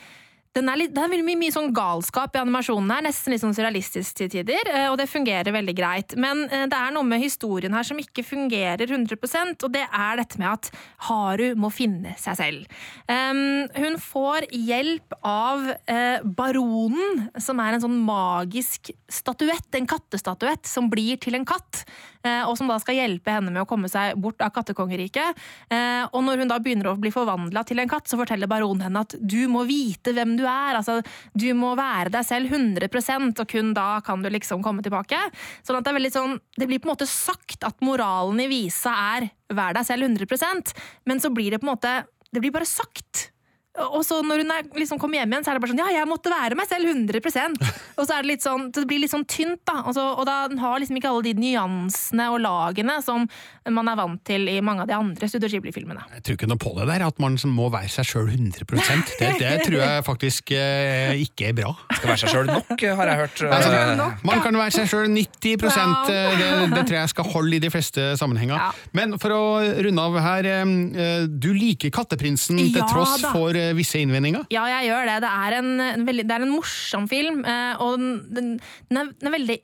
den 0.58 0.70
er 0.72 0.80
litt, 0.80 0.94
det 0.96 1.04
er 1.04 1.12
mye, 1.12 1.38
mye 1.38 1.54
sånn 1.54 1.70
galskap 1.76 2.34
i 2.36 2.42
animasjonen 2.42 2.90
her, 2.90 3.04
nesten 3.06 3.34
litt 3.34 3.44
sånn 3.44 3.54
surrealistisk 3.54 4.18
til 4.18 4.32
tider, 4.34 4.72
eh, 4.72 4.88
og 4.90 4.98
det 4.98 5.06
fungerer 5.12 5.54
veldig 5.54 5.76
greit. 5.78 6.16
Men 6.18 6.46
eh, 6.50 6.66
det 6.70 6.78
er 6.78 6.96
noe 6.96 7.06
med 7.06 7.22
historien 7.22 7.76
her 7.78 7.86
som 7.86 8.00
ikke 8.02 8.26
fungerer 8.26 8.90
100% 8.90 9.68
og 9.68 9.74
det 9.76 9.86
er 9.86 10.18
dette 10.18 10.42
med 10.42 10.50
at 10.50 10.72
Haru 11.08 11.52
må 11.60 11.70
finne 11.74 12.16
seg 12.18 12.40
selv. 12.40 12.80
Um, 13.06 13.68
hun 13.78 14.00
får 14.02 14.48
hjelp 14.50 15.14
av 15.22 15.70
uh, 15.70 16.26
baronen, 16.26 17.28
som 17.42 17.62
er 17.62 17.78
en 17.78 17.84
sånn 17.84 18.00
magisk 18.08 18.92
statuett, 19.12 19.70
en 19.78 19.90
kattestatuett, 19.90 20.66
som 20.68 20.90
blir 20.90 21.22
til 21.22 21.38
en 21.38 21.46
katt, 21.48 21.84
eh, 21.86 22.17
og 22.48 22.58
som 22.60 22.70
da 22.70 22.78
skal 22.82 22.98
hjelpe 23.00 23.34
henne 23.34 23.54
med 23.54 23.64
å 23.64 23.68
komme 23.70 23.90
seg 23.92 24.18
bort 24.22 24.42
av 24.44 24.54
kattekongeriket. 24.56 25.40
Eh, 25.74 26.04
og 26.12 26.24
når 26.26 26.44
hun 26.44 26.52
da 26.52 26.60
begynner 26.64 26.92
å 26.92 26.98
bli 27.00 27.12
forvandla 27.14 27.64
til 27.68 27.82
en 27.84 27.92
katt, 27.92 28.10
så 28.10 28.20
forteller 28.20 28.50
baronen 28.50 28.88
henne 28.88 29.06
at 29.06 29.18
du 29.20 29.40
må 29.52 29.66
vite 29.70 30.14
hvem 30.16 30.36
du 30.40 30.46
er. 30.46 30.80
Altså, 30.80 31.00
du 31.34 31.50
må 31.58 31.74
være 31.80 32.14
deg 32.18 32.28
selv 32.28 32.54
100% 32.54 33.44
og 33.44 33.52
kun 33.52 33.74
da 33.78 33.90
kan 34.06 34.24
du 34.24 34.32
liksom 34.34 34.66
komme 34.66 34.86
tilbake. 34.86 35.20
Sånn 35.66 35.80
at 35.80 35.86
det 35.86 35.94
er 35.94 36.00
veldig 36.00 36.14
sånn 36.14 36.38
Det 36.58 36.68
blir 36.70 36.80
på 36.82 36.90
en 36.90 36.96
måte 36.96 37.08
sagt 37.10 37.66
at 37.68 37.82
moralen 37.86 38.40
i 38.44 38.50
visa 38.52 38.94
er 39.18 39.30
vær 39.54 39.76
deg 39.78 39.86
selv 39.88 40.08
100% 40.08 40.74
men 41.08 41.22
så 41.24 41.32
blir 41.34 41.54
det 41.54 41.62
på 41.62 41.68
en 41.68 41.74
måte 41.76 41.94
Det 42.34 42.42
blir 42.44 42.52
bare 42.52 42.68
sagt. 42.68 43.30
Og 43.78 44.02
så 44.06 44.20
når 44.26 44.42
hun 44.42 44.54
er, 44.56 44.70
liksom 44.80 45.00
kommer 45.02 45.20
hjem 45.20 45.34
igjen, 45.36 45.46
så 45.46 45.52
er 45.52 45.58
det 45.58 45.64
bare 45.64 45.74
sånn 45.74 45.82
Ja, 45.84 45.90
jeg 46.00 46.10
måtte 46.10 46.32
være 46.34 46.58
meg 46.58 46.70
selv 46.70 46.90
100% 46.90 47.62
Og 47.98 48.04
så 48.04 48.16
er 48.16 48.24
det 48.24 48.32
litt 48.32 48.46
sånn 48.46 48.70
Det 48.74 48.86
blir 48.90 49.04
litt 49.04 49.14
sånn 49.14 49.28
tynt, 49.30 49.62
da. 49.68 49.84
Og, 49.86 49.94
så, 49.98 50.06
og 50.18 50.26
da 50.30 50.40
har 50.62 50.82
liksom 50.82 50.98
ikke 51.00 51.12
alle 51.12 51.28
de 51.28 51.36
nyansene 51.38 52.30
og 52.34 52.42
lagene 52.44 52.98
som 53.06 53.28
man 53.68 53.90
er 53.92 53.98
vant 54.00 54.22
til 54.28 54.48
i 54.48 54.58
mange 54.64 54.86
av 54.86 54.88
de 54.90 54.96
andre 54.96 55.28
Studio 55.28 55.50
Ghibli-filmene. 55.52 56.06
Jeg 56.16 56.24
tror 56.24 56.38
ikke 56.38 56.48
noe 56.48 56.62
på 56.62 56.72
det 56.78 56.86
der, 56.88 57.04
at 57.08 57.18
man 57.20 57.36
må 57.52 57.68
være 57.74 57.90
seg 57.92 58.08
sjøl 58.08 58.30
100 58.32 58.64
det, 59.20 59.32
det 59.42 59.52
tror 59.66 59.78
jeg 59.82 60.06
faktisk 60.08 60.54
eh, 60.56 61.18
ikke 61.26 61.50
er 61.50 61.58
bra. 61.58 61.74
Skal 61.98 62.12
være 62.14 62.22
seg 62.22 62.32
sjøl 62.32 62.48
nok, 62.48 62.86
har 63.00 63.12
jeg 63.12 63.20
hørt. 63.20 63.44
Altså, 63.58 64.08
man 64.30 64.44
kan 64.46 64.60
være 64.62 64.76
seg 64.78 64.88
sjøl 64.92 65.12
90 65.12 65.68
eh, 65.68 66.40
det, 66.40 66.50
det 66.74 66.84
tror 66.88 67.00
jeg 67.02 67.12
skal 67.12 67.30
holde 67.34 67.58
i 67.58 67.62
de 67.64 67.72
fleste 67.74 68.08
sammenhenger. 68.20 68.80
Men 68.98 69.18
for 69.22 69.36
å 69.36 69.44
runde 69.88 70.08
av 70.08 70.20
her, 70.24 70.50
eh, 70.54 71.28
du 71.28 71.52
liker 71.52 71.94
Katteprinsen 71.94 72.62
til 72.62 72.80
Ja 72.80 72.88
tross 72.88 73.18
da. 73.22 73.34
for 73.36 73.58
visse 73.78 74.02
innvendinger? 74.02 74.48
Ja, 74.54 74.66
jeg 74.78 74.92
gjør 74.92 75.10
det. 75.10 75.22
Det 75.24 75.32
er 75.46 75.58
en, 75.62 75.72
en, 75.88 76.06
veldig, 76.08 76.28
det 76.28 76.36
er 76.36 76.46
en 76.46 76.54
morsom 76.54 77.08
film, 77.12 77.42
eh, 77.48 77.82
og 77.84 77.98
den, 78.00 78.54
den, 78.90 79.02
er, 79.02 79.12
den 79.18 79.32
er 79.32 79.40
veldig 79.40 79.64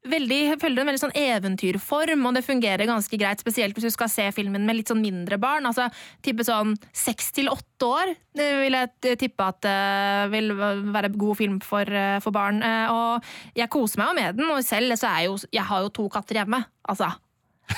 Veldig, 0.00 0.54
følger 0.56 0.80
en 0.80 0.88
veldig 0.88 1.00
sånn 1.02 1.18
eventyrform, 1.20 2.22
og 2.24 2.32
det 2.32 2.40
fungerer 2.46 2.88
ganske 2.88 3.18
greit. 3.20 3.42
Spesielt 3.42 3.76
hvis 3.76 3.90
du 3.90 3.92
skal 3.92 4.08
se 4.08 4.24
filmen 4.32 4.64
med 4.64 4.78
litt 4.78 4.88
sånn 4.88 5.02
mindre 5.04 5.36
barn. 5.36 5.68
altså 5.68 5.90
Tippe 6.24 6.46
sånn 6.48 6.72
seks 6.96 7.28
til 7.36 7.50
åtte 7.52 7.84
år 7.84 8.14
det 8.32 8.46
vil 8.62 8.78
jeg 8.78 9.18
tippe 9.20 9.44
at 9.44 9.60
det 9.66 10.30
vil 10.32 10.54
være 10.56 11.12
god 11.20 11.36
film 11.36 11.60
for, 11.60 11.84
uh, 11.84 12.16
for 12.24 12.32
barn. 12.32 12.64
Uh, 12.64 12.88
Og 12.96 13.60
jeg 13.60 13.68
koser 13.76 14.00
meg 14.00 14.08
jo 14.08 14.16
med 14.22 14.40
den, 14.40 14.48
og 14.48 14.64
selv 14.64 14.96
så 14.96 15.10
er 15.10 15.26
jeg 15.26 15.34
jo 15.34 15.36
Jeg 15.52 15.68
har 15.68 15.84
jo 15.84 15.92
to 16.00 16.08
katter 16.08 16.40
hjemme. 16.40 16.64
Altså, 16.88 17.12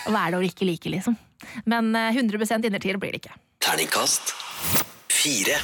hva 0.07 0.23
er 0.23 0.31
det 0.31 0.39
å 0.39 0.47
ikke 0.47 0.69
like, 0.69 0.95
liksom? 0.95 1.19
Men 1.67 1.95
eh, 1.99 2.15
100 2.15 2.63
innertier 2.63 2.99
blir 3.03 3.15
det 3.15 3.25
ikke. 3.25 3.37
Terningkast 3.63 4.35
fire. 5.23 5.59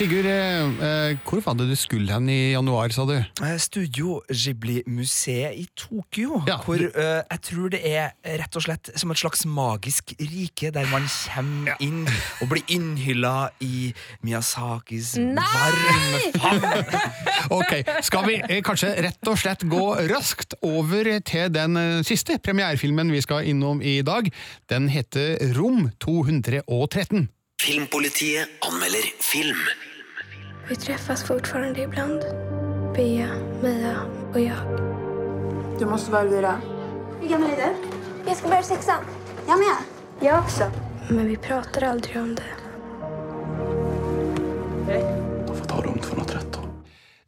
Sigurd, 0.00 0.24
eh, 0.24 0.62
eh, 1.10 1.16
hvor 1.28 1.42
fant 1.44 1.58
det 1.60 1.66
du 1.68 1.74
skulle 1.76 2.08
hen 2.14 2.28
i 2.30 2.52
januar, 2.54 2.88
sa 2.94 3.02
du? 3.04 3.16
Eh, 3.18 3.56
Studio 3.60 4.22
Ghibli-museet 4.30 5.58
i 5.58 5.66
Tokyo. 5.76 6.38
hvor 6.64 6.80
eh, 6.80 7.20
jeg 7.26 7.40
tror 7.44 7.68
det 7.74 7.80
er 7.84 8.14
rett 8.40 8.56
og 8.56 8.64
slett 8.64 8.88
som 8.96 9.10
et 9.12 9.20
slags 9.20 9.42
magisk 9.44 10.14
rike, 10.22 10.70
der 10.72 10.86
man 10.88 11.04
kommer 11.26 11.74
inn 11.84 12.06
og 12.40 12.48
blir 12.52 12.62
innhylla 12.72 13.50
i 13.60 13.90
Miyazakis 14.24 15.18
varme 15.18 16.22
favn. 16.38 16.96
Ok, 17.58 17.74
Skal 18.06 18.24
vi 18.30 18.38
eh, 18.46 18.62
kanskje 18.64 18.94
rett 19.04 19.28
og 19.28 19.36
slett 19.42 19.66
gå 19.68 19.84
raskt 20.14 20.54
over 20.62 21.10
til 21.26 21.50
den 21.52 21.76
eh, 21.76 22.00
siste 22.06 22.38
premierefilmen 22.38 23.12
vi 23.12 23.20
skal 23.26 23.44
innom 23.52 23.82
i 23.82 23.98
dag? 24.06 24.30
Den 24.70 24.88
heter 24.88 25.36
Rom 25.58 25.90
213. 26.00 27.28
Filmpolitiet 27.60 28.48
anmelder 28.60 29.04
film. 29.20 29.58
Vi 30.68 30.76
treffes 30.76 31.24
fortfarande 31.24 31.82
ibland. 31.82 32.22
Bea, 32.96 33.28
Mia 33.62 33.98
og 34.32 34.38
jeg. 34.40 34.78
Du 35.76 35.84
må 35.84 35.98
vara 36.08 36.22
Elvira. 36.24 36.54
Hur 37.20 37.28
gammal 37.28 37.50
är 37.50 37.56
du? 37.56 37.88
Jeg 38.26 38.36
ska 38.36 38.48
börja 38.48 38.62
sexan. 38.62 39.04
Jeg 39.46 39.58
med. 39.58 39.76
Jeg 40.22 40.34
også. 40.38 40.70
Men 41.10 41.28
vi 41.28 41.36
prater 41.36 41.84
aldri 41.84 42.16
om 42.18 42.34
det. 42.34 42.48
Får 45.46 45.64
ta 45.68 45.82
rum 45.84 45.98
213. 46.00 46.68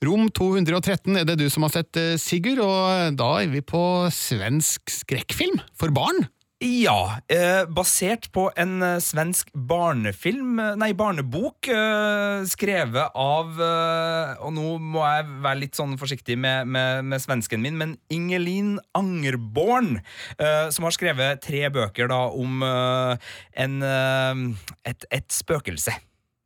Rom 0.02 0.30
213 0.30 1.16
er 1.16 1.28
det 1.28 1.38
du 1.44 1.50
som 1.50 1.68
har 1.68 1.76
sett, 1.76 1.96
eh, 1.96 2.16
Sigurd, 2.16 2.64
og 2.64 3.16
da 3.20 3.34
er 3.42 3.52
vi 3.52 3.60
på 3.60 4.08
svensk 4.08 4.88
skrekkfilm 4.88 5.60
for 5.76 5.92
barn. 5.92 6.24
Ja, 6.62 7.18
eh, 7.26 7.64
basert 7.66 8.28
på 8.30 8.44
en 8.54 8.76
eh, 8.86 9.00
svensk 9.02 9.48
barnefilm, 9.50 10.60
eh, 10.62 10.76
nei, 10.78 10.92
barnebok, 10.94 11.66
eh, 11.66 12.44
skrevet 12.46 13.16
av 13.18 13.58
eh, 13.58 14.44
Og 14.46 14.52
nå 14.54 14.76
må 14.78 15.02
jeg 15.02 15.26
være 15.42 15.58
litt 15.58 15.80
sånn 15.80 15.96
forsiktig 15.98 16.36
med, 16.38 16.70
med, 16.70 17.02
med 17.10 17.24
svensken 17.24 17.64
min, 17.64 17.80
men 17.80 17.96
Ingelin 18.14 18.76
Angerborn, 18.94 19.98
eh, 20.38 20.70
som 20.70 20.86
har 20.86 20.94
skrevet 20.94 21.42
tre 21.42 21.66
bøker 21.74 22.12
da 22.12 22.22
om 22.30 22.62
en, 22.62 23.76
et, 24.86 25.06
et 25.10 25.34
spøkelse. 25.34 25.98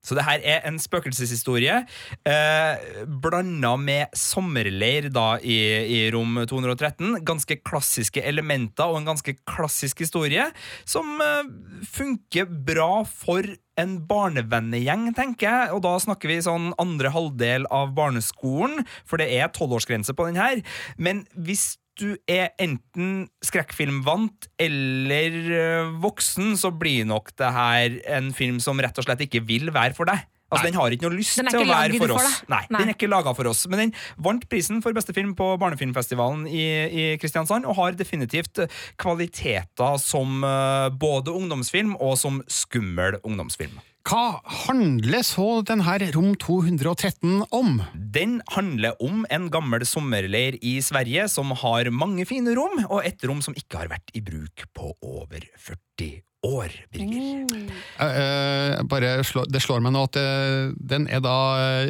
Så 0.07 0.17
det 0.17 0.27
her 0.27 0.43
er 0.47 0.65
en 0.69 0.79
spøkelseshistorie 0.81 1.81
eh, 2.29 2.87
blanda 3.23 3.75
med 3.81 4.15
sommerleir 4.17 5.11
da 5.15 5.27
i, 5.43 5.59
i 5.99 6.01
rom 6.15 6.39
213. 6.47 7.21
Ganske 7.27 7.59
klassiske 7.67 8.23
elementer 8.23 8.87
og 8.87 9.01
en 9.01 9.11
ganske 9.13 9.37
klassisk 9.49 10.05
historie 10.07 10.49
som 10.87 11.19
eh, 11.23 11.55
funker 11.91 12.47
bra 12.47 13.03
for 13.09 13.47
en 13.77 13.97
barnevennegjeng, 14.09 15.11
tenker 15.17 15.49
jeg. 15.51 15.73
Og 15.77 15.83
da 15.85 15.97
snakker 16.01 16.33
vi 16.33 16.39
sånn 16.45 16.71
andre 16.81 17.13
halvdel 17.13 17.67
av 17.75 17.93
barneskolen, 17.97 18.87
for 19.05 19.21
det 19.21 19.29
er 19.37 19.53
tolvårsgrense 19.53 20.17
på 20.17 20.31
den 20.31 20.41
her. 20.41 20.63
Men 20.97 21.27
hvis 21.35 21.75
du 21.97 22.09
er 22.29 22.53
enten 22.63 23.27
skrekkfilmvant 23.45 24.49
eller 24.61 25.37
eh, 25.57 25.93
voksen, 26.03 26.55
så 26.61 26.73
blir 26.75 27.07
nok 27.09 27.33
det 27.41 27.53
her 27.57 28.01
en 28.19 28.33
film 28.37 28.61
som 28.63 28.81
rett 28.83 28.99
og 29.01 29.07
slett 29.07 29.27
ikke 29.27 29.45
vil 29.49 29.73
være 29.75 29.97
for 29.97 30.09
deg. 30.09 30.27
Altså, 30.47 30.69
Den 30.69 30.77
har 30.79 30.95
ikke 30.95 31.09
noe 31.09 31.19
lyst 31.19 31.41
er 31.41 31.49
til 31.51 31.65
å 31.65 31.67
være 31.67 31.99
for 31.99 32.13
for 32.13 32.21
oss. 32.21 32.37
For 32.39 32.53
Nei, 32.53 32.61
Nei. 32.71 32.79
Den 32.79 32.93
er 32.93 32.95
ikke 32.95 33.09
laga 33.11 33.33
for 33.35 33.51
oss. 33.51 33.65
Men 33.67 33.83
den 33.83 33.95
vant 34.23 34.45
prisen 34.51 34.79
for 34.85 34.95
beste 34.95 35.15
film 35.17 35.33
på 35.39 35.49
Barnefilmfestivalen 35.59 36.45
i, 36.47 36.67
i 36.87 37.07
Kristiansand, 37.19 37.67
og 37.67 37.75
har 37.81 37.99
definitivt 37.99 38.63
kvaliteter 39.03 39.99
som 40.03 40.47
uh, 40.47 40.87
både 40.95 41.35
ungdomsfilm 41.35 41.97
og 41.99 42.15
som 42.21 42.39
skummel 42.47 43.19
ungdomsfilm. 43.27 43.75
Hva 44.07 44.39
handler 44.67 45.25
så 45.27 45.65
denne 45.67 45.97
Rom 46.15 46.37
213 46.39 47.41
om? 47.51 47.81
Den 48.15 48.37
handler 48.55 48.95
om 49.03 49.25
en 49.35 49.49
gammel 49.51 49.83
sommerleir 49.83 50.55
i 50.63 50.77
Sverige 50.79 51.25
som 51.33 51.51
har 51.51 51.91
mange 51.91 52.23
fine 52.29 52.55
rom, 52.55 52.79
og 52.87 53.03
et 53.03 53.25
rom 53.27 53.43
som 53.43 53.57
ikke 53.59 53.81
har 53.81 53.91
vært 53.91 54.15
i 54.15 54.23
bruk 54.23 54.69
på 54.79 54.93
over 55.03 55.43
40 55.59 56.23
år. 56.47 56.77
Birger. 56.95 57.51
Eh, 57.99 58.21
eh, 58.23 58.85
bare 58.87 59.25
slå, 59.27 59.43
det 59.51 59.65
slår 59.65 59.83
meg 59.83 59.97
nå 59.97 60.07
at 60.07 60.21
eh, 60.23 60.71
den 60.79 61.11
er 61.11 61.27
da 61.27 61.37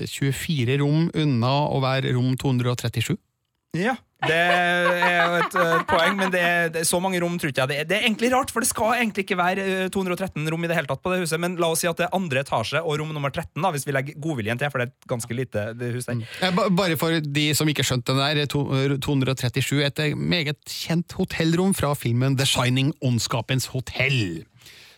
eh, 0.00 0.08
24 0.08 0.80
rom 0.80 1.10
unna 1.12 1.54
å 1.68 1.84
være 1.84 2.16
rom 2.16 2.32
237. 2.40 3.12
Ja, 3.77 3.95
det 4.27 4.37
er 4.37 5.27
jo 5.29 5.35
et, 5.43 5.55
eh, 5.61 5.83
poeng, 5.91 6.16
men 6.16 6.31
det 6.33 6.41
er, 6.41 6.68
det 6.72 6.81
er 6.81 6.87
så 6.89 6.99
mange 7.05 7.20
rom 7.20 7.35
tror 7.39 7.51
ikke 7.53 7.62
jeg 7.66 7.68
det 7.68 7.77
er. 7.83 7.85
Det 7.91 7.97
er 7.99 8.07
egentlig 8.09 8.31
rart, 8.33 8.51
for 8.51 8.64
det 8.64 8.68
skal 8.70 8.95
egentlig 8.97 9.27
ikke 9.27 9.37
være 9.39 9.66
eh, 9.85 9.89
213 9.93 10.49
rom 10.51 10.64
i 10.64 10.70
det 10.70 10.77
hele 10.79 10.89
tatt 10.89 11.03
på 11.05 11.12
det 11.12 11.20
huset, 11.20 11.39
men 11.43 11.59
la 11.61 11.68
oss 11.74 11.85
si 11.85 11.91
at 11.91 12.01
det 12.01 12.07
er 12.09 12.16
andre 12.16 12.41
etasje 12.43 12.81
og 12.81 12.97
rom 13.03 13.12
nummer 13.12 13.31
13, 13.31 13.61
da, 13.62 13.70
hvis 13.77 13.85
vi 13.87 13.93
legger 13.93 14.16
godviljen 14.24 14.59
til, 14.59 14.70
for 14.72 14.81
det 14.83 14.89
er 14.89 14.93
et 14.95 15.09
ganske 15.12 15.37
lite 15.37 15.66
det 15.77 15.93
huset 15.99 16.14
der. 16.14 16.49
Eh, 16.49 16.64
Bare 16.81 16.97
for 16.97 17.20
de 17.20 17.47
som 17.55 17.68
ikke 17.68 17.85
skjønte 17.87 18.16
den 18.16 18.24
der, 18.41 18.47
to- 18.51 18.66
eh, 18.72 18.97
237, 19.05 19.85
et 19.85 19.99
eh, 20.07 20.14
meget 20.16 20.59
kjent 20.64 21.12
hotellrom 21.20 21.77
fra 21.77 21.93
filmen 21.95 22.37
The 22.41 22.47
Shining, 22.49 22.95
Ondskapens 23.05 23.68
hotell. 23.77 24.45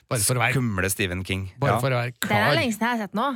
Bare 0.09 0.22
for 0.24 0.39
å 0.39 0.41
være, 0.41 0.55
Skumle 0.57 0.89
Stephen 0.89 1.20
King. 1.26 1.51
bare 1.61 1.74
Ja. 1.74 1.81
for 1.83 1.91
å 1.93 1.99
være 2.01 2.12
Det 2.22 2.31
er 2.33 2.55
det 2.55 2.61
lengste 2.62 2.81
jeg 2.87 2.89
har 2.95 3.03
sett 3.09 3.12
nå. 3.18 3.26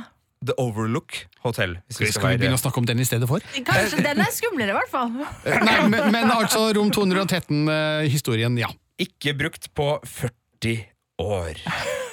The 0.45 0.55
Overlook 0.61 1.17
Hotel. 1.43 1.77
Hvis 1.87 1.99
vi 1.99 2.07
Skal 2.07 2.15
skal 2.19 2.33
vi 2.35 2.41
begynne 2.43 2.59
å 2.59 2.61
snakke 2.61 2.81
om 2.81 2.87
den 2.87 3.01
i 3.03 3.07
stedet 3.07 3.27
for? 3.29 3.43
Kanskje 3.67 4.03
den 4.05 4.23
er 4.23 4.31
skumlere, 4.33 4.73
i 4.73 4.77
hvert 4.77 4.91
fall. 4.91 5.11
Eh, 5.43 5.59
Nei, 5.67 5.77
men, 5.91 6.09
men 6.13 6.31
altså 6.33 6.65
Rom 6.77 6.91
213-historien, 6.95 8.57
ja. 8.61 8.71
ikke 9.01 9.35
brukt 9.39 9.71
på 9.75 9.89
40 10.03 10.92
år. 11.23 11.63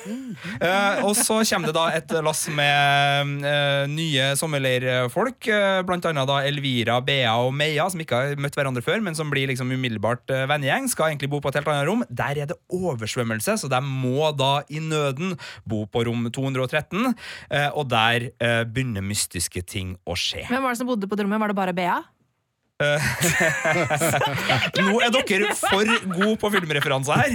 Eh, 0.60 1.02
og 1.04 1.12
så 1.16 1.40
kommer 1.44 1.68
det 1.68 1.74
da 1.76 1.82
et 1.92 2.12
lass 2.24 2.46
med 2.56 3.44
eh, 3.44 3.82
nye 3.90 4.30
sommerleirfolk. 4.38 5.48
eh, 5.52 5.80
blant 5.84 6.06
annet 6.08 6.28
da 6.28 6.38
Elvira, 6.48 6.96
Bea 7.04 7.34
og 7.44 7.52
Meia, 7.56 7.84
som 7.92 8.00
ikke 8.00 8.16
har 8.16 8.40
møtt 8.40 8.56
hverandre 8.56 8.82
før, 8.84 9.02
men 9.04 9.16
som 9.16 9.28
blir 9.32 9.50
liksom 9.50 9.68
umiddelbart 9.68 10.32
uh, 10.32 10.46
vennegjeng. 10.48 10.88
Skal 10.88 11.10
egentlig 11.10 11.30
bo 11.32 11.42
på 11.44 11.52
et 11.52 11.60
helt 11.60 11.68
annet 11.68 11.88
rom. 11.88 12.04
Der 12.08 12.40
er 12.42 12.48
det 12.50 12.56
oversvømmelse, 12.72 13.58
så 13.60 13.70
de 13.70 13.80
må 13.84 14.30
da 14.36 14.62
i 14.72 14.80
nøden 14.82 15.36
bo 15.68 15.84
på 15.84 16.06
rom 16.08 16.30
213. 16.32 17.12
eh, 17.50 17.68
og 17.74 17.90
der 17.92 18.30
eh, 18.40 18.62
begynner 18.64 19.04
mystiske 19.04 19.62
ting 19.68 19.94
å 20.08 20.16
skje. 20.18 20.46
Hvem 20.48 20.64
var 20.64 20.74
det 20.74 20.80
som 20.80 20.88
bodde 20.90 21.08
på 21.10 21.18
det 21.18 21.28
rommet? 21.28 21.44
Var 21.44 21.52
det 21.52 21.60
bare 21.60 21.76
Bea? 21.76 22.00
Nå 24.80 24.94
er 25.04 25.10
dere 25.12 25.50
for 25.58 25.84
gode 26.14 26.36
på 26.40 26.48
filmreferanser 26.54 27.18
her. 27.20 27.32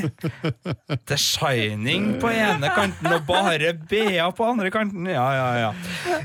The 1.06 1.18
Shining 1.22 2.16
på 2.22 2.32
ene 2.34 2.72
kanten 2.74 3.14
og 3.14 3.28
bare 3.28 3.74
Bea 3.90 4.32
på 4.34 4.46
andre 4.50 4.72
kanten. 4.74 5.06
Ja, 5.10 5.26
ja, 5.36 5.50
ja. 5.62 5.72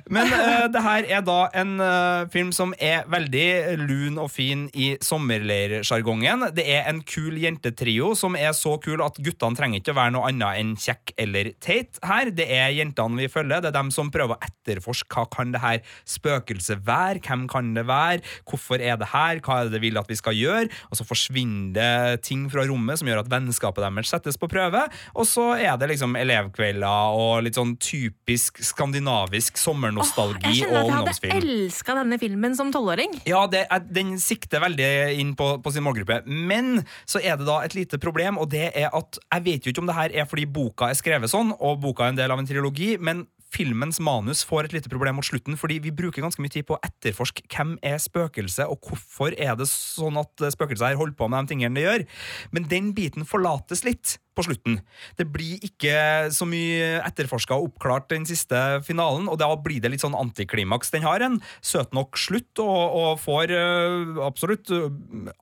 Men 0.09 0.33
uh, 0.33 0.67
det 0.73 0.83
her 0.85 1.05
er 1.19 1.23
da 1.27 1.49
en 1.61 1.81
uh, 1.83 2.29
film 2.33 2.53
som 2.57 2.75
er 2.81 3.05
veldig 3.13 3.77
lun 3.83 4.19
og 4.23 4.31
fin 4.33 4.69
i 4.73 4.97
sommerleirsjargongen. 5.05 6.47
Det 6.57 6.65
er 6.65 6.89
en 6.91 7.03
kul 7.05 7.37
jentetrio 7.43 8.15
som 8.19 8.37
er 8.39 8.53
så 8.57 8.79
kul 8.83 9.03
at 9.05 9.21
guttene 9.21 9.57
trenger 9.59 9.79
ikke 9.83 9.95
å 9.95 10.01
være 10.01 10.15
noe 10.17 10.29
annet 10.31 10.63
enn 10.63 10.73
kjekk 10.81 11.13
eller 11.21 11.53
teit 11.61 12.01
her. 12.07 12.33
Det 12.33 12.49
er 12.49 12.71
jentene 12.79 13.21
vi 13.21 13.29
følger. 13.33 13.61
Det 13.61 13.69
er 13.73 13.77
dem 13.77 13.91
som 13.95 14.11
prøver 14.13 14.39
å 14.39 14.43
etterforske 14.49 15.09
hva 15.11 15.27
kan 15.29 15.53
det 15.53 15.61
her 15.61 15.81
spøkelset 16.09 16.87
være, 16.87 17.21
hvem 17.27 17.47
kan 17.51 17.75
det 17.77 17.85
være, 17.89 18.25
hvorfor 18.49 18.81
er 18.81 18.97
det 19.01 19.10
her, 19.13 19.41
hva 19.45 19.61
er 19.61 19.69
det 19.69 19.77
det 19.77 19.83
vil 19.85 20.01
at 20.01 20.11
vi 20.11 20.19
skal 20.19 20.37
gjøre, 20.37 20.69
og 20.91 20.99
så 20.99 21.07
forsvinner 21.07 21.75
det 21.77 22.23
ting 22.27 22.47
fra 22.53 22.65
rommet 22.69 23.01
som 23.01 23.11
gjør 23.11 23.23
at 23.25 23.31
vennskapet 23.33 23.85
deres 23.85 24.13
settes 24.13 24.39
på 24.41 24.49
prøve, 24.51 24.83
og 25.15 25.29
så 25.29 25.47
er 25.59 25.79
det 25.81 25.91
liksom 25.93 26.17
elevkvelder 26.19 27.17
og 27.21 27.45
litt 27.47 27.59
sånn 27.59 27.77
typisk 27.81 28.61
skandinavisk 28.65 29.59
sommernostalgi 29.61 30.61
Jeg 30.61 30.71
og 30.71 30.93
at 31.09 31.23
jeg 31.23 31.33
hadde 31.33 31.41
elska 31.41 31.97
denne 32.01 32.21
filmen 32.21 32.57
som 32.59 32.73
tolvåring. 32.75 33.21
Ja, 33.29 33.45
det 33.51 33.67
den 33.91 34.17
sikter 34.21 34.63
veldig 34.65 34.91
inn 35.21 35.35
på, 35.39 35.53
på 35.63 35.73
sin 35.75 35.85
målgruppe. 35.87 36.21
Men 36.27 36.83
så 37.09 37.23
er 37.23 37.39
det 37.41 37.49
da 37.49 37.61
et 37.65 37.77
lite 37.77 38.01
problem, 38.03 38.39
og 38.41 38.51
det 38.53 38.71
er 38.71 38.91
at 38.97 39.21
jeg 39.21 39.47
vet 39.47 39.67
jo 39.67 39.75
ikke 39.75 39.85
om 39.85 39.91
det 39.91 39.99
her 39.99 40.17
er 40.23 40.29
fordi 40.31 40.47
boka 40.51 40.91
er 40.91 40.99
skrevet 40.99 41.33
sånn, 41.33 41.55
og 41.59 41.81
boka 41.83 42.07
er 42.07 42.15
en 42.15 42.21
del 42.21 42.35
av 42.35 42.43
en 42.43 42.49
trilogi, 42.49 42.95
men 43.01 43.25
filmens 43.51 44.01
manus 44.03 44.45
får 44.47 44.69
et 44.69 44.77
lite 44.79 44.93
problem 44.93 45.19
mot 45.19 45.27
slutten, 45.27 45.59
fordi 45.59 45.81
vi 45.83 45.95
bruker 45.95 46.25
ganske 46.25 46.43
mye 46.43 46.55
tid 46.55 46.69
på 46.69 46.77
å 46.77 46.83
etterforske 46.87 47.45
hvem 47.51 47.77
er 47.87 47.99
spøkelset, 48.03 48.71
og 48.71 48.79
hvorfor 48.87 49.35
er 49.37 49.59
det 49.59 49.69
sånn 49.71 50.19
at 50.21 50.51
spøkelset 50.55 50.93
her 50.93 51.01
holder 51.01 51.19
på 51.19 51.31
med 51.31 51.45
de 51.47 51.55
tingene 51.55 51.79
det 51.79 51.87
gjør. 51.87 52.07
Men 52.55 52.69
den 52.71 52.93
biten 52.97 53.29
forlates 53.29 53.85
litt 53.87 54.19
på 54.41 54.47
slutten. 54.49 54.81
Det 55.21 55.29
blir 55.29 55.61
ikke 55.67 56.31
så 56.35 56.49
mye 56.49 57.01
etterforska 57.05 57.59
og 57.59 57.71
oppklart 57.71 58.09
den 58.13 58.27
siste 58.29 58.81
finalen, 58.87 59.29
og 59.31 59.39
da 59.41 59.51
blir 59.61 59.83
det 59.83 59.93
litt 59.93 60.05
sånn 60.05 60.17
antiklimaks. 60.17 60.93
Den 60.95 61.05
har 61.07 61.23
en 61.25 61.39
søt 61.61 61.93
nok 61.97 62.19
slutt, 62.21 62.51
og, 62.63 62.97
og 62.97 63.21
får 63.21 63.53
uh, 63.53 64.21
absolutt 64.27 64.73
uh, 64.73 64.89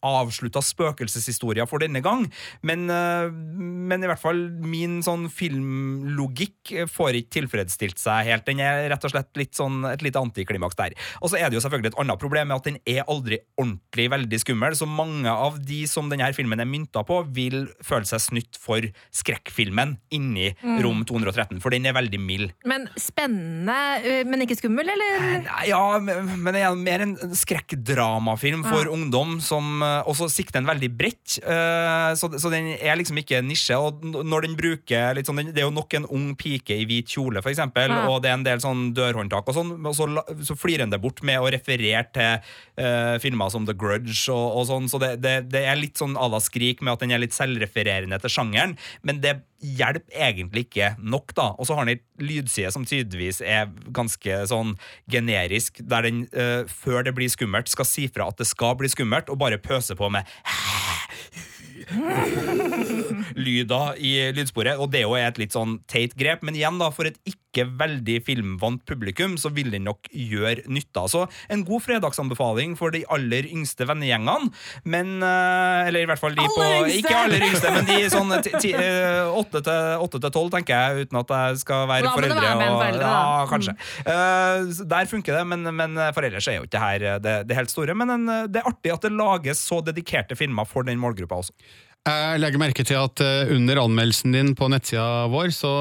avslutta 0.04 0.62
spøkelseshistoria 0.64 1.66
for 1.68 1.82
denne 1.82 2.02
gang, 2.04 2.26
men, 2.66 2.86
uh, 2.90 3.30
men 3.30 4.02
i 4.02 4.10
hvert 4.10 4.22
fall 4.22 4.40
min 4.58 4.98
sånn 5.06 5.28
filmlogikk 5.32 6.74
får 6.90 7.22
ikke 7.22 7.36
tilfredsstilt 7.38 8.00
seg 8.00 8.28
helt. 8.28 8.46
Den 8.48 8.62
er 8.64 8.86
rett 8.92 9.04
og 9.04 9.12
slett 9.12 9.30
litt 9.38 9.56
sånn 9.58 9.82
et 9.88 10.02
lite 10.04 10.20
antiklimaks 10.20 10.78
der. 10.78 10.96
Og 11.22 11.30
så 11.30 11.38
er 11.38 11.48
det 11.48 11.58
jo 11.58 11.64
selvfølgelig 11.64 11.92
et 11.94 12.00
annet 12.02 12.20
problem 12.20 12.50
med 12.50 12.58
at 12.58 12.68
den 12.68 12.80
er 12.88 13.04
aldri 13.06 13.40
ordentlig 13.58 14.08
veldig 14.14 14.40
skummel, 14.42 14.76
så 14.78 14.88
mange 14.88 15.30
av 15.30 15.60
de 15.68 15.82
som 15.90 16.10
denne 16.10 16.30
filmen 16.36 16.60
er 16.60 16.68
mynta 16.68 17.04
på, 17.06 17.20
vil 17.36 17.68
føle 17.84 18.08
seg 18.08 18.22
snytt 18.24 18.58
for 18.60 18.87
skrekkfilmen 19.12 19.96
inni 20.10 20.54
Mm. 20.62 20.82
rom 20.82 21.04
213, 21.04 21.60
for 21.60 21.70
den 21.70 21.86
er 21.86 21.92
veldig 21.94 22.18
mild. 22.20 22.52
Men 22.66 22.88
spennende, 22.96 24.24
men 24.26 24.40
ikke 24.44 24.56
skummel, 24.58 24.88
eller? 24.90 25.44
Ja, 25.68 25.98
men 26.00 26.52
det 26.54 26.62
er 26.62 26.74
mer 26.74 27.00
en 27.04 27.14
skrekkdramafilm 27.36 28.64
for 28.64 28.84
Ja. 28.84 28.90
ungdom 28.92 29.40
som 29.40 29.80
også 29.82 30.28
sikter 30.30 30.58
en 30.58 30.66
veldig 30.66 30.90
bredt. 30.96 31.38
Så, 32.18 32.28
så 32.40 32.50
den 32.50 32.76
er 32.80 32.96
liksom 32.96 33.18
ikke 33.18 33.42
nisje. 33.44 33.76
Og 33.78 34.02
når 34.02 34.42
den 34.46 34.56
bruker 34.56 35.14
litt 35.14 35.26
sånn, 35.26 35.38
Det 35.48 35.58
er 35.62 35.66
jo 35.68 35.70
nok 35.70 35.94
en 35.94 36.04
ung 36.10 36.34
pike 36.36 36.70
i 36.74 36.84
hvit 36.84 37.06
kjole, 37.08 37.42
for 37.42 37.50
eksempel, 37.50 37.88
Ja. 37.88 38.08
og 38.08 38.22
det 38.22 38.30
er 38.30 38.34
en 38.34 38.42
del 38.44 38.58
sånn 38.58 38.92
dørhåndtak 38.94 39.46
og 39.48 39.54
sånn, 39.54 39.86
og 39.86 39.94
så, 39.94 40.06
så 40.44 40.56
flirer 40.58 40.78
den 40.84 40.90
det 40.90 41.00
bort 41.00 41.22
med 41.22 41.38
å 41.40 41.50
referere 41.50 42.04
til 42.12 43.18
filmer 43.20 43.50
som 43.50 43.64
The 43.66 43.74
Grudge 43.74 44.28
og, 44.28 44.56
og 44.58 44.66
sånn, 44.66 44.88
så 44.90 44.98
det, 45.00 45.20
det, 45.22 45.48
det 45.50 45.64
er 45.66 45.76
litt 45.76 45.94
sånn 45.98 46.14
à 46.16 46.28
la 46.30 46.38
Skrik 46.40 46.80
med 46.82 46.92
at 46.92 47.00
den 47.00 47.12
er 47.12 47.18
litt 47.18 47.32
selvrefererende 47.32 48.18
til 48.20 48.30
sjangeren, 48.30 48.67
men 49.06 49.22
det 49.24 49.38
hjelper 49.58 50.14
egentlig 50.14 50.66
ikke 50.68 50.92
nok, 50.98 51.34
da. 51.36 51.50
Og 51.58 51.68
så 51.68 51.74
har 51.78 51.88
den 51.88 51.98
ei 51.98 52.28
lydside 52.28 52.70
som 52.74 52.86
tydeligvis 52.86 53.40
er 53.42 53.70
ganske 53.94 54.42
sånn 54.50 54.76
generisk, 55.10 55.82
der 55.82 56.06
den 56.06 56.24
uh, 56.34 56.62
før 56.70 57.06
det 57.06 57.14
blir 57.18 57.30
skummelt, 57.32 57.70
skal 57.70 57.88
si 57.88 58.08
fra 58.12 58.30
at 58.32 58.38
det 58.40 58.48
skal 58.50 58.76
bli 58.78 58.90
skummelt, 58.92 59.30
og 59.32 59.40
bare 59.42 59.58
pøse 59.62 59.98
på 59.98 60.10
med 60.14 60.28
lyder 63.36 63.96
i 63.98 64.14
lydsporet, 64.36 64.78
og 64.78 64.90
det 64.92 65.00
er 65.02 65.08
jo 65.08 65.16
et 65.18 65.38
litt 65.38 65.52
sånn 65.56 65.78
teit 65.90 66.14
grep, 66.18 66.42
men 66.46 66.54
igjen 66.54 66.78
da, 66.80 66.90
for 66.94 67.08
et 67.10 67.18
ikke 67.28 67.64
veldig 67.80 68.18
filmvant 68.26 68.84
publikum, 68.86 69.34
så 69.40 69.50
vil 69.50 69.70
den 69.72 69.84
nok 69.88 70.06
gjøre 70.12 70.66
nytta. 70.70 71.06
Så 71.10 71.24
en 71.50 71.64
god 71.66 71.82
fredagsanbefaling 71.82 72.76
for 72.78 72.92
de 72.94 73.02
aller 73.10 73.48
yngste 73.50 73.86
vennegjengene, 73.88 74.50
men, 74.84 75.22
eh, 75.22 75.88
eller 75.88 76.02
i 76.04 76.06
hvert 76.10 76.20
fall 76.22 76.36
de 76.36 76.44
på, 76.44 76.66
ikke 77.00 77.14
aller 77.16 77.42
yngste, 77.48 77.72
men 77.74 77.88
de 77.88 77.98
sånn 78.12 78.34
ti- 78.60 78.74
eh, 78.74 79.26
åtte 79.32 79.62
til 79.64 80.30
tolv, 80.30 80.50
tenker 80.54 80.74
jeg, 80.76 81.08
uten 81.08 81.18
at 81.22 81.28
jeg 81.34 81.58
skal 81.64 81.86
være 81.88 82.12
foreldre. 82.14 82.40
være 82.40 82.70
og- 82.70 82.82
foreldre 82.82 83.00
ja, 83.00 83.46
kanskje. 83.50 83.74
Mm. 83.74 83.78
kanskje. 84.04 84.78
Eh, 84.78 84.84
der 84.94 85.06
funker 85.06 85.38
det, 85.38 85.46
men, 85.46 85.62
men 85.74 85.94
for 86.14 86.22
ellers 86.22 86.46
er 86.48 86.58
jo 86.60 86.66
ikke 86.68 86.78
her 86.82 87.02
eh, 87.14 87.18
det, 87.18 87.34
det 87.48 87.56
helt 87.56 87.70
store. 87.72 87.94
Men 87.98 88.10
en, 88.10 88.28
eh, 88.28 88.46
det 88.46 88.62
er 88.62 88.70
artig 88.70 88.92
at 88.94 89.00
det 89.02 89.12
lages 89.12 89.58
så 89.68 89.80
dedikerte 89.84 90.36
filmer 90.38 90.66
for 90.68 90.82
den 90.86 90.98
målgruppa 91.00 91.40
også. 91.42 91.52
Jeg 92.08 92.40
legger 92.40 92.60
merke 92.60 92.84
til 92.86 92.96
at 92.96 93.20
eh, 93.20 93.50
under 93.52 93.82
anmeldelsen 93.82 94.32
din 94.32 94.54
på 94.56 94.68
nettsida 94.72 95.26
vår, 95.28 95.50
så 95.52 95.72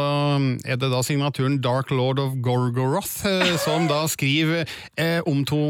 mm, 0.41 0.47
er 0.67 0.79
det 0.79 0.89
da 0.91 0.99
signaturen 1.05 1.59
Dark 1.63 1.91
Lord 1.93 2.19
of 2.19 2.33
Gorgoroth 2.43 3.23
eh, 3.29 3.53
som 3.63 3.87
da 3.87 4.01
skriver 4.11 4.67
eh, 4.99 5.21
om 5.29 5.45
to, 5.47 5.61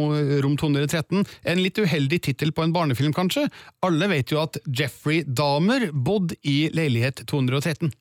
rom 0.41 0.55
213. 0.57 1.27
En 1.45 1.61
litt 1.61 1.77
uheldig 1.77 2.23
tittel 2.29 2.53
på 2.55 2.65
en 2.65 2.73
barnefilm, 2.73 3.13
kanskje? 3.13 3.45
Alle 3.85 4.09
vet 4.09 4.33
jo 4.33 4.41
at 4.41 4.57
Jeffrey 4.65 5.21
Dahmer 5.27 5.91
bodde 5.93 6.39
i 6.41 6.71
leilighet 6.73 7.21
213. 7.29 7.93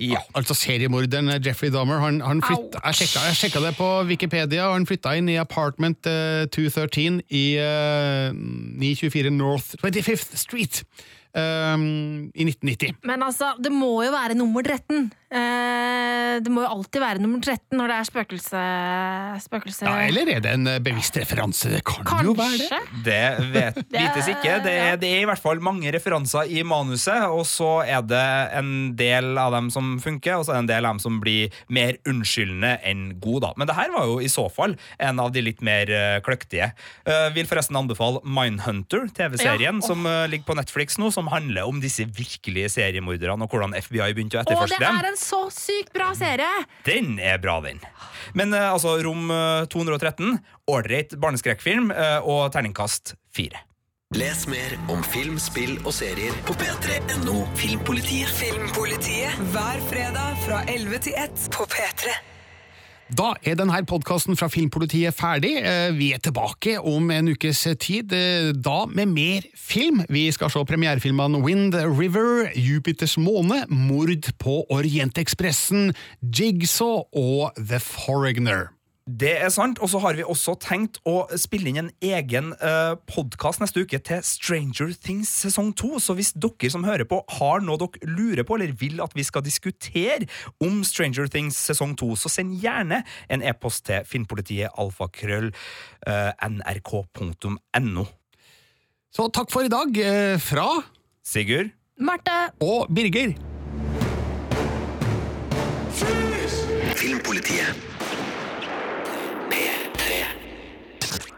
Ja. 0.00 0.22
Altså 0.34 0.56
seriemorderen 0.58 1.28
Jeffrey 1.44 1.70
Dahmer. 1.70 2.00
Han, 2.02 2.22
han 2.24 2.40
flytta, 2.42 2.80
jeg, 2.86 3.02
sjekka, 3.02 3.26
jeg 3.28 3.38
sjekka 3.38 3.62
det 3.62 3.74
på 3.76 3.90
Wikipedia, 4.08 4.70
og 4.70 4.78
han 4.78 4.88
flytta 4.88 5.12
inn 5.20 5.28
i 5.30 5.36
apartment 5.38 6.08
uh, 6.08 6.48
213 6.50 7.20
i 7.30 7.44
uh, 7.60 8.32
924 8.32 9.30
North 9.36 9.76
25th 9.84 10.40
Street. 10.40 10.80
Eh, 11.34 11.76
i 12.34 12.48
1990. 12.48 12.96
Men 13.10 13.26
altså, 13.26 13.54
det 13.58 13.72
må 13.74 13.96
jo 14.06 14.14
være 14.14 14.38
nummer 14.38 14.64
13. 14.64 15.10
Uh, 15.34 16.38
det 16.44 16.50
må 16.52 16.62
jo 16.62 16.68
alltid 16.70 17.02
være 17.02 17.22
nummer 17.22 17.40
13 17.42 17.74
når 17.74 17.90
det 17.90 17.94
er 17.96 18.06
spøkelse... 18.06 18.60
spøkelse. 19.42 19.86
Ja, 19.86 20.04
eller 20.06 20.28
er 20.30 20.42
det 20.44 20.52
en 20.54 20.68
eh, 20.70 20.80
bevisst 20.82 21.16
referanse? 21.18 21.72
Det 21.72 21.80
kan 21.86 22.22
jo 22.26 22.36
være 22.38 22.68
det. 22.68 22.78
Det 23.06 23.50
vet, 23.54 23.80
vites 23.90 24.30
ikke. 24.30 24.60
Det 24.62 24.74
er, 24.78 24.98
det 25.00 25.10
er 25.10 25.24
i 25.24 25.28
hvert 25.28 25.42
fall 25.42 25.62
mange 25.64 25.90
referanser 25.94 26.50
i 26.54 26.62
manuset, 26.66 27.26
og 27.26 27.42
så 27.50 27.70
er 27.82 28.04
det 28.06 28.22
en 28.60 28.70
del 28.98 29.32
av 29.40 29.56
dem 29.56 29.72
som 29.74 29.96
funker, 30.02 30.38
og 30.38 30.46
så 30.46 30.54
er 30.54 30.60
det 30.60 30.64
en 30.64 30.70
del 30.70 30.86
av 30.86 30.96
dem 30.96 31.02
som 31.02 31.18
blir 31.22 31.54
mer 31.66 31.98
unnskyldende 32.06 32.76
enn 32.86 33.04
gode. 33.18 33.44
da. 33.48 33.52
Men 33.58 33.70
det 33.70 33.78
her 33.78 33.90
var 33.94 34.06
jo 34.10 34.20
i 34.22 34.30
så 34.30 34.46
fall 34.52 34.78
en 35.02 35.22
av 35.22 35.34
de 35.34 35.42
litt 35.42 35.64
mer 35.66 35.90
uh, 35.90 36.18
kløktige. 36.24 36.70
Uh, 37.08 37.28
vil 37.34 37.50
forresten 37.50 37.78
anbefale 37.78 38.22
Mindhunter, 38.22 39.08
TV-serien, 39.14 39.82
Ja, 39.82 39.82
oh. 39.82 39.86
som 39.86 40.06
uh, 40.06 40.24
ligger 40.30 40.46
på 40.52 40.58
Netflix 40.58 40.98
nå, 41.00 41.10
som 41.14 41.23
handler 41.32 41.68
om 41.70 41.80
disse 41.82 42.06
virkelige 42.06 42.70
seriemorderne, 42.76 43.46
og 43.46 43.52
hvordan 43.52 43.76
FBI 43.76 44.12
begynte 44.16 44.38
å 44.38 44.42
Å, 44.42 44.46
det 44.46 44.56
etterforske 44.56 44.80
dem. 44.82 44.98
er 45.00 45.10
en 45.10 45.20
så 45.20 45.42
sykt 45.54 45.92
bra 45.94 46.10
serie! 46.18 46.64
Den 46.86 47.18
er 47.18 47.38
bra, 47.42 47.58
den. 47.64 47.80
Men 48.38 48.54
eh, 48.56 48.72
altså, 48.72 48.96
Rom 49.04 49.30
eh, 49.34 49.68
213, 49.72 50.38
ålreit 50.74 51.16
barneskrekkfilm 51.20 51.92
eh, 51.94 52.18
og 52.22 52.50
terningkast 52.54 53.16
fire. 53.34 53.64
Les 54.14 54.44
mer 54.46 54.76
om 54.92 55.00
film, 55.02 55.40
spill 55.42 55.74
og 55.82 55.90
serier 55.96 56.36
på 56.46 56.54
p3.no 56.60 57.40
Filmpolitiet. 57.58 58.30
Filmpolitiet 58.38 59.40
hver 59.54 59.82
fredag 59.88 60.38
fra 60.44 60.62
11 60.70 61.02
til 61.08 61.18
1 61.24 61.50
på 61.56 61.66
P3. 61.72 62.14
Da 63.14 63.34
er 63.46 63.54
denne 63.54 63.76
podkasten 63.86 64.34
fra 64.34 64.48
Filmpolitiet 64.50 65.14
ferdig. 65.14 65.52
Eh, 65.60 65.92
Vi 65.94 66.12
er 66.14 66.18
tilbake 66.18 66.80
om 66.80 67.10
en 67.10 67.28
ukes 67.28 67.62
tid, 67.78 68.12
eh, 68.12 68.50
da 68.52 68.86
med 68.86 69.08
mer 69.08 69.42
film. 69.54 70.02
Vi 70.08 70.30
skal 70.32 70.50
se 70.50 70.64
premierefilmene 70.64 71.42
Wind 71.44 71.74
River, 71.74 72.50
Jupiters 72.56 73.16
måne, 73.16 73.68
Mord 73.68 74.32
på 74.38 74.64
Orientekspressen, 74.68 75.94
Jigsaw 76.22 77.04
og 77.12 77.52
The 77.54 77.78
Foreigner. 77.78 78.73
Det 79.04 79.34
er 79.36 79.50
sant, 79.52 79.76
og 79.84 79.90
så 79.92 79.98
har 80.00 80.16
vi 80.16 80.24
også 80.24 80.54
tenkt 80.64 80.96
å 81.04 81.26
spille 81.36 81.68
inn 81.68 81.76
en 81.82 81.90
egen 82.00 82.54
uh, 82.56 82.96
podkast 83.04 83.60
neste 83.60 83.82
uke 83.84 83.98
til 84.00 84.22
Stranger 84.24 84.94
Things 84.96 85.28
sesong 85.42 85.74
2. 85.76 86.00
Så 86.00 86.16
hvis 86.16 86.32
dere 86.32 86.70
som 86.72 86.86
hører 86.88 87.04
på 87.04 87.18
har 87.36 87.60
noe 87.60 87.76
dere 87.82 88.08
lurer 88.08 88.48
på, 88.48 88.56
eller 88.56 88.72
vil 88.80 89.04
at 89.04 89.12
vi 89.12 89.26
skal 89.28 89.44
diskutere 89.44 90.24
om 90.64 90.80
Stranger 90.88 91.28
Things 91.28 91.60
sesong 91.68 91.92
2, 92.00 92.14
så 92.16 92.32
send 92.32 92.56
gjerne 92.64 93.02
en 93.28 93.44
e-post 93.44 93.84
til 93.90 94.08
filmpolitiet 94.08 94.72
alfakrøll 94.72 95.52
uh, 95.52 96.32
nrk.no. 96.48 98.08
Så 99.12 99.28
takk 99.36 99.52
for 99.52 99.68
i 99.68 99.72
dag 99.72 100.00
uh, 100.00 100.40
fra 100.40 100.70
Sigurd. 101.20 101.76
Marte. 102.00 102.40
Og 102.64 102.88
Birger. 102.88 103.36
Filmpolitiet. 106.96 107.93